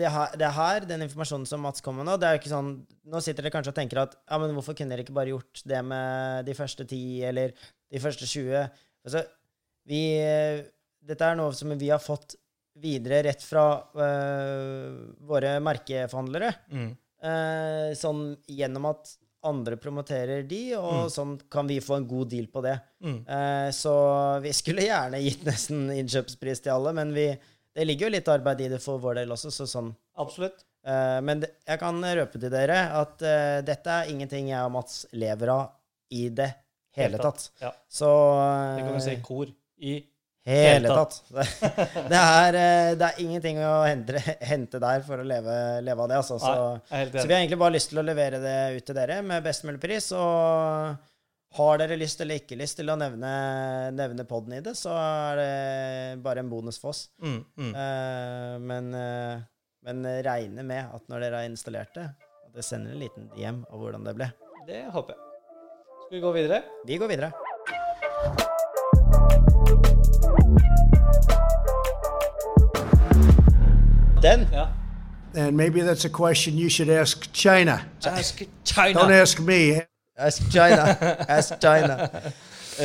det, 0.00 0.08
her, 0.08 0.36
det 0.40 0.48
her, 0.56 0.86
den 0.88 1.04
informasjonen 1.04 1.44
som 1.48 1.60
Mats 1.60 1.84
kommer 1.84 2.00
med 2.00 2.08
nå, 2.08 2.14
det 2.20 2.28
er 2.28 2.36
jo 2.36 2.40
ikke 2.40 2.52
sånn 2.54 2.70
Nå 3.12 3.20
sitter 3.20 3.44
dere 3.44 3.52
kanskje 3.52 3.74
og 3.74 3.76
tenker 3.76 4.00
at 4.00 4.14
ja, 4.16 4.38
men 4.40 4.54
hvorfor 4.56 4.76
kunne 4.78 4.94
dere 4.94 5.04
ikke 5.04 5.16
bare 5.16 5.34
gjort 5.34 5.60
det 5.68 5.82
med 5.84 6.48
de 6.48 6.54
første 6.56 6.86
ti 6.88 7.02
eller 7.28 7.52
de 7.92 8.00
første 8.00 8.24
20? 8.30 8.80
Altså, 9.04 9.26
vi 9.84 10.00
Dette 11.04 11.28
er 11.28 11.36
noe 11.36 11.52
som 11.52 11.74
vi 11.76 11.92
har 11.92 12.00
fått 12.00 12.38
videre 12.80 13.20
rett 13.28 13.44
fra 13.44 13.66
uh, 13.84 15.04
våre 15.28 15.58
merkeforhandlere. 15.62 16.48
Mm. 16.72 16.88
Uh, 17.24 17.90
sånn 17.96 18.24
gjennom 18.48 18.88
at 18.88 19.12
andre 19.44 19.76
promoterer 19.80 20.42
de, 20.48 20.74
og 20.76 21.04
Mm. 21.04 21.10
sånn 21.14 21.34
kan 21.50 21.66
vi 21.68 21.80
få 21.80 21.96
en 21.96 22.06
god 22.08 22.30
deal 22.30 22.46
på 22.46 22.62
det. 22.62 22.78
Mm. 23.04 23.18
Eh, 23.28 23.70
så 23.76 23.94
vi 24.42 24.52
skulle 24.52 24.82
gjerne 24.86 25.20
gitt 25.22 25.44
nesten 25.44 25.88
innkjøpspris 25.92 26.62
til 26.64 26.72
alle, 26.72 26.92
men 26.96 27.12
vi, 27.14 27.26
det 27.74 27.86
ligger 27.86 28.08
jo 28.08 28.14
litt 28.16 28.28
arbeid 28.28 28.60
i 28.60 28.68
det 28.68 28.80
for 28.82 28.98
vår 28.98 29.14
del 29.22 29.28
også, 29.36 29.50
så 29.52 29.66
sånn. 29.68 29.94
Absolutt. 30.16 30.64
Eh, 30.86 31.20
men 31.24 31.40
jeg 31.66 31.78
kan 31.80 32.00
røpe 32.02 32.38
til 32.40 32.50
dere 32.52 32.78
at 33.00 33.22
eh, 33.22 33.60
dette 33.64 33.88
er 33.88 34.10
ingenting 34.12 34.48
jeg 34.50 34.60
og 34.66 34.72
Mats 34.72 35.06
lever 35.12 35.48
av 35.48 35.70
i 36.12 36.28
det 36.28 36.50
hele 36.94 37.18
tatt. 37.18 37.50
Ja. 37.60 37.72
Så 37.88 38.06
Det 38.76 38.84
kan 38.84 38.94
vi 38.94 39.00
si 39.00 39.10
i 39.10 39.14
eh, 39.18 39.22
kor. 39.24 39.46
I 39.84 39.94
hele 40.44 40.88
tatt. 40.92 41.22
Det 42.12 42.18
er, 42.18 42.58
eh, 42.58 42.90
det 42.98 43.06
er 43.08 43.22
ingenting 43.24 43.60
å 43.64 43.78
hente, 43.86 44.20
hente 44.44 44.80
der 44.82 45.04
for 45.06 45.22
å 45.22 45.26
leve, 45.26 45.56
leve 45.84 46.04
av 46.04 46.10
det, 46.10 46.20
altså. 46.20 46.36
Så, 46.42 46.52
Nei, 46.90 47.06
så 47.08 47.24
vi 47.24 47.32
har 47.32 47.40
egentlig 47.40 47.60
bare 47.62 47.76
lyst 47.76 47.92
til 47.92 48.02
å 48.02 48.04
levere 48.04 48.40
det 48.42 48.58
ut 48.76 48.86
til 48.86 48.98
dere 48.98 49.22
med 49.24 49.44
best 49.46 49.64
mulig 49.64 49.80
pris. 49.82 50.10
Og 50.18 51.00
har 51.54 51.80
dere 51.80 51.98
lyst 51.98 52.20
eller 52.20 52.42
ikke 52.42 52.58
lyst 52.58 52.80
til 52.80 52.90
å 52.90 52.98
nevne, 52.98 53.32
nevne 53.94 54.26
podden 54.28 54.56
i 54.58 54.62
det, 54.64 54.74
så 54.78 54.94
er 54.98 55.40
det 55.40 56.22
bare 56.24 56.42
en 56.44 56.50
bonus 56.52 56.80
for 56.82 56.92
oss. 56.92 57.06
Mm, 57.22 57.40
mm. 57.56 57.74
Eh, 57.84 58.54
men, 58.72 58.90
eh, 58.98 59.44
men 59.86 60.08
regne 60.26 60.66
med 60.66 60.96
at 60.96 61.06
når 61.08 61.28
dere 61.28 61.42
har 61.42 61.52
installert 61.52 61.94
det, 61.96 62.08
at 62.10 62.50
dere 62.52 62.66
sender 62.66 62.96
en 62.96 63.04
liten 63.06 63.30
DM 63.36 63.62
av 63.70 63.80
hvordan 63.80 64.10
det 64.10 64.18
ble. 64.18 64.32
Det 64.68 64.82
håper 64.92 65.16
jeg. 65.16 65.30
Skal 66.04 66.18
vi 66.18 66.24
gå 66.26 66.34
videre? 66.36 66.64
Vi 66.84 67.00
går 67.00 67.14
videre. 67.14 67.32
Den 74.24 74.48
Ja. 74.52 74.66
And 75.36 75.56
maybe 75.56 75.80
that's 75.82 76.04
a 76.06 76.08
question 76.08 76.58
you 76.58 76.70
should 76.70 76.90
ask 76.90 77.32
China. 77.32 77.78
Ask 78.06 78.40
Don't 78.40 78.64
China. 78.64 79.00
ask 79.20 79.40
me. 79.40 79.82
Ask 80.16 80.42
China. 80.52 80.82
Ask 81.36 81.58
China. 81.60 82.08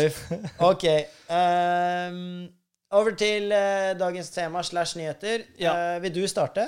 Uff. 0.06 0.32
OK. 0.60 0.86
Um, 1.30 2.48
over 2.92 3.12
til 3.18 3.52
uh, 3.54 3.94
dagens 4.00 4.30
tema 4.30 4.64
slash 4.64 4.98
nyheter. 4.98 5.46
Ja. 5.60 5.96
Uh, 5.96 6.02
vil 6.04 6.16
du 6.16 6.28
starte? 6.28 6.68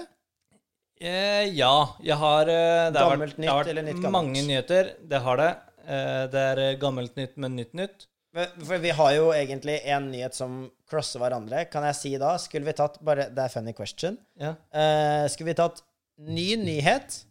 Eh, 1.02 1.58
ja, 1.58 1.86
jeg 2.06 2.18
har 2.18 2.42
uh, 2.46 2.94
Det 2.94 3.02
har 3.02 3.10
Gammelt 3.10 3.34
vært, 3.34 3.42
det 3.42 3.50
har 3.50 3.58
vært 3.64 3.72
eller 3.74 3.88
nytt 3.90 4.10
mange 4.14 4.44
nyheter. 4.46 4.92
Det 5.10 5.22
har 5.26 5.42
det. 5.42 5.52
Eh, 5.88 6.24
det 6.32 6.42
er 6.52 6.62
eh, 6.62 6.76
gammelt 6.80 7.16
nytt, 7.18 7.38
men 7.42 7.56
nytt 7.58 7.74
nytt. 7.78 8.06
For 8.32 8.80
vi 8.80 8.92
har 8.96 9.12
jo 9.18 9.26
egentlig 9.36 9.78
en 9.92 10.06
nyhet 10.12 10.36
som 10.38 10.70
crosser 10.90 11.20
hverandre. 11.20 11.66
Kan 11.72 11.84
jeg 11.90 11.98
si 12.00 12.12
da? 12.22 12.38
Skulle 12.40 12.70
vi 12.70 12.76
tatt 12.78 12.96
bare 13.04 13.26
Det 13.36 13.44
er 13.44 13.52
funny 13.52 13.74
question. 13.76 14.16
Ja. 14.40 14.54
Uh, 14.72 15.26
skulle 15.32 15.52
vi 15.52 15.58
tatt 15.60 15.82
ny 16.22 16.56
nyhet 16.62 17.24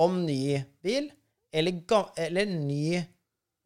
om 0.00 0.22
ny 0.24 0.62
bil, 0.84 1.10
eller, 1.52 1.80
ga 1.90 2.04
eller 2.16 2.46
ny 2.48 3.00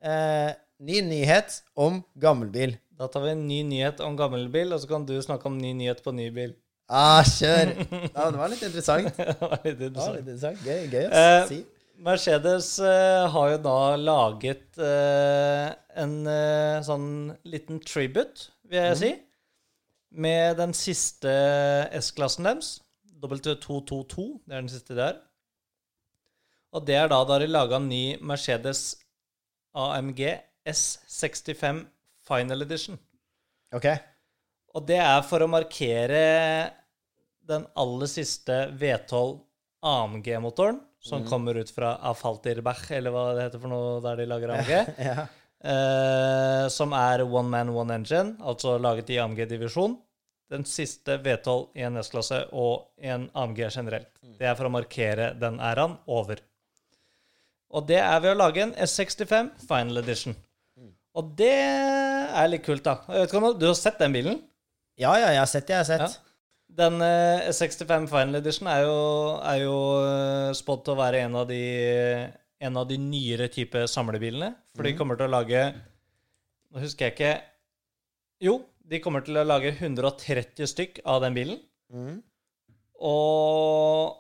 uh, 0.05 0.51
Ny 0.85 0.99
nyhet 1.07 1.61
om 1.79 2.01
gammel 2.21 2.49
bil? 2.53 2.73
Da 2.99 3.07
tar 3.09 3.23
vi 3.23 3.31
en 3.37 3.45
ny 3.47 3.61
nyhet 3.69 4.01
om 4.03 4.17
gammel 4.19 4.49
bil, 4.53 4.73
og 4.75 4.81
så 4.83 4.89
kan 4.91 5.05
du 5.07 5.15
snakke 5.23 5.47
om 5.47 5.55
ny 5.59 5.71
nyhet 5.79 6.03
på 6.03 6.11
ny 6.13 6.27
bil. 6.35 6.57
Ah, 6.91 7.23
kjør! 7.25 7.71
Ja, 8.17 8.27
det 8.35 8.41
var 8.41 8.51
litt 8.51 8.65
interessant. 8.67 9.15
det 9.17 9.37
var 9.41 9.63
litt 9.65 9.79
Det 9.79 9.93
var 9.95 10.19
interessant. 10.19 10.19
litt 10.19 10.27
interessant. 10.27 10.67
Gøy, 10.67 10.83
gøy 10.91 11.07
å 11.07 11.23
Eh, 11.23 11.47
si. 11.53 11.61
Mercedes 12.02 12.78
eh, 12.83 13.24
har 13.30 13.50
jo 13.52 13.61
da 13.62 13.78
laget 13.96 14.78
eh, 14.83 15.68
en 16.00 16.14
eh, 16.26 16.80
sånn 16.85 17.07
liten 17.46 17.78
tribute, 17.87 18.50
vil 18.66 18.80
jeg 18.80 18.98
si, 19.00 19.12
med 20.14 20.59
den 20.59 20.74
siste 20.76 21.30
S-klassen 22.00 22.48
deres. 22.48 22.76
W222, 23.24 24.26
det 24.44 24.52
er 24.52 24.61
den 24.61 24.72
siste 24.72 24.96
der. 24.98 25.20
Og 26.74 26.85
det 26.85 26.98
er 26.98 27.09
da 27.09 27.22
da 27.24 27.38
de 27.40 27.48
laga 27.48 27.78
en 27.78 27.88
ny 27.88 28.18
Mercedes 28.20 28.98
AMG 29.78 30.20
S65 30.68 31.85
Final 32.26 32.66
Edition. 32.66 32.98
Ok. 33.74 33.87
Og 34.74 34.85
det 34.88 34.98
er 34.98 35.22
for 35.26 35.44
å 35.44 35.50
markere 35.50 36.24
den 37.46 37.66
aller 37.78 38.11
siste 38.11 38.64
V12 38.80 39.38
AMG-motoren, 39.85 40.80
som 41.05 41.25
kommer 41.29 41.59
ut 41.61 41.71
fra 41.75 41.95
Afaltirbach, 42.11 42.87
eller 42.97 43.12
hva 43.12 43.25
det 43.37 43.49
heter 43.49 43.61
for 43.62 43.73
noe 43.73 43.99
der 44.05 44.23
de 44.23 44.27
lager 44.31 44.53
AMG. 44.57 44.73
Ja. 45.05 45.27
eh, 45.64 46.64
som 46.73 46.95
er 46.97 47.25
one 47.27 47.51
man, 47.53 47.71
one 47.77 47.99
engine, 48.01 48.37
altså 48.40 48.79
laget 48.81 49.11
i 49.12 49.19
AMG-divisjon. 49.23 49.99
Den 50.53 50.64
siste 50.69 51.17
V12 51.25 51.71
i 51.81 51.85
en 51.87 51.97
S-klasse 52.03 52.43
og 52.53 52.90
en 53.01 53.29
AMG 53.35 53.62
generelt. 53.73 54.11
Det 54.38 54.49
er 54.49 54.57
for 54.59 54.69
å 54.69 54.73
markere 54.75 55.31
den 55.40 55.57
æraen 55.64 55.97
over. 56.12 56.40
Og 57.75 57.87
det 57.88 57.99
er 57.99 58.21
ved 58.23 58.35
å 58.35 58.38
lage 58.38 58.62
en 58.62 58.75
S65 58.85 59.49
Final 59.67 59.99
Edition. 60.05 60.37
Og 61.14 61.33
det 61.38 61.49
er 61.55 62.49
litt 62.51 62.64
kult, 62.67 62.85
da. 62.87 63.01
Jeg 63.09 63.25
vet 63.25 63.33
ikke 63.33 63.40
om 63.40 63.59
Du 63.59 63.67
har 63.69 63.77
sett 63.79 63.99
den 64.03 64.14
bilen? 64.14 64.40
ja, 65.01 65.11
ja, 65.19 65.29
jeg 65.35 65.40
har 65.40 65.51
sett 65.51 65.67
det. 65.67 65.75
Jeg 65.75 65.83
har 65.83 65.88
sett. 65.88 66.14
Ja. 66.14 66.34
Den 66.75 67.03
eh, 67.05 67.51
S65 67.53 68.09
Final 68.11 68.41
Edition 68.41 68.69
er 68.71 68.83
jo, 68.83 68.97
er 69.47 69.61
jo 69.63 69.77
eh, 70.03 70.55
spådd 70.59 70.83
til 70.87 70.95
å 70.97 70.99
være 70.99 71.21
en 71.27 71.37
av 71.39 71.47
de 71.51 71.63
en 72.65 72.79
av 72.81 72.87
de 72.89 72.99
nyere 73.01 73.49
type 73.53 73.85
samlebilene. 73.91 74.55
For 74.77 74.87
de 74.87 74.95
kommer 74.99 75.19
til 75.19 75.29
å 75.29 75.35
lage 75.37 75.65
Nå 76.75 76.83
husker 76.83 77.07
jeg 77.07 77.15
ikke 77.15 77.33
Jo, 78.43 78.59
de 78.83 79.01
kommer 79.05 79.25
til 79.27 79.39
å 79.39 79.47
lage 79.47 79.75
130 79.75 80.71
stykk 80.71 81.03
av 81.09 81.23
den 81.25 81.37
bilen. 81.37 81.61
Mm. 81.93 82.19
Og 83.05 84.15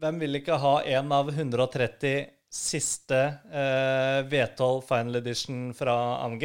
hvem 0.00 0.18
vil 0.20 0.40
ikke 0.40 0.58
ha 0.60 0.74
en 0.98 1.12
av 1.14 1.30
130 1.30 2.26
siste 2.54 3.20
eh, 3.50 4.20
V12 4.30 4.82
Final 4.88 5.20
Edition 5.22 5.68
fra 5.76 5.94
AMG? 6.24 6.44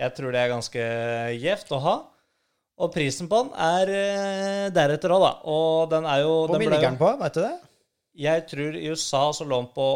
Jeg 0.00 0.16
tror 0.16 0.32
det 0.32 0.40
er 0.40 0.54
ganske 0.54 0.86
gjevt 1.36 1.76
å 1.76 1.82
ha. 1.84 1.94
Og 2.80 2.92
prisen 2.94 3.28
på 3.28 3.42
den 3.44 3.50
er 3.60 3.90
eh, 3.92 4.66
deretter 4.72 5.12
òg, 5.12 5.20
da. 5.26 5.32
Og 5.52 5.90
den 5.92 6.06
er 6.08 6.22
jo 6.24 6.34
Hvor 6.48 6.56
mye 6.60 6.70
ligger 6.72 6.86
den 6.90 7.00
på? 7.00 7.10
Vet 7.20 7.36
du 7.36 7.42
det? 7.44 7.56
Jeg 8.20 8.44
tror 8.50 8.76
i 8.76 8.86
USA 8.90 9.20
så 9.36 9.44
lå 9.48 9.58
den 9.62 9.68
på 9.74 9.88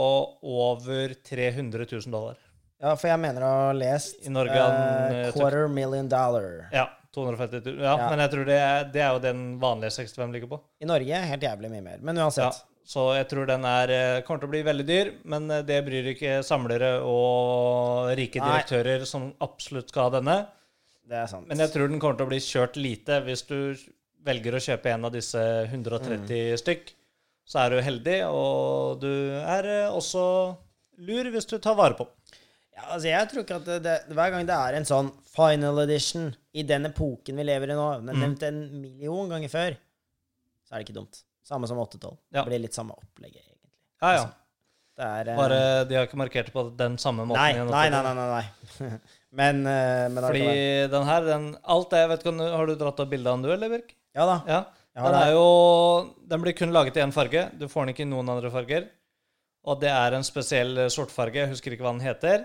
over 0.42 1.14
300 1.28 1.86
000 1.90 2.12
dollar. 2.12 2.36
Ja, 2.84 2.92
for 3.00 3.08
jeg 3.08 3.20
mener 3.22 3.44
å 3.46 3.50
ha 3.54 3.72
lest 3.76 4.26
I 4.26 4.32
Norge 4.32 4.60
eh, 4.60 5.30
quarter 5.32 5.68
million 5.72 6.08
dollar. 6.10 6.66
Ja, 6.74 6.86
250 7.16 7.62
000. 7.64 7.80
Ja, 7.80 7.94
Ja. 7.96 8.10
men 8.10 8.20
jeg 8.24 8.32
tror 8.34 8.44
det 8.48 8.58
er, 8.60 8.84
det 8.92 9.02
er 9.02 9.12
jo 9.16 9.22
den 9.24 9.42
vanlige 9.62 9.94
65 9.96 10.32
ligger 10.36 10.50
på. 10.54 10.60
I 10.84 10.88
Norge 10.90 11.20
helt 11.32 11.46
jævlig 11.48 11.70
mye 11.72 11.84
mer. 11.88 11.98
Men 12.04 12.16
Ja, 12.20 12.26
uansett. 12.28 12.60
så 12.84 13.06
jeg 13.16 13.28
tror 13.30 13.46
den 13.48 13.64
er, 13.64 13.94
kommer 14.26 14.42
til 14.44 14.50
å 14.50 14.54
bli 14.56 14.62
veldig 14.66 14.86
dyr, 14.88 15.12
men 15.24 15.48
det 15.64 15.80
bryr 15.86 16.10
ikke 16.12 16.42
samlere 16.44 16.98
og 17.06 18.12
rike 18.18 18.42
Nei. 18.42 18.50
direktører 18.50 19.06
som 19.08 19.30
absolutt 19.40 19.88
skal 19.94 20.10
ha 20.10 20.14
denne. 20.18 20.36
Det 21.08 21.16
er 21.20 21.26
sant. 21.28 21.46
Men 21.50 21.58
jeg 21.60 21.70
tror 21.74 21.88
den 21.92 22.00
kommer 22.00 22.16
til 22.16 22.26
å 22.26 22.30
bli 22.32 22.40
kjørt 22.40 22.76
lite. 22.80 23.18
Hvis 23.26 23.42
du 23.48 23.56
velger 24.24 24.56
å 24.56 24.62
kjøpe 24.64 24.92
en 24.94 25.04
av 25.04 25.12
disse 25.12 25.40
130 25.68 26.54
Mm. 26.54 26.56
stykk, 26.62 26.94
så 27.44 27.58
er 27.66 27.70
du 27.74 27.80
heldig, 27.84 28.18
og 28.32 29.00
du 29.02 29.10
er 29.36 29.66
eh, 29.68 29.90
også 29.92 30.56
lur 31.04 31.24
hvis 31.34 31.44
du 31.50 31.58
tar 31.58 31.74
vare 31.76 31.94
på. 31.98 32.06
Ja, 32.74 32.86
altså 32.94 33.06
jeg 33.10 33.28
tror 33.30 33.44
ikke 33.44 33.56
at 33.60 33.66
det, 33.68 33.76
det, 33.84 33.98
Hver 34.16 34.30
gang 34.32 34.46
det 34.48 34.54
er 34.56 34.74
en 34.80 34.84
sånn 34.88 35.10
final 35.34 35.78
edition 35.84 36.32
i 36.54 36.62
den 36.66 36.86
epoken 36.88 37.36
vi 37.36 37.44
lever 37.44 37.70
i 37.70 37.76
nå, 37.76 37.84
den 38.00 38.14
Mm. 38.16 38.20
nevnt 38.24 38.42
en 38.48 38.62
million 38.80 39.28
ganger 39.28 39.48
før, 39.52 39.76
så 40.64 40.72
er 40.74 40.78
det 40.80 40.88
ikke 40.88 40.96
dumt. 41.02 41.20
Samme 41.44 41.68
som 41.68 41.76
812. 41.78 42.16
Ja. 42.32 42.42
Det 42.42 42.48
blir 42.48 42.62
litt 42.64 42.72
samme 42.74 42.96
opplegget, 42.96 43.44
egentlig. 43.44 43.70
Ja, 44.00 44.12
ja. 44.16 44.24
Det 44.96 45.04
er 45.04 45.28
eh, 45.28 45.36
Bare 45.36 45.84
de 45.90 45.94
har 45.98 46.06
ikke 46.08 46.16
markert 46.16 46.46
det 46.48 46.54
på 46.54 46.64
den 46.78 46.96
samme 47.02 47.26
måten. 47.26 47.42
nei, 47.42 47.52
igjen. 47.52 47.68
nei, 47.70 47.88
nei, 47.90 48.02
nei, 48.02 48.14
nei, 48.14 48.28
nei. 48.88 48.98
men, 49.34 49.60
eh, 49.66 50.06
men 50.12 50.22
Fordi 50.24 50.46
den 50.92 51.06
her, 51.08 51.26
den, 51.28 51.44
alt 51.74 51.90
det, 51.92 52.00
jeg 52.04 52.10
vet 52.14 52.24
du, 52.26 52.32
Har 52.54 52.66
du 52.70 52.74
dratt 52.80 53.00
opp 53.04 53.10
bilde 53.12 53.30
av 53.30 53.38
den, 53.38 53.46
du, 53.48 53.52
eller, 53.54 53.72
Birk? 53.72 53.94
Ja 54.14 54.26
da. 54.30 54.36
Ja. 54.48 54.60
Ja, 54.94 55.08
Den 55.10 55.16
er 55.18 55.32
jo 55.34 55.46
Den 56.30 56.42
blir 56.44 56.54
kun 56.54 56.70
laget 56.74 56.96
i 56.96 57.02
én 57.02 57.12
farge. 57.14 57.48
Du 57.58 57.66
får 57.66 57.84
den 57.86 57.94
ikke 57.94 58.04
i 58.06 58.10
noen 58.10 58.28
andre 58.30 58.50
farger. 58.54 58.86
Og 59.66 59.80
det 59.80 59.90
er 59.90 60.14
en 60.14 60.26
spesiell 60.26 60.76
eh, 60.84 60.92
sortfarge. 60.92 61.40
Jeg 61.42 61.50
husker 61.54 61.74
ikke 61.74 61.86
hva 61.86 61.94
den 61.96 62.04
heter. 62.04 62.44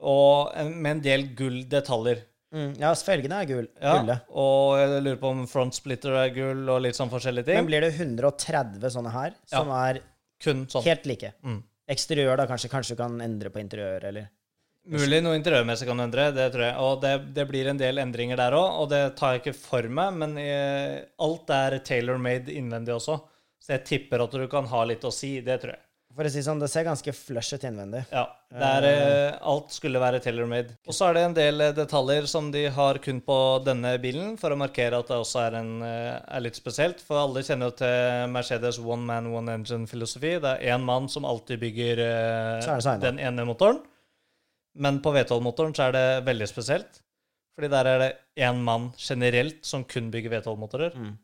Og 0.00 0.52
en, 0.56 0.72
med 0.80 0.96
en 0.98 1.04
del 1.04 1.28
gulldetaljer. 1.36 2.22
Mm, 2.56 2.76
ja, 2.80 2.92
felgene 2.94 3.40
er 3.42 3.48
gull. 3.50 3.66
Ja, 3.82 3.96
Gulle. 3.98 4.14
og 4.38 4.76
jeg 4.78 5.00
lurer 5.02 5.18
på 5.20 5.30
om 5.34 5.40
front 5.50 5.74
splitter 5.76 6.14
er 6.16 6.30
gull, 6.32 6.62
og 6.72 6.78
litt 6.84 6.96
sånn 6.96 7.10
forskjellige 7.12 7.48
ting. 7.50 7.58
Men 7.58 7.68
blir 7.68 7.84
det 7.84 7.90
130 7.98 8.86
sånne 8.94 9.12
her, 9.12 9.34
som 9.50 9.72
er 9.74 9.98
Kun 10.40 10.62
sånn. 10.70 10.84
helt 10.86 11.08
like? 11.10 11.32
Mm. 11.44 11.58
Eksteriør, 11.92 12.36
da, 12.40 12.46
kanskje? 12.48 12.70
Kanskje 12.72 12.94
du 12.96 13.02
kan 13.02 13.18
endre 13.24 13.50
på 13.52 13.60
interiør, 13.60 14.06
eller? 14.12 14.30
Mulig 14.86 15.18
noe 15.24 15.34
interiørmessig 15.38 15.88
kan 15.88 16.02
endre, 16.04 16.28
det 16.34 16.50
tror 16.54 16.62
jeg. 16.68 16.74
Og 16.82 17.00
det, 17.02 17.14
det 17.34 17.46
blir 17.48 17.70
en 17.70 17.80
del 17.80 17.98
endringer 18.02 18.38
der 18.38 18.54
òg, 18.54 18.82
og 18.82 18.92
det 18.92 19.02
tar 19.18 19.34
jeg 19.34 19.42
ikke 19.42 19.56
for 19.58 19.88
meg, 19.90 20.20
men 20.20 20.36
jeg, 20.38 21.00
alt 21.26 21.50
er 21.56 21.80
tailor-made 21.86 22.54
innvendig 22.54 22.94
også. 22.94 23.18
Så 23.58 23.74
jeg 23.74 23.86
tipper 23.88 24.22
at 24.22 24.36
du 24.38 24.46
kan 24.50 24.68
ha 24.70 24.84
litt 24.86 25.02
å 25.06 25.10
si, 25.14 25.40
det 25.42 25.58
tror 25.62 25.74
jeg. 25.74 25.82
For 26.16 26.24
å 26.24 26.30
si 26.32 26.40
sånn, 26.40 26.60
det 26.62 26.70
ser 26.72 26.86
ganske 26.86 27.12
flush 27.12 27.58
ut 27.58 27.64
innvendig. 27.68 28.06
Ja. 28.08 28.22
Er, 28.56 28.84
eh, 28.88 29.34
alt 29.50 29.74
skulle 29.74 30.00
være 30.00 30.22
tailor-made. 30.24 30.78
Og 30.88 30.96
så 30.96 31.10
er 31.10 31.18
det 31.18 31.24
en 31.26 31.34
del 31.36 31.64
eh, 31.66 31.74
detaljer 31.76 32.28
som 32.30 32.48
de 32.54 32.62
har 32.72 33.00
kun 33.04 33.18
på 33.26 33.36
denne 33.66 33.90
bilen, 34.00 34.38
for 34.40 34.54
å 34.54 34.56
markere 34.56 35.02
at 35.02 35.10
det 35.10 35.18
også 35.18 35.42
er, 35.42 35.58
en, 35.58 35.74
eh, 35.84 36.14
er 36.38 36.46
litt 36.46 36.56
spesielt. 36.56 37.02
For 37.04 37.20
alle 37.20 37.42
kjenner 37.44 37.68
jo 37.68 37.76
til 37.82 38.32
Mercedes 38.32 38.78
one 38.80 39.04
man, 39.04 39.28
one 39.34 39.58
engine-filosofi. 39.58 40.38
Det 40.40 40.54
er 40.54 40.72
én 40.78 40.88
mann 40.88 41.10
som 41.12 41.28
alltid 41.28 41.60
bygger 41.66 42.00
eh, 42.06 42.70
er 42.78 43.04
den 43.04 43.20
ene 43.20 43.44
motoren. 43.50 43.82
Men 44.76 45.00
på 45.04 45.12
V12-motoren 45.14 45.74
så 45.76 45.88
er 45.88 45.96
det 45.96 46.06
veldig 46.26 46.48
spesielt. 46.50 47.00
Fordi 47.56 47.70
der 47.72 47.88
er 47.88 48.02
det 48.02 48.10
én 48.44 48.58
mann 48.64 48.90
generelt 49.00 49.64
som 49.64 49.86
kun 49.88 50.10
bygger 50.12 50.34
V12-motorer. 50.36 50.96
Mm. 50.96 51.14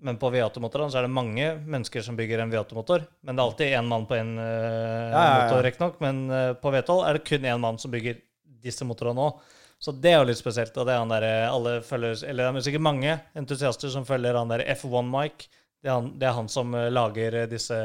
Men 0.00 0.16
på 0.18 0.30
V8-motorene 0.32 0.90
så 0.90 0.98
er 0.98 1.06
det 1.06 1.12
mange 1.14 1.52
mennesker 1.60 2.02
som 2.02 2.16
bygger 2.18 2.42
en 2.42 2.50
V8-motor. 2.50 3.04
Men 3.22 3.36
det 3.36 3.42
er 3.42 3.46
alltid 3.46 3.78
én 3.78 3.90
mann 3.92 4.08
på 4.10 4.16
én 4.18 4.32
uh, 4.40 4.42
ja, 4.42 5.22
ja. 5.22 5.38
motor, 5.44 5.62
riktignok. 5.66 6.00
Men 6.02 6.20
uh, 6.32 6.52
på 6.58 6.72
V12 6.74 7.00
er 7.06 7.18
det 7.18 7.26
kun 7.28 7.48
én 7.52 7.62
mann 7.62 7.78
som 7.78 7.92
bygger 7.94 8.18
disse 8.64 8.86
motorene 8.88 9.28
òg. 9.28 9.40
Så 9.80 9.94
det 9.96 10.12
er 10.12 10.18
jo 10.20 10.28
litt 10.28 10.40
spesielt. 10.40 10.76
Og 10.76 10.86
det 10.86 10.94
er 10.94 11.00
han 11.00 11.12
der, 11.12 11.24
eh, 11.24 11.48
alle 11.48 11.78
følger, 11.84 12.18
eller 12.28 12.52
det 12.52 12.60
er 12.60 12.66
sikkert 12.68 12.84
mange 12.84 13.16
entusiaster 13.34 13.92
som 13.92 14.04
følger 14.04 14.36
han 14.36 14.52
der 14.52 14.66
F1 14.76 15.08
Mike. 15.08 15.48
Det 15.80 15.88
er 15.88 15.96
han, 15.96 16.10
det 16.20 16.28
er 16.28 16.36
han 16.36 16.50
som 16.52 16.74
eh, 16.76 16.90
lager 16.92 17.38
eh, 17.42 17.48
disse 17.48 17.78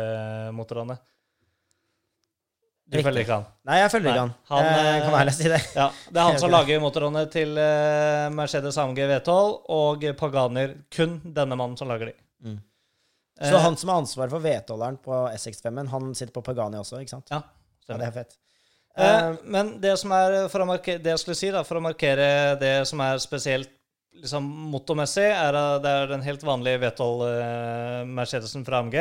motorene. 0.51 0.97
Du 2.85 2.99
følger 3.01 3.23
ikke 3.23 3.33
han? 3.39 3.45
Nei, 3.65 3.79
jeg 3.81 3.91
følger 3.95 4.11
ikke 4.11 4.23
han. 4.27 4.33
han, 4.51 4.67
eh, 4.69 4.99
kan 5.07 5.15
ærlig 5.19 5.33
si 5.33 5.49
det. 5.49 5.59
Ja, 5.79 5.87
Det 6.05 6.21
er 6.21 6.27
han 6.29 6.39
som 6.43 6.51
lager 6.57 6.81
motorene 6.83 7.23
til 7.33 7.57
eh, 7.57 8.27
Mercedes 8.35 8.77
AMG 8.77 9.01
V12 9.09 9.55
og 9.73 10.05
Paganer. 10.19 10.75
Kun 10.93 11.17
denne 11.25 11.57
mannen 11.57 11.77
som 11.79 11.89
lager 11.89 12.11
de. 12.11 12.15
Mm. 12.45 12.59
Eh, 13.41 13.49
Så 13.49 13.61
han 13.63 13.77
som 13.81 13.89
har 13.89 14.03
ansvar 14.03 14.29
for 14.29 14.45
V12-eren 14.45 14.99
på 15.01 15.23
S65-en, 15.33 15.89
han 15.95 16.13
sitter 16.15 16.35
på 16.37 16.45
Pagani 16.45 16.77
også, 16.77 17.01
ikke 17.01 17.15
sant? 17.17 17.33
Ja, 17.33 17.41
Ja, 17.89 17.97
det 17.97 18.05
er 18.07 18.13
fett. 18.19 18.37
Eh, 18.97 19.33
men 19.43 19.73
det 19.81 19.97
som 19.99 20.13
er 20.15 20.45
for 20.53 20.63
å 20.63 20.69
markere, 20.69 21.01
det 21.03 21.11
jeg 21.15 21.23
skulle 21.25 21.37
si 21.41 21.49
da, 21.51 21.65
for 21.67 21.81
å 21.81 21.83
markere 21.83 22.55
det 22.61 22.75
som 22.88 23.01
er 23.03 23.17
spesielt 23.19 23.73
liksom, 24.15 24.45
motormessig, 24.71 25.25
er 25.27 25.57
at 25.59 25.83
det 25.83 25.91
er 25.91 26.13
den 26.13 26.23
helt 26.25 26.45
vanlige 26.47 26.79
V12 26.86 27.25
eh, 27.33 28.01
Mercedesen 28.07 28.63
fra 28.67 28.79
AMG. 28.86 28.95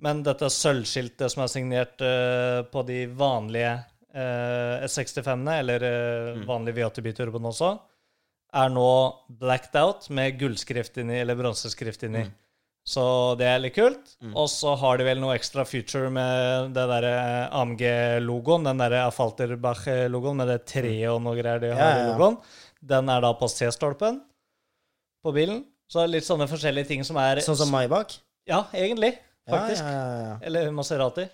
Men 0.00 0.22
dette 0.24 0.48
sølvskiltet 0.52 1.32
som 1.32 1.42
er 1.44 1.50
signert 1.52 2.00
uh, 2.00 2.62
på 2.72 2.82
de 2.88 3.02
vanlige 3.12 3.74
uh, 4.16 4.80
S65-ene, 4.86 5.58
eller 5.60 5.84
uh, 5.84 6.36
Mm. 6.40 6.44
vanlige 6.48 6.78
V8-biturboen 6.80 7.48
også, 7.50 7.74
er 8.56 8.70
nå 8.72 8.86
blacked 9.40 9.76
out 9.78 10.08
med 10.10 10.38
gullskrift 10.40 10.96
inni, 11.02 11.20
eller 11.20 11.36
bronseskrift 11.38 12.02
inni. 12.08 12.24
Mm. 12.26 12.36
Så 12.90 13.02
det 13.38 13.46
er 13.46 13.60
litt 13.60 13.76
kult. 13.76 14.14
Mm. 14.24 14.32
Og 14.40 14.48
så 14.50 14.72
har 14.80 14.98
de 14.98 15.04
vel 15.06 15.20
noe 15.20 15.36
ekstra 15.36 15.66
feature 15.68 16.08
med 16.10 16.72
det 16.74 16.86
derre 16.90 17.12
AMG-logoen. 17.60 18.64
Den 18.66 18.80
derre 18.80 19.04
Afalterbach-logoen 19.10 20.40
med 20.40 20.48
det 20.50 20.58
treet 20.70 21.10
og 21.12 21.20
noe 21.22 21.36
greier 21.38 21.60
de 21.62 21.70
har 21.76 21.78
Ja, 21.78 21.90
ja, 22.00 22.06
i 22.06 22.08
logoen. 22.14 22.38
Den 22.80 23.12
er 23.12 23.20
da 23.22 23.34
på 23.36 23.46
C-stolpen 23.52 24.22
på 25.22 25.34
bilen. 25.36 25.60
Så 25.92 26.06
litt 26.08 26.24
sånne 26.26 26.48
forskjellige 26.50 26.88
ting 26.88 27.04
som 27.06 27.18
er 27.20 27.42
Sånn 27.44 27.58
som 27.60 27.70
Maybach? 27.74 28.16
Ja, 28.48 28.64
egentlig. 28.72 29.12
Ja, 29.48 29.52
Faktisk. 29.56 29.82
ja, 29.82 29.90
ja, 29.90 30.20
ja. 30.28 30.36
Eller 30.46 30.70
Maserati. 30.70 31.24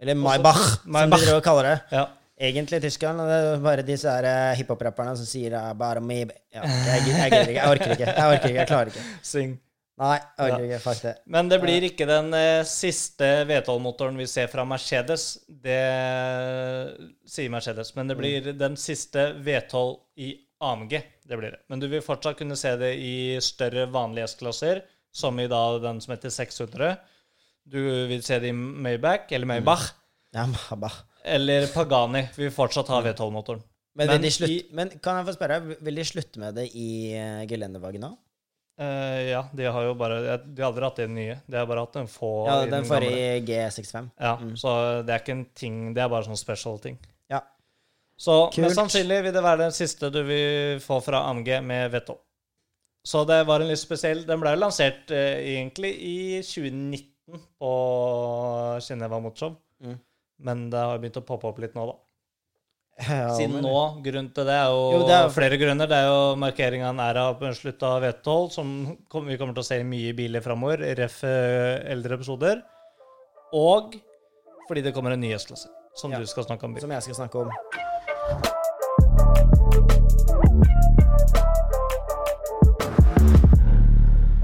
Eller 0.00 0.14
Maybach, 0.18 0.58
som 0.82 0.86
de 0.86 0.92
Maybach. 0.98 1.20
driver 1.22 1.36
og 1.38 1.44
kaller 1.46 1.68
det. 1.70 1.76
Ja. 1.94 2.06
Egentlig 2.44 2.80
Tyskland 2.82 3.20
det 3.22 3.34
er 3.46 3.60
bare 3.62 3.82
disse 3.86 4.10
eh, 4.10 4.56
hiphop-rapperne 4.58 5.12
som 5.16 5.26
sier 5.28 5.54
eh, 5.54 5.68
bare 5.78 6.00
Maybach. 6.02 6.40
Ja, 6.52 6.64
jeg, 6.66 7.04
jeg 7.12 7.30
gidder. 7.30 7.52
Jeg 7.54 7.68
orker 7.70 7.94
ikke. 7.94 8.08
Jeg 8.10 8.26
orker 8.32 8.48
ikke. 8.50 8.58
Jeg 8.58 8.68
klarer 8.72 8.90
ikke. 8.90 9.04
Sing. 9.22 9.54
Nei, 10.02 10.16
jeg 10.18 10.48
orker 10.50 10.64
ikke. 10.66 10.78
Fuck 10.82 11.02
det. 11.06 11.12
Men 11.30 11.48
det 11.52 11.60
blir 11.62 11.86
ikke 11.86 12.08
den 12.10 12.34
eh, 12.34 12.64
siste 12.66 13.28
V12-motoren 13.46 14.18
vi 14.18 14.26
ser 14.26 14.50
fra 14.50 14.64
Mercedes. 14.66 15.28
Det 15.46 15.78
sier 17.30 17.52
Mercedes. 17.54 17.94
Men 17.96 18.10
det 18.10 18.16
blir 18.18 18.50
den 18.58 18.74
siste 18.80 19.28
V12 19.46 19.94
i 20.26 20.32
AMG. 20.64 20.94
Det 21.24 21.38
blir 21.38 21.54
det. 21.54 21.62
Men 21.70 21.80
du 21.82 21.86
vil 21.92 22.02
fortsatt 22.04 22.38
kunne 22.42 22.58
se 22.58 22.74
det 22.80 22.92
i 22.98 23.14
større 23.42 23.86
vanlige 23.94 24.26
S-klasser, 24.32 24.82
som 25.14 25.38
i 25.40 25.46
da 25.50 25.62
den 25.82 26.00
som 26.02 26.14
heter 26.16 26.32
600. 26.34 26.96
Du 27.66 27.78
vil 28.08 28.22
se 28.22 28.38
det 28.42 28.48
i 28.48 28.52
Maybach, 28.56 29.30
eller 29.32 29.46
Maybach, 29.46 29.86
Ja, 30.34 30.44
Maybach. 30.46 30.98
eller 31.24 31.66
Pagani. 31.72 32.26
Vi 32.36 32.44
vil 32.48 32.52
fortsatt 32.52 32.88
ha 32.92 33.00
V12-motoren. 33.02 33.62
Men, 33.96 34.08
Men 34.08 34.24
i- 34.24 34.66
men 34.72 34.90
kan 35.00 35.16
jeg 35.20 35.26
få 35.28 35.32
spørre, 35.38 35.60
vil 35.80 35.94
de 35.94 36.04
slutte 36.04 36.38
med 36.42 36.54
det 36.56 36.64
i 36.74 37.14
uh, 37.14 37.44
gelendervagen 37.46 38.00
nå? 38.02 38.16
Eh, 38.76 39.30
ja, 39.30 39.44
de 39.54 39.68
har 39.70 39.84
jo 39.86 39.92
bare 39.94 40.16
De 40.50 40.60
har 40.62 40.72
aldri 40.72 40.82
hatt 40.82 40.96
den 40.96 41.14
nye. 41.14 41.36
De 41.46 41.56
har 41.56 41.66
bare 41.70 41.84
hatt 41.84 41.92
den 41.94 42.08
få 42.10 42.30
Ja, 42.48 42.56
den 42.66 42.70
gamle. 42.82 42.88
forrige 42.88 43.44
G65. 43.46 44.08
Ja, 44.18 44.32
så 44.58 44.72
det 45.06 45.14
er 45.14 45.20
ikke 45.22 45.30
en 45.36 45.44
ting 45.54 45.94
Det 45.94 46.02
er 46.02 46.08
bare 46.08 46.24
sånn 46.26 46.36
special 46.36 46.80
ting. 46.82 46.98
Ja. 47.30 47.40
Så 48.18 48.50
Kult. 48.50 48.64
mest 48.66 48.74
sannsynlig 48.76 49.22
vil 49.22 49.32
det 49.32 49.42
være 49.44 49.58
den 49.62 49.70
siste 49.70 50.10
du 50.10 50.24
vil 50.24 50.80
få 50.80 50.98
fra 51.00 51.22
AMG 51.30 51.60
med 51.62 51.92
V12. 51.94 52.18
Så 53.06 53.24
det 53.28 53.46
var 53.46 53.60
en 53.60 53.68
litt 53.68 53.78
spesiell 53.78 54.24
Den 54.26 54.40
ble 54.40 54.50
jo 54.56 54.60
lansert 54.64 55.08
uh, 55.14 55.38
egentlig 55.38 55.94
i 56.02 56.42
2019 56.42 57.13
på 57.58 57.70
Geneva 58.88 59.20
Motshow. 59.20 59.56
Mm. 59.82 59.98
Men 60.44 60.64
det 60.70 60.78
har 60.82 60.98
begynt 60.98 61.16
å 61.20 61.24
poppe 61.26 61.46
opp 61.48 61.58
litt 61.62 61.74
nå, 61.78 61.86
da. 61.92 61.96
Ja, 63.08 63.32
Siden 63.34 63.56
men- 63.56 63.64
nå, 63.66 63.78
grunnen 64.04 64.28
til 64.34 64.46
det 64.46 64.54
er 64.54 64.68
jo, 64.70 64.82
Jo, 64.94 65.00
det 65.08 65.14
er 65.16 65.32
flere 65.34 65.56
grunner. 65.58 65.88
Det 65.90 65.96
er 65.98 66.06
jo 66.06 66.36
markering 66.38 66.84
av 66.86 66.92
en 66.94 67.02
æra 67.02 67.24
på 67.40 67.50
slutt 67.58 67.82
av 67.82 68.02
V12, 68.04 68.50
som 68.54 68.74
vi 69.26 69.36
kommer 69.40 69.54
til 69.56 69.64
å 69.64 69.66
se 69.66 69.80
i 69.82 69.86
mye 69.88 70.12
biler 70.14 70.44
framover, 70.44 70.84
ref. 71.00 71.22
eh, 71.26 71.82
eldre 71.90 72.14
episoder. 72.20 72.62
Og 73.52 73.96
fordi 74.68 74.82
det 74.82 74.94
kommer 74.94 75.12
en 75.12 75.20
ny 75.20 75.32
S-klasse, 75.34 75.68
som 75.96 76.10
Ja. 76.12 76.18
du 76.18 76.26
skal 76.26 76.44
snakke 76.44 76.64
om. 76.64 76.78
Som 76.78 76.90
jeg 76.90 77.02
skal 77.02 77.14
snakke 77.14 77.38
om. 77.42 77.50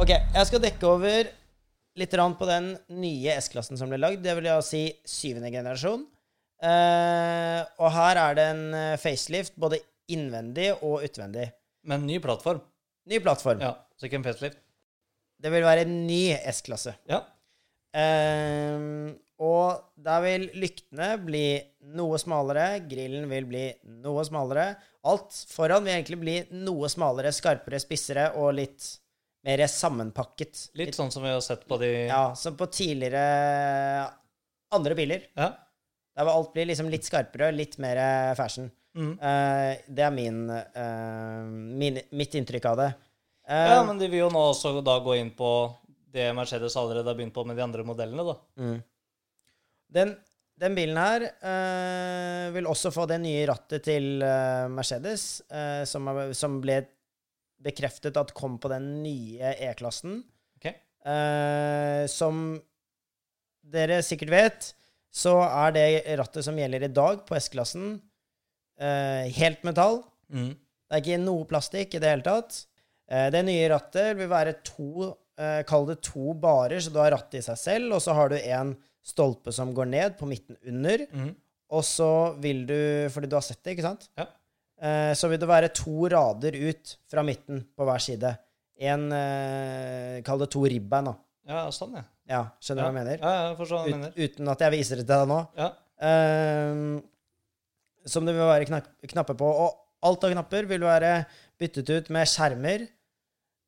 Ok, 0.01 0.09
jeg 0.35 0.47
skal 0.49 0.63
dekke 0.65 0.87
over 0.89 1.29
litt 1.99 2.15
på 2.15 2.49
den 2.49 2.73
nye 2.89 3.37
S-klassen 3.41 3.79
som 3.79 3.91
ble 3.91 3.99
lagd. 3.99 4.23
Det 4.25 4.35
vil 4.39 4.49
jeg 4.51 4.67
si 4.67 4.83
syvende 5.09 5.51
generasjon. 5.53 6.07
Eh, 6.61 7.61
og 7.81 7.93
her 7.95 8.21
er 8.21 8.37
det 8.37 8.47
en 8.53 8.65
eh, 8.77 8.99
facelift, 9.01 9.57
både 9.57 9.81
innvendig 10.13 10.73
og 10.83 11.07
utvendig. 11.07 11.49
Men 11.89 12.05
ny 12.07 12.19
plattform. 12.23 12.61
Ny 13.11 13.21
plattform. 13.25 13.63
Ja, 13.65 13.75
så 13.97 14.09
ikke 14.09 14.21
en 14.21 14.27
facelift. 14.27 14.61
Det 15.41 15.53
vil 15.53 15.65
være 15.65 15.87
en 15.87 15.95
ny 16.07 16.23
S-klasse. 16.53 16.95
Ja. 17.09 17.23
Ehm, 17.97 19.17
og 19.41 19.95
der 19.97 20.21
vil 20.23 20.47
lyktene 20.61 21.15
bli 21.25 21.45
noe 21.97 22.19
smalere, 22.21 22.83
grillen 22.87 23.25
vil 23.31 23.49
bli 23.49 23.65
noe 24.05 24.25
smalere. 24.29 24.75
Alt 25.09 25.33
foran 25.49 25.87
vil 25.87 25.97
egentlig 25.97 26.21
bli 26.21 26.37
noe 26.61 26.91
smalere, 26.93 27.33
skarpere, 27.33 27.81
spissere 27.81 28.29
og 28.37 28.53
litt 28.59 28.91
mer 29.47 29.63
sammenpakket. 29.71 30.67
Litt 30.79 30.97
sånn 30.97 31.13
som 31.13 31.25
vi 31.25 31.33
har 31.33 31.43
sett 31.45 31.67
på 31.69 31.79
de 31.81 31.91
Ja, 32.11 32.35
som 32.37 32.59
på 32.59 32.69
tidligere 32.73 34.07
andre 34.75 34.97
biler. 34.99 35.27
Ja. 35.39 35.53
Der 36.17 36.27
hvor 36.27 36.41
alt 36.41 36.53
blir 36.55 36.69
liksom 36.69 36.91
litt 36.93 37.07
skarpere, 37.07 37.53
litt 37.55 37.79
mer 37.81 38.01
fashion. 38.39 38.69
Mm. 38.99 39.13
Uh, 39.23 39.73
det 39.87 40.03
er 40.03 40.13
min, 40.13 40.43
uh, 40.51 41.47
min, 41.47 42.01
mitt 42.11 42.35
inntrykk 42.35 42.67
av 42.73 42.81
det. 42.83 42.89
Uh, 43.47 43.67
ja, 43.71 43.83
men 43.87 44.01
de 44.01 44.09
vil 44.11 44.25
jo 44.25 44.33
nå 44.35 44.43
også 44.51 44.75
da 44.85 44.99
gå 45.03 45.15
inn 45.21 45.31
på 45.39 45.51
det 46.11 46.33
Mercedes 46.35 46.77
allerede 46.77 47.09
har 47.09 47.19
begynt 47.19 47.35
på 47.35 47.45
med 47.47 47.57
de 47.57 47.65
andre 47.65 47.85
modellene, 47.87 48.27
da. 48.27 48.37
Mm. 48.59 48.79
Den, 49.95 50.15
den 50.61 50.77
bilen 50.77 50.99
her 51.01 51.27
eh, 51.27 52.47
vil 52.55 52.69
også 52.71 52.93
få 52.95 53.07
det 53.11 53.21
nye 53.23 53.45
rattet 53.51 53.85
til 53.87 54.23
eh, 54.27 54.67
Mercedes, 54.73 55.27
eh, 55.51 55.83
som, 55.89 56.11
som 56.37 56.59
ble 56.63 56.83
bekreftet 57.63 58.17
at 58.21 58.33
kom 58.37 58.59
på 58.63 58.71
den 58.73 59.03
nye 59.05 59.55
E-klassen. 59.69 60.23
Okay. 60.59 60.75
Eh, 61.05 62.05
som 62.11 62.61
dere 63.71 64.01
sikkert 64.05 64.33
vet, 64.33 64.71
så 65.11 65.37
er 65.45 65.75
det 65.75 65.87
rattet 66.21 66.47
som 66.47 66.59
gjelder 66.59 66.87
i 66.87 66.93
dag 66.95 67.25
på 67.27 67.37
S-klassen, 67.39 67.97
eh, 68.81 69.29
helt 69.37 69.63
metall. 69.67 70.03
Mm. 70.33 70.53
Det 70.55 70.97
er 70.99 71.03
ikke 71.05 71.23
noe 71.23 71.47
plastikk 71.51 71.95
i 71.95 72.03
det 72.03 72.11
hele 72.11 72.27
tatt. 72.27 72.65
Eh, 73.11 73.29
Det 73.31 73.43
nye 73.47 73.69
rattet 73.71 74.17
vil 74.19 74.31
være 74.31 74.57
to 74.67 75.11
eh, 75.39 75.63
Kall 75.67 75.87
det 75.89 76.01
to 76.03 76.35
barer, 76.35 76.79
så 76.81 76.93
du 76.93 76.99
har 77.03 77.13
rattet 77.15 77.41
i 77.41 77.47
seg 77.47 77.59
selv, 77.59 77.95
og 77.97 78.03
så 78.05 78.15
har 78.15 78.29
du 78.31 78.37
en 78.39 78.75
stolpe 79.03 79.53
som 79.53 79.73
går 79.75 79.89
ned 79.89 80.19
på 80.19 80.29
midten 80.29 80.57
under. 80.69 81.07
Mm. 81.13 81.31
Og 81.71 81.85
så 81.87 82.35
vil 82.43 82.67
du 82.67 83.09
Fordi 83.11 83.29
du 83.31 83.37
har 83.37 83.43
sett 83.47 83.63
det, 83.65 83.77
ikke 83.77 83.87
sant? 83.87 84.09
Ja. 84.19 84.27
Eh, 84.81 85.13
Så 85.15 85.29
vil 85.29 85.39
det 85.43 85.49
være 85.49 85.69
to 85.77 86.09
rader 86.09 86.57
ut 86.57 86.95
fra 87.11 87.23
midten 87.27 87.65
på 87.77 87.85
hver 87.85 88.01
side. 88.01 88.31
En 88.81 89.11
eh, 89.13 90.23
Kall 90.25 90.39
det 90.41 90.49
to 90.55 90.63
ribbein, 90.65 91.05
da. 91.11 91.15
Ja, 91.51 91.67
sånn, 91.75 91.97
ja. 91.99 92.05
Ja, 92.31 92.41
skjønner 92.63 92.81
du 92.81 92.87
ja. 92.87 92.91
hva 92.91 92.95
jeg 92.95 92.99
mener? 93.01 93.19
Ja, 93.21 93.33
jeg 93.51 93.57
forstår 93.59 93.77
hva 93.81 93.85
du 93.85 93.91
Ut, 93.91 93.97
mener. 93.99 94.13
uten 94.17 94.49
at 94.53 94.61
jeg 94.65 94.73
viser 94.77 95.01
det 95.01 95.07
til 95.09 95.17
deg 95.17 95.29
nå. 95.33 95.39
Ja. 95.59 95.69
Ehm, 96.07 97.03
som 98.07 98.25
det 98.29 98.35
vil 98.37 98.47
være 98.49 98.69
knapp, 98.71 98.87
knapper 99.13 99.37
på. 99.41 99.49
Og 99.65 100.07
alt 100.09 100.25
av 100.29 100.33
knapper 100.37 100.69
vil 100.71 100.81
være 100.87 101.11
byttet 101.61 101.91
ut 101.91 102.09
med 102.15 102.31
skjermer. 102.31 102.87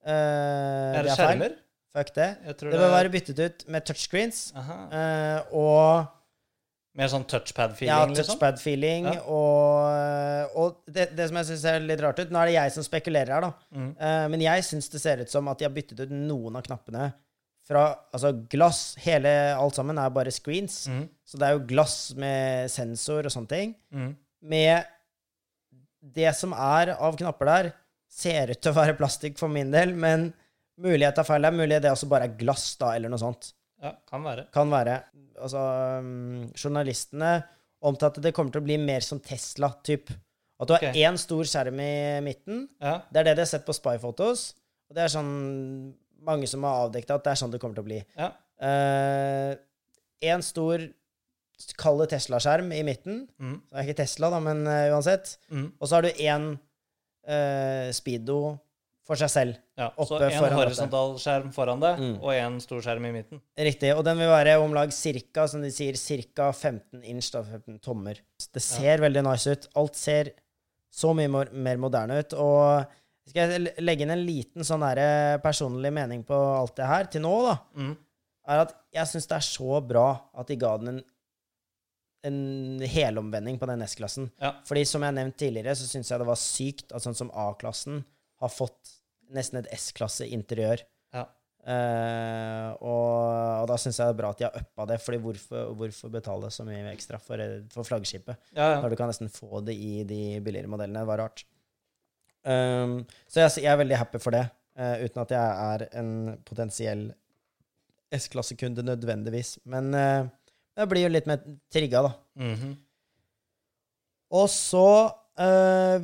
Eh, 0.07 0.95
Er 0.97 1.03
det 1.03 1.13
feil. 1.13 1.19
skjermer? 1.19 1.57
Fuck 1.93 2.15
det. 2.17 2.29
Det 2.47 2.71
vil 2.73 2.89
være 2.95 3.11
byttet 3.13 3.39
ut 3.45 3.67
med 3.69 3.85
touchscreens. 3.85 4.39
Aha. 4.57 4.79
eh, 4.97 5.41
og 5.53 6.07
Mer 6.99 7.09
sånn 7.09 7.23
touchpad-feeling, 7.25 7.89
ja, 7.89 8.05
liksom? 8.05 8.35
touchpad-feeling. 8.35 9.07
Ja. 9.09 9.21
Og, 9.33 10.57
og 10.61 10.93
det, 10.93 11.07
det 11.17 11.29
som 11.31 11.39
jeg 11.41 11.49
syns 11.49 11.63
ser 11.65 11.85
litt 11.89 12.03
rart 12.05 12.21
ut 12.21 12.33
Nå 12.35 12.41
er 12.43 12.51
det 12.51 12.57
jeg 12.59 12.75
som 12.75 12.85
spekulerer 12.85 13.33
her, 13.33 13.47
da. 13.47 13.53
Mm. 13.73 13.91
Uh, 13.97 14.25
men 14.35 14.45
jeg 14.45 14.67
syns 14.69 14.93
det 14.93 15.01
ser 15.01 15.23
ut 15.25 15.33
som 15.33 15.49
at 15.49 15.61
de 15.61 15.69
har 15.69 15.73
byttet 15.73 16.03
ut 16.05 16.13
noen 16.13 16.59
av 16.61 16.67
knappene 16.67 17.09
fra 17.69 17.85
Altså 18.13 18.35
glass. 18.53 18.83
Hele 19.01 19.33
alt 19.55 19.79
sammen 19.79 20.01
er 20.03 20.13
bare 20.13 20.35
screens. 20.35 20.83
Mm. 20.91 21.07
Så 21.25 21.41
det 21.41 21.49
er 21.49 21.57
jo 21.57 21.65
glass 21.71 21.97
med 22.19 22.69
sensor 22.73 23.25
og 23.25 23.33
sånne 23.33 23.53
ting. 23.55 23.75
Mm. 23.95 24.13
Med 24.53 24.93
det 26.03 26.33
som 26.37 26.53
er 26.53 26.97
av 26.99 27.17
knapper 27.17 27.49
der, 27.49 27.73
ser 28.13 28.53
ut 28.53 28.61
til 28.61 28.75
å 28.75 28.77
være 28.77 28.99
plastikk 28.99 29.39
for 29.41 29.49
min 29.49 29.73
del, 29.73 29.95
men 29.97 30.29
mulighet 30.83 31.21
er 31.23 31.25
feil. 31.25 31.45
Det 31.45 31.53
er 31.53 31.61
mulig 31.63 31.81
det 31.81 31.93
også 31.93 32.09
bare 32.11 32.29
er 32.29 32.37
glass, 32.37 32.67
da, 32.81 32.93
eller 32.99 33.13
noe 33.13 33.23
sånt. 33.23 33.55
Ja, 33.83 33.97
kan 34.09 34.23
være. 34.23 34.47
Kan 34.55 34.71
være. 34.71 35.01
Altså, 35.43 35.63
um, 35.99 36.45
journalistene 36.55 37.33
omtalte 37.83 38.23
det 38.23 38.31
kommer 38.37 38.55
til 38.55 38.63
å 38.63 38.67
bli 38.67 38.77
mer 38.79 39.03
som 39.03 39.19
Tesla-typ. 39.23 40.13
At 40.63 40.71
du 40.71 40.77
har 40.77 40.85
okay. 40.85 41.03
én 41.03 41.19
stor 41.19 41.43
skjerm 41.49 41.81
i 41.83 41.95
midten. 42.23 42.69
Ja. 42.79 43.01
Det 43.11 43.23
er 43.23 43.31
det 43.31 43.37
de 43.41 43.43
har 43.43 43.51
sett 43.51 43.67
på 43.67 43.75
Spy-fotos. 43.75 44.53
Og 44.87 44.95
det 44.95 45.03
er 45.03 45.15
sånn 45.17 45.33
mange 46.23 46.47
som 46.47 46.63
har 46.69 46.85
avdekket 46.85 47.17
at 47.17 47.25
det 47.27 47.33
er 47.33 47.41
sånn 47.41 47.51
det 47.51 47.59
kommer 47.63 47.79
til 47.79 47.87
å 47.87 47.91
bli. 47.91 48.01
ja. 48.19 48.33
Én 50.23 50.39
stor, 50.47 50.79
kall 51.75 51.99
det 51.99 52.13
Tesla-skjerm 52.13 52.69
i 52.77 52.85
midten. 52.87 53.25
Mm. 53.43 53.57
Det 53.67 53.75
er 53.81 53.89
ikke 53.89 53.97
Tesla, 54.05 54.29
da, 54.31 54.39
men 54.45 54.63
uh, 54.69 54.93
uansett. 54.95 55.33
Mm. 55.51 55.65
Og 55.81 55.89
så 55.89 55.99
har 55.99 56.07
du 56.07 56.23
én 56.23 56.53
Speedo 57.95 58.39
for 59.07 59.19
seg 59.19 59.31
selv. 59.33 59.57
ja. 59.79 59.89
Så 59.99 60.15
Oppe 60.15 60.29
en 60.31 60.55
horisontal 60.55 61.17
skjerm 61.19 61.51
foran 61.55 61.81
deg, 61.83 61.99
Mm. 61.99 62.15
og 62.23 62.31
en 62.35 62.61
stor 62.63 62.81
skjerm 62.85 63.07
i 63.09 63.13
midten. 63.17 63.41
Riktig. 63.59 63.91
Og 63.97 64.05
den 64.07 64.19
vil 64.19 64.29
være 64.31 64.59
om 64.63 64.73
lag 64.73 64.93
cirka, 64.95 65.49
som 65.49 65.61
de 65.65 65.71
sier, 65.75 65.99
cirka 65.99 66.53
15 66.53 67.03
inch, 67.03 67.33
da, 67.35 67.43
15 67.43 67.81
tommer. 67.83 68.21
Det 68.53 68.63
ser 68.63 69.03
veldig 69.03 69.25
nice 69.27 69.51
ut. 69.51 69.69
Alt 69.77 69.97
ser 69.99 70.33
så 70.93 71.15
mye 71.17 71.29
mer 71.53 71.77
moderne 71.83 72.21
ut. 72.21 72.33
Og 72.35 72.87
skal 73.29 73.51
jeg 73.51 73.75
legge 73.83 74.03
inn 74.07 74.11
en 74.15 74.27
liten 74.27 74.63
sånn 74.67 74.83
her 74.87 75.39
personlig 75.43 75.93
mening 75.93 76.23
på 76.27 76.35
alt 76.35 76.77
det 76.77 76.87
her 76.87 77.05
til 77.11 77.23
nå, 77.23 77.35
da, 77.49 77.57
mm. 77.75 77.97
er 78.55 78.63
at 78.67 78.75
jeg 78.93 79.07
syns 79.07 79.27
det 79.31 79.37
er 79.39 79.49
så 79.51 79.81
bra 79.87 80.07
at 80.39 80.47
de 80.51 80.57
ga 80.57 80.77
den 80.79 80.95
en, 80.97 81.03
en 82.29 82.81
helomvending 82.87 83.59
på 83.59 83.67
den 83.67 83.83
S-klassen. 83.83 84.31
Ja. 84.41 84.55
Fordi 84.69 84.85
som 84.87 85.03
jeg 85.03 85.15
nevnte 85.19 85.43
tidligere, 85.43 85.75
så 85.75 85.89
syns 85.91 86.11
jeg 86.13 86.23
det 86.23 86.29
var 86.29 86.39
sykt 86.39 86.93
at 86.95 87.03
sånn 87.03 87.19
som 87.19 87.31
A-klassen 87.35 88.05
har 88.43 88.53
fått 88.53 88.97
nesten 89.33 89.63
et 89.63 89.71
S-klasse-interiør. 89.77 90.83
Ja. 91.15 91.29
Uh, 91.63 92.73
og, 92.83 93.13
og 93.63 93.69
da 93.71 93.77
syns 93.79 94.01
jeg 94.01 94.09
det 94.09 94.17
er 94.17 94.19
bra 94.19 94.33
at 94.35 94.41
de 94.41 94.47
har 94.49 94.57
uppa 94.59 94.87
det, 94.91 94.99
fordi 95.05 95.21
hvorfor, 95.23 95.73
hvorfor 95.79 96.13
betale 96.13 96.51
så 96.51 96.67
mye 96.67 96.91
ekstra 96.91 97.21
for, 97.23 97.43
for 97.73 97.87
flaggskipet? 97.87 98.51
Ja, 98.57 98.75
ja. 98.75 98.81
Når 98.83 98.93
du 98.93 98.99
kan 98.99 99.13
nesten 99.13 99.31
få 99.33 99.63
det 99.65 99.77
i 99.79 100.03
de 100.09 100.23
billigere 100.43 100.71
modellene. 100.73 101.05
Det 101.05 101.11
var 101.13 101.23
rart. 101.23 101.45
Um, 102.43 103.03
så 103.31 103.45
jeg, 103.45 103.63
jeg 103.63 103.71
er 103.71 103.79
veldig 103.79 103.99
happy 104.01 104.19
for 104.23 104.35
det, 104.35 104.43
uh, 104.75 104.97
uten 105.05 105.23
at 105.23 105.35
jeg 105.37 105.67
er 105.73 105.85
en 106.03 106.13
potensiell 106.49 107.11
S-klassekunde 108.13 108.83
nødvendigvis. 108.85 109.61
Men 109.71 109.95
uh, 109.95 110.27
jeg 110.77 110.91
blir 110.91 111.07
jo 111.07 111.13
litt 111.13 111.29
mer 111.31 111.45
trigga, 111.73 112.09
da. 112.09 112.17
Mhm. 112.43 112.75
Og 114.33 114.47
så 114.49 114.87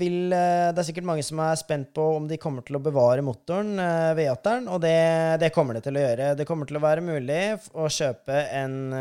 vil 0.00 0.32
øh, 0.32 0.70
Det 0.72 0.80
er 0.80 0.86
sikkert 0.88 1.04
mange 1.04 1.22
som 1.26 1.40
er 1.44 1.58
spent 1.60 1.90
på 1.92 2.04
om 2.16 2.28
de 2.30 2.38
kommer 2.40 2.64
til 2.64 2.78
å 2.78 2.80
bevare 2.80 3.24
motoren, 3.24 3.74
uh, 3.76 4.16
V8-eren, 4.16 4.70
og 4.72 4.80
det, 4.80 4.94
det 5.42 5.52
kommer 5.52 5.76
det 5.76 5.84
til 5.84 5.98
å 5.98 6.04
gjøre. 6.04 6.30
Det 6.38 6.46
kommer 6.48 6.68
til 6.68 6.80
å 6.80 6.84
være 6.84 7.04
mulig 7.04 7.42
å 7.76 7.90
kjøpe 7.92 8.40
en 8.56 8.94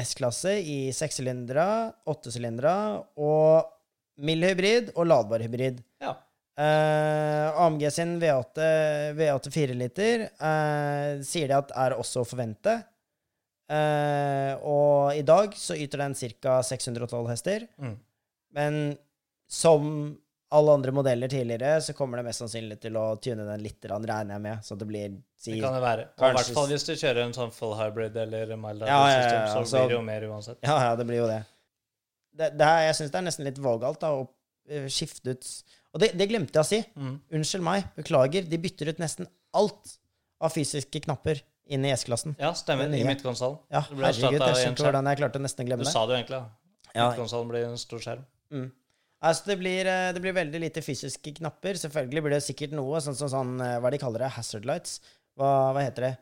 S-klasse 0.00 0.56
i 0.60 0.78
sekssylindere, 0.96 1.66
åttesylindere 2.08 2.76
og 3.20 3.72
mild 4.24 4.48
hybrid 4.48 4.94
og 4.96 5.10
ladbar 5.10 5.44
hybrid. 5.44 5.82
Ja. 6.00 6.16
Uh, 6.56 7.52
AMG 7.66 7.90
sin 7.92 8.16
V8, 8.16 8.66
V8 9.12 9.50
4 9.52 9.74
liter 9.76 10.22
uh, 10.40 11.20
sier 11.20 11.50
de 11.50 11.58
at 11.58 11.72
er 11.76 11.98
også 12.00 12.22
å 12.22 12.28
forvente. 12.28 12.78
Uh, 13.66 14.54
og 14.64 15.18
i 15.18 15.24
dag 15.26 15.52
så 15.58 15.76
yter 15.76 16.06
den 16.06 16.16
ca. 16.40 16.60
612 16.64 17.28
hester. 17.28 17.66
Mm. 17.76 17.96
Men 18.56 18.78
som 19.48 20.16
alle 20.56 20.72
andre 20.72 20.92
modeller 20.94 21.28
tidligere, 21.28 21.80
så 21.82 21.92
kommer 21.96 22.20
det 22.20 22.28
mest 22.28 22.42
sannsynlig 22.42 22.78
til 22.80 22.96
å 22.98 23.06
tune 23.22 23.44
den 23.48 23.64
litt, 23.64 23.82
regner 23.82 24.36
jeg 24.36 24.42
med. 24.44 24.62
Så 24.64 24.76
det 24.78 24.86
blir 24.86 25.16
si, 25.34 25.56
Det 25.56 25.62
kan 25.64 25.74
det 25.74 25.82
være. 25.82 26.04
Og 26.14 26.28
I 26.28 26.36
hvert 26.36 26.52
fall 26.54 26.70
hvis 26.70 26.86
du 26.86 26.92
kjører 26.94 27.22
en 27.24 27.34
sånn 27.34 27.52
full 27.54 27.74
hybrid 27.78 28.16
eller 28.22 28.54
mild 28.54 28.84
hybrid 28.84 28.92
Ja, 28.92 29.00
ja, 29.02 29.10
ja, 29.10 29.22
system, 29.22 29.40
ja, 29.40 29.50
så 29.52 29.58
altså- 29.58 29.82
blir 29.82 29.88
det 29.88 29.96
jo 29.98 30.04
mer 30.06 30.28
uansett. 30.30 30.58
Ja, 30.62 30.76
ja, 30.84 30.94
det 30.96 31.06
blir 31.08 31.18
jo 31.18 31.26
det. 31.26 31.40
det, 32.36 32.50
det 32.58 32.66
her, 32.70 32.80
jeg 32.86 32.94
syns 33.00 33.10
det 33.10 33.18
er 33.18 33.26
nesten 33.26 33.48
litt 33.48 33.58
vågalt 33.58 34.00
da, 34.00 34.12
å 34.12 34.28
eh, 34.68 34.86
skifte 34.86 35.34
ut 35.34 35.50
Og 35.96 36.00
det, 36.00 36.12
det 36.12 36.28
glemte 36.28 36.52
jeg 36.52 36.60
å 36.62 36.68
si. 36.68 36.80
Mm. 36.94 37.20
Unnskyld 37.32 37.64
meg. 37.64 37.84
Beklager. 37.96 38.42
De 38.44 38.58
bytter 38.60 38.90
ut 38.92 38.98
nesten 39.00 39.26
alt 39.56 39.94
av 40.44 40.52
fysiske 40.52 41.00
knapper 41.00 41.40
inn 41.72 41.84
i 41.84 41.90
S-klassen. 41.96 42.36
Ja, 42.38 42.52
stemmer. 42.52 42.92
I 42.92 43.02
midtkonsollen. 43.02 43.58
Ja, 43.72 43.80
herregud, 43.88 44.36
jeg 44.36 44.58
skjønte 44.60 44.84
hvordan 44.84 45.08
jeg 45.08 45.22
klarte 45.22 45.40
å 45.40 45.42
nesten 45.42 45.66
glemme 45.66 45.86
det. 45.86 45.88
Du 45.88 45.96
sa 45.96 46.04
det 46.06 46.12
jo 46.12 46.18
egentlig. 46.20 46.42
da. 46.42 47.00
Midtkonsollen 47.08 47.48
blir 47.48 47.64
en 47.64 47.80
stor 47.80 48.04
skjerm. 48.04 48.26
Mm. 48.52 48.68
Altså, 49.26 49.50
det 49.50 49.58
blir, 49.60 49.88
eh, 49.90 50.12
det 50.14 50.22
blir 50.22 50.36
veldig 50.36 50.60
lite 50.62 50.84
fysiske 50.84 51.34
knapper. 51.40 51.78
Selvfølgelig 51.82 52.22
blir 52.24 52.36
det 52.36 52.44
sikkert 52.46 52.76
noe, 52.78 53.02
sånn 53.02 53.16
som 53.18 53.30
sånn, 53.32 53.56
sånn, 53.58 53.82
hva 53.82 53.92
de 53.92 54.00
kaller 54.02 54.26
det, 54.26 54.34
hazard 54.38 54.68
lights. 54.68 55.00
Hva, 55.36 55.50
hva 55.76 55.82
heter 55.84 56.10
det? 56.10 56.14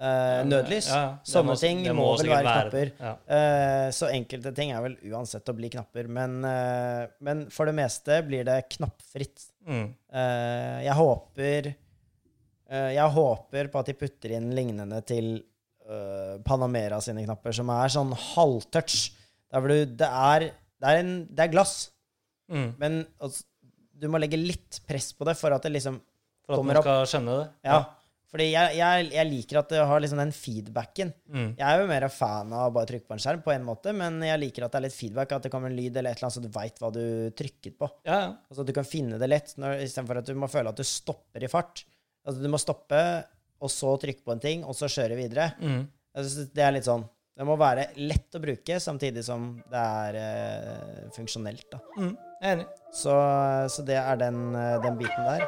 Uh, 0.00 0.46
nødlys. 0.48 0.86
Ja, 0.88 1.00
ja. 1.02 1.08
Sånne 1.28 1.52
må- 1.52 1.60
ting 1.60 1.82
må, 1.84 1.94
må, 1.98 2.06
vel 2.16 2.30
være 2.32 2.46
knapper. 2.46 2.90
Ja. 2.96 3.10
Uh, 3.28 3.88
så 3.92 4.08
enkelte 4.08 4.54
ting 4.56 4.72
er 4.72 4.80
vel 4.86 4.96
uansett 5.12 5.50
å 5.52 5.54
bli 5.56 5.68
knapper. 5.74 6.08
Men, 6.08 6.38
uh, 6.40 7.04
men 7.20 7.42
for 7.52 7.68
det 7.68 7.74
meste 7.76 8.22
blir 8.24 8.46
det 8.48 8.62
knappfritt. 8.78 9.44
Mm. 9.68 9.92
Jeg 10.80 10.94
håper 10.96 11.66
Jeg 12.70 13.12
håper 13.12 13.68
på 13.68 13.80
at 13.82 13.88
de 13.90 13.94
putter 13.98 14.32
inn 14.38 14.48
lignende 14.56 15.02
til 15.04 15.42
Panamera 16.46 17.00
sine 17.02 17.24
knapper, 17.26 17.52
som 17.52 17.68
er 17.74 17.92
sånn 17.92 18.14
halvtouch. 18.14 19.10
Det 19.52 19.98
det 19.98 20.08
det 20.80 21.44
er 21.44 21.52
glass, 21.52 21.90
Mm. 22.50 22.68
men 22.80 23.00
altså, 23.22 23.44
du 24.00 24.08
må 24.10 24.18
legge 24.18 24.38
litt 24.40 24.80
press 24.88 25.12
på 25.14 25.26
det 25.28 25.36
for 25.38 25.54
at 25.54 25.62
det 25.66 25.74
liksom 25.76 26.00
For 26.46 26.56
at 26.56 26.58
Kommer 26.62 26.78
man 26.80 26.82
skal 26.82 27.08
skjønne 27.12 27.34
det. 27.36 27.48
Ja. 27.68 27.80
Fordi 28.30 28.46
jeg, 28.52 28.76
jeg, 28.78 29.06
jeg 29.10 29.26
liker 29.26 29.58
at 29.58 29.72
det 29.72 29.84
har 29.90 30.02
liksom 30.02 30.20
den 30.22 30.32
feedbacken. 30.34 31.08
Mm. 31.34 31.48
Jeg 31.58 31.64
er 31.66 31.80
jo 31.82 31.88
mer 31.90 32.06
fan 32.14 32.52
av 32.54 32.68
å 32.68 32.74
bare 32.76 32.86
trykke 32.86 33.08
på 33.10 33.16
en 33.16 33.22
skjerm, 33.22 33.40
på 33.42 33.50
en 33.50 33.66
måte, 33.66 33.94
men 33.96 34.20
jeg 34.22 34.38
liker 34.38 34.66
at 34.66 34.74
det 34.74 34.78
er 34.78 34.84
litt 34.86 34.94
feedback, 34.94 35.34
at 35.34 35.48
det 35.48 35.50
kommer 35.50 35.72
en 35.72 35.74
lyd 35.74 35.98
eller 35.98 36.14
et 36.14 36.20
eller 36.20 36.28
annet, 36.28 36.36
så 36.36 36.44
du 36.44 36.50
veit 36.54 36.78
hva 36.78 36.92
du 36.94 37.02
trykket 37.38 37.74
på. 37.80 37.88
Ja, 38.06 38.20
ja. 38.20 38.28
Altså 38.46 38.62
at 38.62 38.70
du 38.70 38.74
kan 38.76 38.86
finne 38.86 39.18
det 39.18 39.30
lett, 39.30 39.50
istedenfor 39.50 40.22
at 40.22 40.30
du 40.30 40.38
må 40.38 40.50
føle 40.50 40.70
at 40.70 40.78
du 40.78 40.86
stopper 40.86 41.46
i 41.46 41.50
fart. 41.50 41.82
Altså 42.22 42.44
du 42.44 42.48
må 42.54 42.62
stoppe, 42.62 43.02
og 43.60 43.74
så 43.74 43.96
trykke 44.00 44.22
på 44.22 44.36
en 44.36 44.44
ting, 44.46 44.62
og 44.62 44.78
så 44.78 44.88
kjøre 44.90 45.18
videre. 45.18 45.50
Mm. 45.58 45.82
Altså, 46.14 46.46
det 46.54 46.62
er 46.66 46.72
litt 46.74 46.86
sånn 46.88 47.04
Det 47.38 47.44
må 47.46 47.54
være 47.58 47.90
lett 48.02 48.34
å 48.34 48.40
bruke, 48.42 48.78
samtidig 48.82 49.22
som 49.26 49.52
det 49.70 49.84
er 50.06 50.20
eh, 50.22 51.04
funksjonelt, 51.18 51.66
da. 51.72 51.82
Mm. 51.98 52.14
Jeg 52.40 52.48
er 52.50 52.52
enig. 52.56 52.66
Så, 52.94 53.10
så 53.76 53.82
det 53.86 53.96
er 53.96 54.14
den, 54.16 54.54
den 54.84 54.96
biten 54.98 55.24
der. 55.28 55.44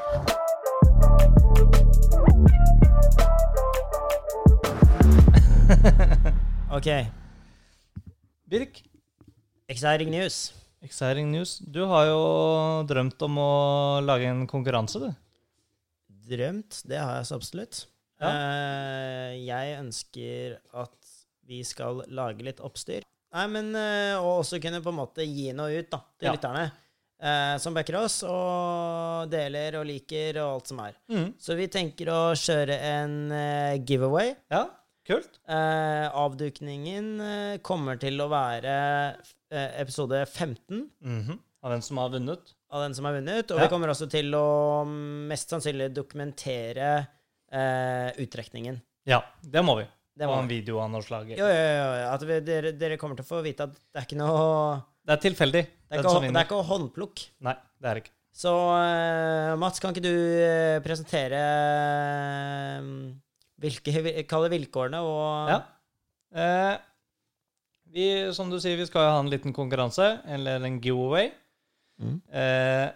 OK. 6.76 6.88
Birk, 8.48 8.82
Exciting 9.68 10.10
news. 10.10 10.52
exciting 10.82 11.30
news. 11.32 11.58
Du 11.64 11.84
har 11.88 12.06
jo 12.10 12.22
drømt 12.90 13.22
om 13.24 13.38
å 13.40 13.50
lage 14.04 14.26
en 14.28 14.44
konkurranse, 14.50 15.00
du. 15.00 15.08
Drømt, 16.32 16.82
det 16.88 16.98
har 17.00 17.20
jeg 17.20 17.28
så 17.30 17.38
absolutt. 17.38 17.84
Ja. 18.22 18.28
Uh, 18.32 19.30
jeg 19.42 19.78
ønsker 19.80 20.58
at 20.78 21.14
vi 21.48 21.62
skal 21.66 22.02
lage 22.12 22.44
litt 22.46 22.60
oppstyr. 22.62 23.06
Nei, 23.32 23.46
men 23.48 23.70
eh, 23.74 24.12
Og 24.20 24.42
også 24.42 24.58
kunne 24.60 24.82
på 24.84 24.90
en 24.92 24.98
måte 24.98 25.24
gi 25.24 25.48
noe 25.56 25.72
ut 25.80 25.88
da, 25.90 26.02
til 26.20 26.28
Ja. 26.28 26.34
lytterne. 26.36 26.66
Eh, 27.22 27.56
som 27.62 27.74
backer 27.76 27.96
oss, 28.02 28.20
og 28.26 29.30
deler 29.32 29.78
og 29.80 29.86
liker 29.88 30.38
og 30.42 30.56
alt 30.58 30.72
som 30.72 30.80
er. 30.84 30.96
Mm. 31.12 31.28
Så 31.38 31.56
vi 31.58 31.68
tenker 31.72 32.10
å 32.12 32.20
kjøre 32.38 32.76
en 32.90 33.14
eh, 33.32 33.76
giveaway. 33.86 34.34
Ja, 34.52 34.64
kult. 35.08 35.38
Eh, 35.48 36.08
avdukningen 36.10 37.08
eh, 37.28 37.54
kommer 37.64 37.98
til 38.02 38.18
å 38.22 38.28
være 38.32 38.74
eh, 39.52 39.80
episode 39.82 40.24
15 40.26 40.88
Mhm. 41.00 41.38
Av 41.62 41.70
den 41.70 41.82
som 41.86 41.96
har 42.02 42.08
vunnet. 42.10 42.54
av 42.74 42.80
den 42.82 42.94
som 42.96 43.04
har 43.06 43.12
vunnet. 43.14 43.50
Og 43.52 43.58
Ja. 43.60 43.62
vi 43.66 43.70
kommer 43.70 43.88
også 43.92 44.08
til 44.10 44.32
å 44.34 44.82
mm, 44.84 45.28
mest 45.30 45.50
sannsynlig 45.52 45.92
dokumentere 45.94 47.06
eh, 47.52 48.10
uttrekningen. 48.18 48.80
Ja, 49.06 49.20
det 49.44 49.62
må 49.62 49.76
vi. 49.78 49.84
Det 50.18 50.26
Og 50.26 50.38
en 50.42 50.48
vi. 50.48 50.56
video 50.60 50.80
av 50.82 50.90
noe 50.90 51.02
slag. 51.06 51.28
Jo, 51.30 51.46
jo. 51.46 51.46
jo. 51.46 52.08
At 52.12 52.22
vi, 52.26 52.40
dere, 52.40 52.72
dere 52.76 52.96
kommer 52.98 53.14
til 53.16 53.24
å 53.24 53.28
få 53.28 53.42
vite 53.44 53.62
at 53.68 53.72
det 53.78 54.00
er 54.02 54.06
ikke 54.08 54.18
noe 54.18 54.82
Det 55.02 55.16
er 55.16 55.22
tilfeldig. 55.24 55.62
Det 55.66 55.98
er 55.98 56.04
ikke, 56.04 56.20
det 56.28 56.36
er 56.38 56.46
ikke 56.46 56.62
håndplukk. 56.70 57.24
Nei, 57.44 57.56
det 57.82 57.90
er 57.90 57.98
det 57.98 58.04
ikke. 58.04 58.14
Så 58.32 58.52
uh, 58.54 59.58
Mats, 59.60 59.82
kan 59.82 59.92
ikke 59.92 60.06
du 60.06 60.14
uh, 60.14 60.78
presentere 60.84 61.40
uh, 62.80 62.86
hvilke 63.62 64.24
Kall 64.30 64.48
det 64.48 64.54
vilkårene 64.56 65.02
og 65.04 65.52
Ja. 65.52 65.60
Eh, 66.32 66.74
vi, 67.92 68.08
som 68.32 68.48
du 68.48 68.56
sier, 68.60 68.78
vi 68.80 68.88
skal 68.88 69.04
jo 69.04 69.12
ha 69.12 69.20
en 69.20 69.30
liten 69.30 69.52
konkurranse, 69.52 70.06
eller 70.32 70.64
en 70.64 70.78
giveaway. 70.80 71.28
Mm. 72.00 72.18
Eh, 72.32 72.88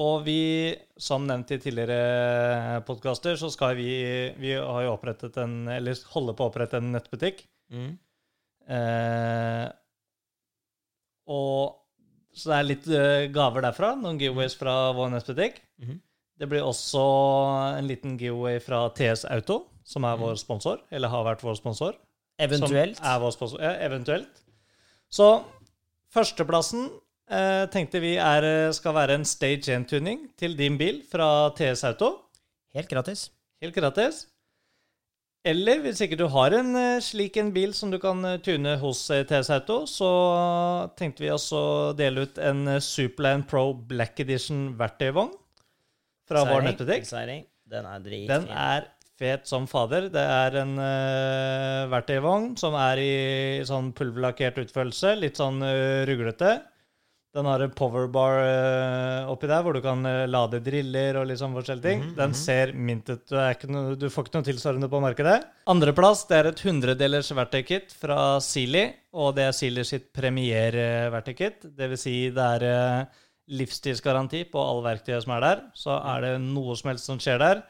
og 0.00 0.22
vi, 0.24 0.72
som 0.96 1.26
nevnt 1.28 1.52
i 1.52 1.58
tidligere 1.60 2.80
podkaster, 2.88 3.36
så 3.36 3.50
skal 3.52 3.76
vi 3.76 3.90
Vi 4.38 4.54
har 4.54 4.82
jo 4.86 4.94
opprettet 4.94 5.36
en 5.42 5.68
Eller 5.68 5.98
holder 6.14 6.34
på 6.38 6.46
å 6.46 6.50
opprette 6.50 6.78
en 6.78 6.92
nettbutikk. 6.94 7.44
Mm. 7.68 7.98
Eh, 8.68 9.66
og 11.28 11.84
Så 12.38 12.52
det 12.52 12.56
er 12.58 12.66
litt 12.68 12.84
eh, 12.86 13.28
gaver 13.34 13.64
derfra. 13.64 13.94
Noen 13.98 14.18
giveaways 14.20 14.54
fra 14.54 14.92
VNS 14.94 15.24
Butikk. 15.26 15.56
Mm 15.80 15.88
-hmm. 15.88 16.00
Det 16.38 16.46
blir 16.46 16.62
også 16.62 17.02
en 17.78 17.86
liten 17.86 18.16
giveaway 18.18 18.60
fra 18.62 18.88
TS 18.94 19.24
Auto, 19.24 19.64
som 19.84 20.04
er 20.04 20.16
vår 20.16 20.36
sponsor. 20.38 20.78
Eller 20.90 21.08
har 21.08 21.24
vært 21.24 21.42
vår 21.42 21.54
sponsor. 21.54 21.96
Eventuelt. 22.38 22.96
Som 22.96 23.06
er 23.06 23.18
vår 23.18 23.30
sponsor. 23.34 23.62
Ja, 23.62 23.72
eventuelt. 23.86 24.42
Så 25.10 25.42
førsteplassen 26.14 26.90
eh, 27.30 27.66
tenkte 27.72 28.00
vi 28.00 28.14
er, 28.16 28.46
eh, 28.46 28.72
skal 28.72 28.94
være 28.94 29.18
en 29.18 29.24
Stage 29.24 29.74
end-tuning 29.74 30.28
til 30.38 30.56
din 30.58 30.78
bil 30.78 31.02
fra 31.10 31.50
TS 31.56 31.84
Auto. 31.84 32.12
Helt 32.74 32.88
gratis. 32.88 33.30
Helt 33.62 33.74
gratis. 33.74 34.26
Eller 35.46 35.78
hvis 35.84 36.00
ikke 36.02 36.18
du 36.18 36.26
har 36.32 36.54
en 36.56 36.74
eh, 36.76 37.00
slik 37.04 37.38
en 37.38 37.52
bil 37.54 37.70
som 37.76 37.92
du 37.92 37.98
kan 38.02 38.24
eh, 38.26 38.40
tune 38.42 38.74
hos 38.80 39.04
eh, 39.14 39.22
TS 39.28 39.52
Auto, 39.54 39.84
så 39.86 40.10
tenkte 40.98 41.22
vi 41.24 41.30
også 41.30 41.58
å 41.58 41.92
dele 41.96 42.26
ut 42.26 42.40
en 42.42 42.78
Superland 42.82 43.46
Pro 43.48 43.70
Black 43.72 44.18
Edition 44.24 44.72
verktøyvogn 44.78 45.30
fra 46.28 46.44
vår 46.48 46.66
nettbutikk. 46.66 47.06
Den 47.68 47.86
er 47.86 48.02
dritfin. 48.02 48.28
Den 48.32 48.48
er 48.50 48.88
fet 49.18 49.48
som 49.50 49.66
fader. 49.70 50.08
Det 50.12 50.22
er 50.22 50.58
en 50.60 50.74
uh, 50.78 51.88
verktøyvogn 51.90 52.52
som 52.60 52.76
er 52.78 53.00
i 53.02 53.14
sånn 53.66 53.90
pulverlakkert 53.96 54.60
utførelse, 54.62 55.14
litt 55.18 55.40
sånn 55.40 55.62
uh, 55.64 56.04
ruglete. 56.08 56.58
Den 57.36 57.44
har 57.44 57.60
en 57.60 57.72
powerbar 57.76 58.38
uh, 58.40 59.30
oppi 59.30 59.48
der, 59.50 59.60
hvor 59.62 59.76
du 59.76 59.82
kan 59.84 60.00
eh, 60.08 60.24
lade 60.30 60.62
driller 60.64 61.18
og 61.20 61.32
sånn 61.36 61.52
forskjellige 61.58 61.84
ting. 61.84 62.04
Den 62.16 62.32
ser 62.36 62.72
mint 62.72 63.10
ut. 63.10 63.26
Du, 63.28 63.34
er 63.36 63.52
ikke 63.52 63.68
noe, 63.68 63.98
du 64.00 64.06
får 64.08 64.24
ikke 64.26 64.38
noe 64.38 64.46
tilsvarende 64.46 64.88
på 64.88 65.00
markedet. 65.04 65.36
Andreplass 65.68 66.24
det 66.30 66.38
er 66.38 66.48
et 66.48 66.62
hundredelers 66.64 67.28
verktøykit 67.36 67.92
fra 68.00 68.38
Sealy, 68.42 68.86
og 69.12 69.36
det 69.36 69.44
er 69.44 69.56
Sealy 69.58 69.84
sitt 69.86 70.08
premier-verktøykit. 70.16 71.68
Det 71.76 71.90
vil 71.92 72.00
si 72.00 72.14
det 72.32 72.46
er 72.56 72.64
eh, 72.70 73.20
livstidsgaranti 73.60 74.46
på 74.48 74.64
alle 74.64 74.86
verktøyene 74.88 75.20
som 75.26 75.36
er 75.36 75.44
der. 75.44 75.62
Så 75.76 75.98
er 75.98 76.24
det 76.24 76.32
noe 76.46 76.78
som 76.80 76.94
helst 76.94 77.12
som 77.12 77.20
skjer 77.20 77.44
der, 77.44 77.62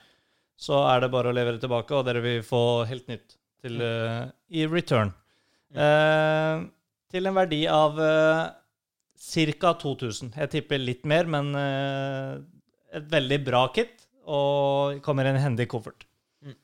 så 0.58 0.84
er 0.92 1.02
det 1.02 1.10
bare 1.14 1.32
å 1.32 1.34
levere 1.34 1.58
tilbake, 1.58 1.98
og 1.98 2.06
dere 2.06 2.22
vil 2.22 2.46
få 2.46 2.62
helt 2.86 3.10
nytt 3.10 3.34
til, 3.58 3.82
eh, 3.82 4.22
i 4.54 4.70
return. 4.70 5.10
Eh, 5.74 6.64
til 7.10 7.26
en 7.26 7.36
verdi 7.42 7.64
av 7.66 7.98
ca. 9.18 9.72
2000. 9.82 10.34
Jeg 10.36 10.52
tipper 10.52 10.82
litt 10.82 11.06
mer, 11.08 11.28
men 11.30 11.50
eh, 11.58 12.36
et 12.98 13.08
veldig 13.10 13.40
bra 13.46 13.66
kit, 13.74 14.06
og 14.28 15.00
kommer 15.04 15.26
i 15.26 15.32
en 15.32 15.40
hendig 15.40 15.68
koffert. 15.70 16.04
Mm. 16.44 16.54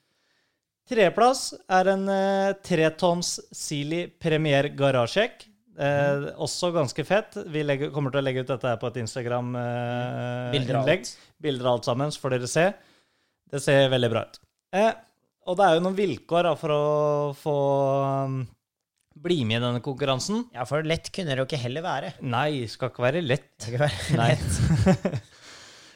Tredjeplass 0.89 1.47
er 1.73 1.91
en 1.95 2.07
uh, 2.11 2.53
tretonns 2.65 3.39
Sealy 3.53 4.07
Premier 4.21 4.69
garasjekk. 4.77 5.47
Eh, 5.75 6.27
også 6.39 6.71
ganske 6.75 7.05
fett. 7.07 7.37
Vi 7.51 7.65
legger, 7.67 7.91
kommer 7.95 8.15
til 8.15 8.23
å 8.23 8.25
legge 8.25 8.45
ut 8.45 8.51
dette 8.51 8.69
her 8.69 8.79
på 8.81 8.91
et 8.91 9.01
Instagram-innlegg. 9.03 11.09
Eh, 11.09 11.33
Bilder 11.43 11.67
av 11.67 11.79
alt 11.79 11.89
sammen, 11.89 12.13
så 12.15 12.23
får 12.23 12.37
dere 12.37 12.51
se. 12.51 12.67
Det 13.51 13.61
ser 13.63 13.91
veldig 13.93 14.11
bra 14.13 14.25
ut. 14.27 14.39
Eh, 14.75 14.93
og 15.51 15.59
det 15.59 15.67
er 15.67 15.77
jo 15.77 15.85
noen 15.85 15.99
vilkår 15.99 16.49
da, 16.49 16.55
for 16.59 16.75
å 16.75 16.85
få 17.37 17.57
um, 18.25 18.39
bli 19.15 19.45
med 19.47 19.61
i 19.61 19.65
denne 19.65 19.83
konkurransen. 19.85 20.45
Ja, 20.55 20.67
for 20.69 20.87
lett 20.87 21.11
kunne 21.15 21.35
det 21.35 21.43
jo 21.43 21.47
ikke 21.49 21.63
heller 21.63 21.85
være. 21.85 22.11
Nei, 22.27 22.65
skal 22.71 22.91
ikke 22.91 23.05
være 23.05 23.23
lett. 23.25 23.51
Det 23.59 23.69
skal 23.69 23.77
ikke 23.77 23.87
være 23.87 24.19
Nei. 24.21 24.33
lett. 24.35 25.31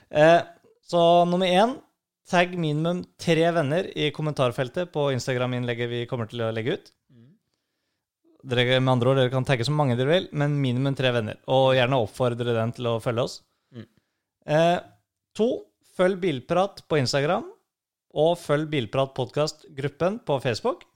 Eh, 0.09 0.39
så 0.89 1.01
nummer 1.29 1.45
én 1.45 1.75
tagg 2.33 2.55
minimum 2.57 3.03
tre 3.21 3.43
venner 3.53 3.91
i 3.93 4.07
kommentarfeltet 4.17 4.89
på 4.89 5.03
Instagram-innlegget 5.13 5.91
vi 5.91 5.99
kommer 6.09 6.31
til 6.31 6.47
å 6.47 6.49
legge 6.49 6.79
ut. 6.79 6.89
Dere, 8.49 8.79
med 8.81 8.95
andre 8.95 9.11
ord, 9.11 9.21
dere 9.21 9.33
kan 9.35 9.45
tagge 9.45 9.67
så 9.69 9.75
mange 9.77 9.99
dere 9.99 10.15
vil, 10.15 10.31
men 10.33 10.57
minimum 10.63 10.97
tre 10.97 11.13
venner. 11.13 11.37
Og 11.53 11.75
gjerne 11.77 12.01
oppfordre 12.01 12.57
den 12.57 12.73
til 12.73 12.89
å 12.89 12.97
følge 13.05 13.27
oss. 13.29 13.37
Mm. 13.77 13.85
Eh, 14.57 14.77
to, 15.37 15.51
følg 15.99 16.23
Bilprat 16.23 16.81
på 16.89 17.03
Instagram. 17.03 17.45
Og 18.17 18.39
følg 18.41 18.71
Bilprat 18.73 19.13
podkast-gruppen 19.13 20.23
på 20.25 20.41
Facebook. 20.41 20.88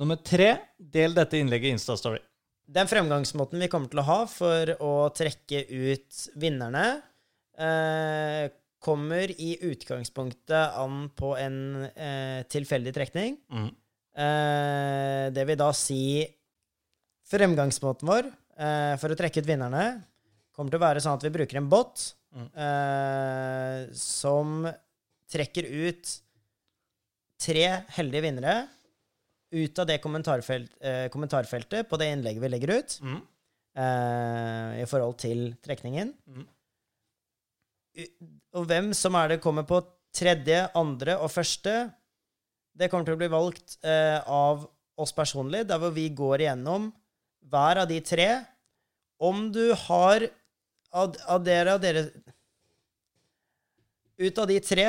Nummer 0.00 0.16
tre, 0.24 0.54
del 0.80 1.12
dette 1.16 1.36
innlegget 1.36 1.68
i 1.68 1.76
Instastory. 1.76 2.20
Den 2.70 2.88
fremgangsmåten 2.88 3.60
vi 3.60 3.68
kommer 3.68 3.90
til 3.90 4.00
å 4.00 4.06
ha 4.06 4.18
for 4.30 4.70
å 4.80 4.92
trekke 5.12 5.64
ut 5.68 6.20
vinnerne, 6.40 7.02
eh, 7.58 8.48
kommer 8.80 9.28
i 9.34 9.50
utgangspunktet 9.68 10.78
an 10.80 11.10
på 11.12 11.34
en 11.36 11.58
eh, 11.90 12.46
tilfeldig 12.48 12.94
trekning. 12.96 13.36
Mm. 13.52 13.66
Eh, 14.24 15.24
det 15.36 15.44
vil 15.46 15.60
da 15.60 15.72
si 15.76 16.24
Fremgangsmåten 17.30 18.08
vår 18.08 18.26
eh, 18.58 18.94
for 18.98 19.12
å 19.12 19.18
trekke 19.18 19.38
ut 19.38 19.46
vinnerne 19.46 19.84
kommer 20.50 20.72
til 20.72 20.80
å 20.80 20.82
være 20.82 21.02
sånn 21.04 21.14
at 21.14 21.26
vi 21.28 21.34
bruker 21.36 21.60
en 21.60 21.68
bot 21.70 22.14
Mm. 22.30 22.44
eh, 22.62 23.88
som 23.98 24.60
trekker 25.26 25.66
ut 25.66 26.12
tre 27.42 27.64
heldige 27.96 28.22
vinnere 28.22 28.52
ut 29.52 29.78
av 29.82 29.86
det 29.86 29.98
kommentarfelt, 30.02 30.70
eh, 30.80 31.08
kommentarfeltet 31.10 31.88
på 31.90 31.98
det 31.98 32.10
innlegget 32.12 32.42
vi 32.42 32.48
legger 32.52 32.74
ut, 32.78 32.98
Mm. 33.02 33.20
eh, 33.76 34.82
i 34.82 34.86
forhold 34.86 35.16
til 35.18 35.56
trekningen. 35.62 36.14
Mm. 36.28 36.46
Og 38.54 38.66
hvem 38.66 38.92
som 38.94 39.14
er 39.18 39.28
det 39.28 39.40
kommer 39.42 39.64
på 39.66 39.80
tredje, 40.14 40.70
andre 40.74 41.16
og 41.18 41.30
første, 41.30 41.92
det 42.76 42.90
kommer 42.90 43.04
til 43.04 43.14
å 43.14 43.20
bli 43.20 43.28
valgt 43.28 43.78
eh, 43.84 44.20
av 44.26 44.68
oss 44.96 45.12
personlig, 45.12 45.66
der 45.66 45.78
hvor 45.78 45.90
vi 45.94 46.08
går 46.08 46.38
igjennom 46.44 46.92
hver 47.50 47.82
av 47.82 47.88
de 47.88 48.00
tre. 48.00 48.44
Om 49.20 49.50
du 49.52 49.74
har 49.74 50.28
av, 50.92 51.14
av 51.28 51.44
dere 51.44 51.74
av 51.74 51.80
dere 51.82 52.10
Ut 54.20 54.36
av 54.38 54.46
de 54.50 54.58
tre 54.60 54.84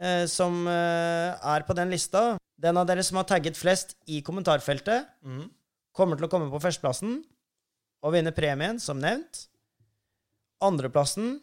eh, 0.00 0.24
som 0.26 0.66
eh, 0.66 1.36
er 1.54 1.62
på 1.62 1.74
den 1.78 1.92
lista, 1.92 2.36
den 2.56 2.76
av 2.80 2.86
dere 2.88 3.02
som 3.04 3.18
har 3.20 3.26
tagget 3.28 3.56
flest 3.58 3.96
i 4.08 4.22
kommentarfeltet, 4.24 5.06
Mm. 5.22 5.50
kommer 5.92 6.16
til 6.16 6.26
å 6.26 6.30
komme 6.32 6.50
på 6.50 6.60
førsteplassen 6.60 7.22
og 8.02 8.12
vinne 8.12 8.32
premien, 8.32 8.78
som 8.80 9.00
nevnt. 9.00 9.46
Andreplassen 10.62 11.40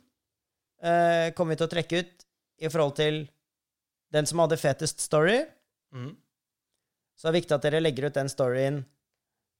eh, 0.81 1.31
kommer 1.33 1.53
vi 1.53 1.57
til 1.61 1.67
å 1.67 1.71
trekke 1.73 1.99
ut 2.03 2.25
i 2.63 2.69
forhold 2.69 2.95
til 2.97 3.19
den 4.13 4.25
som 4.29 4.39
hadde 4.39 4.57
fetest 4.57 4.99
story. 5.01 5.39
Mm. 5.93 6.15
Så 7.15 7.27
det 7.27 7.29
er 7.31 7.39
viktig 7.41 7.55
at 7.55 7.65
dere 7.65 7.81
legger 7.81 8.09
ut 8.09 8.13
den 8.17 8.29
storyen 8.31 8.79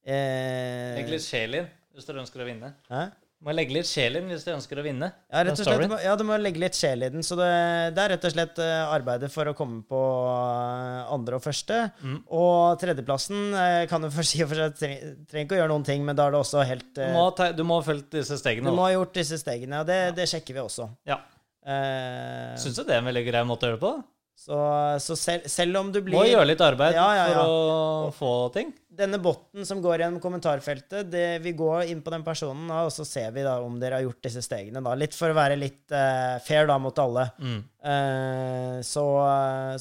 eh, 0.06 0.94
Egentlig 0.98 1.20
litt 1.20 1.28
sjel 1.28 1.60
hvis 1.94 2.08
dere 2.10 2.24
ønsker 2.24 2.42
å 2.42 2.48
vinne. 2.48 2.74
Hæ? 2.90 3.04
Må 3.44 3.52
legge 3.52 3.76
litt 3.76 3.88
sjel 3.90 4.16
i 4.16 4.22
den 4.22 4.32
hvis 4.32 4.46
du 4.46 4.54
ønsker 4.54 4.80
å 4.80 4.84
vinne. 4.86 5.10
Ja, 5.28 5.42
rett 5.44 5.60
og 5.60 5.68
slett, 5.68 5.96
ja, 6.06 6.14
du 6.16 6.24
må 6.24 6.38
legge 6.40 6.62
litt 6.64 6.78
sjel 6.80 7.04
i 7.04 7.10
den. 7.12 7.26
Så 7.28 7.36
det, 7.36 7.50
det 7.98 8.06
er 8.06 8.14
rett 8.14 8.28
og 8.30 8.32
slett 8.32 8.62
eh, 8.64 8.84
arbeidet 8.88 9.28
for 9.34 9.52
å 9.52 9.56
komme 9.58 9.82
på 9.90 10.00
eh, 10.32 11.12
andre 11.12 11.40
og 11.42 11.44
første. 11.44 11.82
Mm. 12.00 12.22
Og 12.40 12.80
tredjeplassen 12.80 13.58
eh, 13.60 13.82
kan 13.92 14.06
du 14.06 14.08
for 14.14 14.28
si 14.28 14.40
for 14.46 14.56
seg 14.56 14.80
trenger 14.80 15.44
ikke 15.44 15.58
å 15.58 15.60
gjøre 15.60 15.74
noen 15.74 15.88
ting, 15.90 16.08
men 16.08 16.16
da 16.16 16.30
er 16.30 16.38
det 16.38 16.40
også 16.40 16.64
helt 16.70 16.88
Du 16.96 17.04
må, 17.18 17.28
ta, 17.36 17.52
du 17.52 17.66
må 17.68 17.82
ha 17.82 17.88
fulgt 17.90 18.16
disse 18.16 18.40
stegene. 18.40 18.72
Du 18.72 18.80
må 18.80 18.88
ha 18.88 18.96
gjort 18.96 19.20
disse 19.20 19.42
stegene, 19.42 19.84
og 19.84 19.92
det, 19.92 20.00
det 20.16 20.30
sjekker 20.32 20.56
vi 20.56 20.64
også. 20.64 20.88
Ja. 21.10 21.20
Uh, 21.64 22.56
Syns 22.60 22.76
du 22.76 22.84
det 22.84 22.96
er 22.96 23.00
en 23.00 23.08
veldig 23.08 23.28
grei 23.28 23.44
måte 23.48 23.68
å 23.68 23.74
gjøre 23.74 23.80
det 23.80 23.84
på? 23.84 23.92
da? 24.00 24.13
Så 24.36 24.58
så 25.00 25.16
selv, 25.16 25.46
selv 25.48 25.78
om 25.80 25.92
du 25.94 26.02
blir 26.04 26.18
Må 26.18 26.24
gjøre 26.28 26.50
litt 26.50 26.62
arbeid 26.66 26.98
Ja, 26.98 27.06
ja, 27.16 27.28
ja. 27.32 27.44
for 27.44 28.08
å 28.10 28.14
få 28.16 28.32
ting. 28.56 28.74
Denne 28.94 29.20
botten 29.24 29.66
som 29.66 29.80
går 29.82 30.04
gjennom 30.04 30.22
kommentarfeltet, 30.24 31.08
det, 31.12 31.28
vi 31.46 31.54
går 31.58 31.92
inn 31.94 32.02
på 32.06 32.12
den 32.14 32.26
personen, 32.26 32.68
og 32.70 32.92
så 32.94 33.06
ser 33.08 33.32
vi 33.36 33.46
da 33.46 33.56
om 33.64 33.80
dere 33.82 34.02
har 34.02 34.08
gjort 34.08 34.26
disse 34.26 34.44
stegene. 34.46 34.84
da, 34.84 34.98
Litt 35.00 35.16
for 35.18 35.32
å 35.32 35.38
være 35.38 35.58
litt 35.58 35.94
uh, 35.96 36.42
fair 36.46 36.68
da 36.70 36.76
mot 36.82 37.00
alle. 37.02 37.30
Mm. 37.40 37.62
Uh, 37.86 38.76
så, 38.86 39.06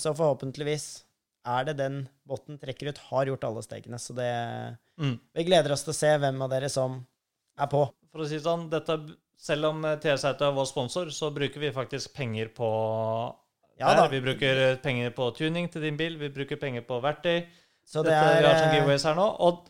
så 0.01 0.15
forhåpentligvis 0.17 0.87
er 1.53 1.67
det 1.67 1.77
den 1.81 2.05
botten 2.29 2.61
trekker 2.63 2.93
ut, 2.93 3.03
har 3.11 3.29
gjort 3.33 3.45
alle 3.51 3.67
stegene. 3.67 3.99
Så 4.01 4.15
det 4.17 4.31
Mm. 5.01 5.19
Vi 5.35 5.45
gleder 5.45 5.73
oss 5.75 5.85
til 5.87 5.95
å 5.95 5.97
se 5.97 6.11
hvem 6.21 6.41
av 6.45 6.51
dere 6.53 6.69
som 6.73 7.01
er 7.59 7.69
på. 7.71 7.85
For 8.13 8.25
å 8.25 8.29
si 8.29 8.39
det 8.39 8.45
sånn, 8.45 8.69
dette, 8.73 8.99
selv 9.41 9.71
om 9.73 9.87
TS 10.03 10.27
Auto 10.29 10.47
er 10.49 10.57
vår 10.57 10.69
sponsor, 10.69 11.13
så 11.15 11.31
bruker 11.35 11.63
vi 11.63 11.73
faktisk 11.75 12.15
penger 12.17 12.53
på 12.55 12.69
Ja 13.81 13.95
da. 13.97 14.07
Vi 14.13 14.21
bruker 14.25 14.63
eh, 14.69 14.79
penger 14.83 15.13
på 15.17 15.31
tuning 15.37 15.69
til 15.73 15.85
din 15.87 15.97
bil, 15.99 16.19
vi 16.21 16.29
bruker 16.33 16.61
penger 16.61 16.85
på 16.87 17.01
verktøy. 17.03 17.45
Så 17.87 18.03
det 18.05 18.13
dette, 18.13 18.27
er 18.37 18.43
vi 18.43 18.47
har 18.47 18.59
sånn 18.61 18.75
giveaways 18.77 19.07
her 19.09 19.17
nå. 19.19 19.25
Og 19.43 19.65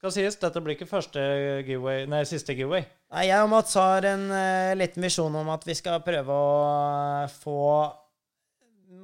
skal 0.00 0.14
sies, 0.14 0.38
dette 0.40 0.62
blir 0.64 0.78
ikke 0.78 0.88
første 0.88 1.20
giveaway, 1.66 2.06
nei, 2.08 2.22
siste 2.28 2.54
giveaway. 2.56 2.86
Nei, 3.12 3.26
jeg 3.28 3.42
og 3.44 3.50
Mats 3.52 3.74
har 3.76 4.06
en 4.08 4.22
uh, 4.32 4.70
liten 4.78 5.04
visjon 5.04 5.34
om 5.42 5.50
at 5.52 5.66
vi 5.68 5.74
skal 5.76 6.00
prøve 6.06 6.32
å 6.32 7.26
få 7.34 7.58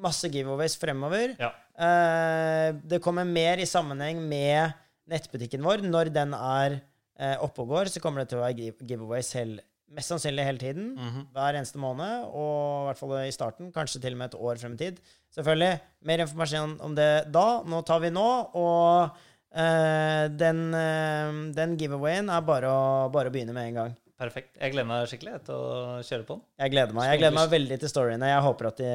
masse 0.01 0.31
giveaways 0.33 0.79
fremover. 0.81 1.35
Ja. 1.43 1.51
Uh, 1.77 2.79
det 2.81 3.03
kommer 3.05 3.29
mer 3.29 3.61
i 3.61 3.69
sammenheng 3.69 4.23
med 4.25 4.73
nettbutikken 5.11 5.61
vår. 5.67 5.85
Når 5.85 6.15
den 6.15 6.33
er 6.39 6.79
uh, 6.81 7.37
oppe 7.45 7.67
og 7.67 7.75
går, 7.75 7.93
så 7.93 8.01
kommer 8.01 8.25
det 8.25 8.33
til 8.33 8.41
å 8.41 8.47
være 8.47 8.57
giv- 8.63 8.87
giveaways 8.89 9.35
hel, 9.37 9.59
mest 9.95 10.11
sannsynlig 10.13 10.45
hele 10.47 10.59
tiden. 10.59 10.89
Mhm. 10.97 11.27
Hver 11.37 11.59
eneste 11.61 11.79
måned, 11.79 12.27
og 12.33 12.83
i 12.83 12.87
hvert 12.91 12.99
fall 13.03 13.15
i 13.23 13.35
starten. 13.35 13.71
Kanskje 13.75 14.01
til 14.03 14.17
og 14.17 14.19
med 14.19 14.33
et 14.35 14.41
år 14.41 14.59
frem 14.61 14.75
i 14.75 14.81
tid. 14.81 14.99
Selvfølgelig. 15.37 15.81
Mer 16.03 16.25
informasjon 16.27 16.81
om 16.81 16.95
det 16.95 17.11
da. 17.33 17.47
Nå 17.65 17.85
tar 17.87 18.01
vi 18.01 18.11
nå, 18.11 18.27
og 18.55 19.17
eh, 19.55 20.27
den, 20.29 20.75
eh, 20.75 21.39
den 21.57 21.77
giveawayen 21.79 22.31
er 22.33 22.43
bare 22.47 22.73
å, 22.73 22.83
bare 23.15 23.31
å 23.31 23.35
begynne 23.35 23.55
med 23.57 23.71
en 23.71 23.81
gang. 23.83 23.97
Perfekt. 24.17 24.57
Jeg 24.57 24.73
gleder 24.73 24.89
meg 24.89 25.09
skikkelig 25.11 25.43
til 25.45 25.55
å 25.55 25.99
kjøre 26.01 26.25
på 26.25 26.39
den. 26.39 26.45
Jeg 26.65 26.73
gleder 26.73 26.97
meg. 26.97 27.11
Jeg 27.11 27.21
gleder 27.21 27.37
meg 27.37 27.51
veldig 27.53 27.79
til 27.83 27.93
storyene. 27.93 28.31
Jeg 28.33 28.45
håper 28.49 28.71
at 28.73 28.81
de 28.81 28.93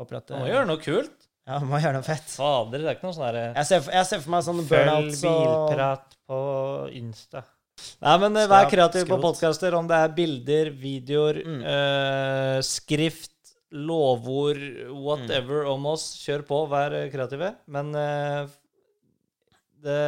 Håper 0.00 0.16
at 0.16 0.30
Du 0.30 0.36
må 0.38 0.46
gjøre 0.48 0.64
noe 0.64 0.80
kult. 0.80 1.26
Ja, 1.44 1.58
må 1.66 1.80
gjøre 1.82 1.98
noe 1.98 2.06
fett. 2.06 2.30
Fader, 2.38 2.80
det 2.80 2.88
er 2.88 2.96
ikke 2.96 3.08
noe 3.08 3.16
sånn 3.16 3.26
derre 3.26 3.42
Jeg 3.58 3.80
jeg 3.90 4.06
ser 4.08 4.22
for 4.22 4.32
meg 4.32 4.44
sånn 4.46 4.60
Følg 4.62 4.70
burnouts 4.70 5.24
og 5.28 5.40
bilprat 5.44 6.16
på 6.30 6.38
Insta. 7.00 7.42
Nei, 8.00 8.14
men 8.22 8.38
eh, 8.40 8.48
vær 8.48 8.68
kreativ 8.70 9.04
på 9.10 9.18
podkaster, 9.20 9.74
om 9.76 9.88
det 9.90 9.98
er 9.98 10.14
bilder, 10.16 10.70
videoer, 10.80 11.42
Mm. 11.44 11.60
uh, 11.64 12.58
skrift, 12.64 13.34
lovord, 13.70 14.60
whatever 15.04 15.68
om 15.70 15.84
oss. 15.92 16.08
Kjør 16.24 16.42
på, 16.48 16.62
vær 16.70 16.96
eh, 16.96 17.10
kreative. 17.12 17.52
Men 17.70 17.92
uh, 17.94 18.48
det, 19.84 20.00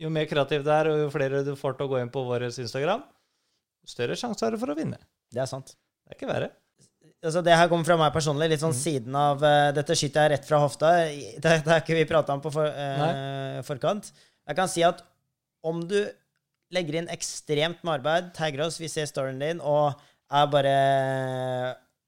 jo 0.00 0.10
mer 0.12 0.28
kreativ 0.30 0.64
det 0.66 0.76
er, 0.76 0.90
og 0.92 1.02
jo 1.04 1.10
flere 1.12 1.42
du 1.46 1.52
får 1.58 1.76
til 1.76 1.88
å 1.88 1.92
gå 1.92 2.00
inn 2.00 2.12
på 2.12 2.24
vår 2.26 2.48
Instagram, 2.50 3.04
større 3.86 4.16
sjanse 4.18 4.46
har 4.46 4.54
du 4.54 4.60
for 4.62 4.72
å 4.72 4.78
vinne. 4.78 4.98
Det 5.30 5.42
er 5.42 5.50
sant. 5.50 5.74
Det 5.74 6.14
er 6.14 6.18
ikke 6.20 6.30
verre. 6.30 6.50
Altså, 7.20 7.42
det 7.44 7.52
her 7.52 7.68
kommer 7.68 7.84
fra 7.84 7.98
meg 8.00 8.14
personlig, 8.14 8.48
litt 8.48 8.62
sånn 8.62 8.72
siden 8.76 9.16
av 9.18 9.42
uh, 9.44 9.68
Dette 9.76 9.92
skyter 9.98 10.24
jeg 10.24 10.38
rett 10.38 10.48
fra 10.48 10.62
hofta. 10.62 10.94
Det, 11.42 11.58
det 11.66 11.74
er 11.74 11.82
ikke 11.82 11.98
vi 11.98 12.08
prata 12.08 12.32
om 12.32 12.40
på 12.40 12.52
for, 12.54 12.70
uh, 12.70 13.60
forkant. 13.66 14.08
Jeg 14.48 14.56
kan 14.56 14.70
si 14.72 14.82
at 14.86 15.02
om 15.66 15.82
du 15.84 15.98
legger 16.72 17.00
inn 17.00 17.08
ekstremt 17.12 17.82
med 17.84 17.98
arbeid, 18.00 18.32
tagger 18.36 18.66
oss, 18.66 18.78
vi 18.80 18.88
ser 18.88 19.08
storyen 19.10 19.40
din, 19.42 19.60
og 19.60 19.94
er 20.30 20.46
bare 20.52 20.74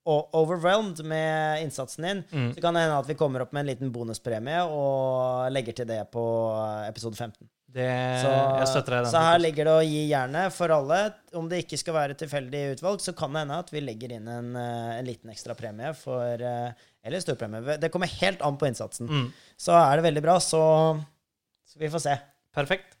overwhelmed 0.05 0.99
med 1.07 1.63
innsatsen 1.63 2.03
din, 2.03 2.23
Mm. 2.31 2.53
så 2.55 2.61
kan 2.61 2.73
det 2.73 2.81
hende 2.83 2.97
at 2.99 3.07
vi 3.07 3.15
kommer 3.15 3.41
opp 3.41 3.53
med 3.53 3.61
en 3.61 3.69
liten 3.71 3.91
bonuspremie 3.91 4.61
og 4.67 5.51
legger 5.51 5.73
til 5.75 5.85
det 5.87 6.01
på 6.11 6.23
episode 6.89 7.15
15. 7.15 7.47
Det, 7.73 8.21
Så, 8.21 9.09
så 9.09 9.17
her 9.17 9.39
ligger 9.39 9.65
det 9.65 9.71
å 9.73 9.81
gi 9.81 10.01
jernet 10.11 10.53
for 10.53 10.69
alle. 10.69 11.13
Om 11.33 11.47
det 11.49 11.63
ikke 11.63 11.79
skal 11.79 11.93
være 11.95 12.13
tilfeldig 12.19 12.75
utvalg, 12.75 12.99
så 13.01 13.15
kan 13.17 13.33
det 13.33 13.39
hende 13.41 13.57
at 13.63 13.71
vi 13.73 13.81
legger 13.81 14.11
inn 14.13 14.27
en, 14.27 14.55
eh, 14.55 14.99
en 14.99 15.05
liten 15.07 15.31
ekstra 15.33 15.55
premie 15.57 15.89
for 15.97 16.37
eh, 16.37 16.71
Eller 17.03 17.19
storpremie. 17.19 17.79
Det 17.81 17.89
kommer 17.91 18.07
helt 18.21 18.41
an 18.45 18.57
på 18.57 18.67
innsatsen. 18.69 19.07
Mm. 19.09 19.33
Så 19.57 19.73
er 19.73 19.95
det 19.97 20.03
veldig 20.05 20.21
bra, 20.21 20.37
så, 20.39 20.61
så 21.65 21.79
vi 21.81 21.89
får 21.89 21.99
se. 22.05 22.13
Perfekt. 22.53 22.92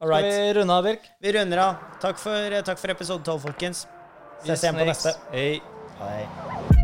All 0.00 0.08
Skal 0.08 0.30
vi 0.30 0.54
runde 0.54 0.74
av, 0.74 0.84
Birk? 0.84 1.00
Vi 1.20 1.32
runder 1.32 1.58
av. 1.58 1.74
Takk 2.00 2.18
for, 2.18 2.62
takk 2.62 2.78
for 2.78 2.92
episode 2.92 3.24
12, 3.24 3.40
folkens. 3.48 3.86
Ses 4.44 4.64
igjen 4.64 4.76
på 4.76 4.84
neste. 4.84 5.16
Hei. 5.32 5.60
Hei. 6.02 6.75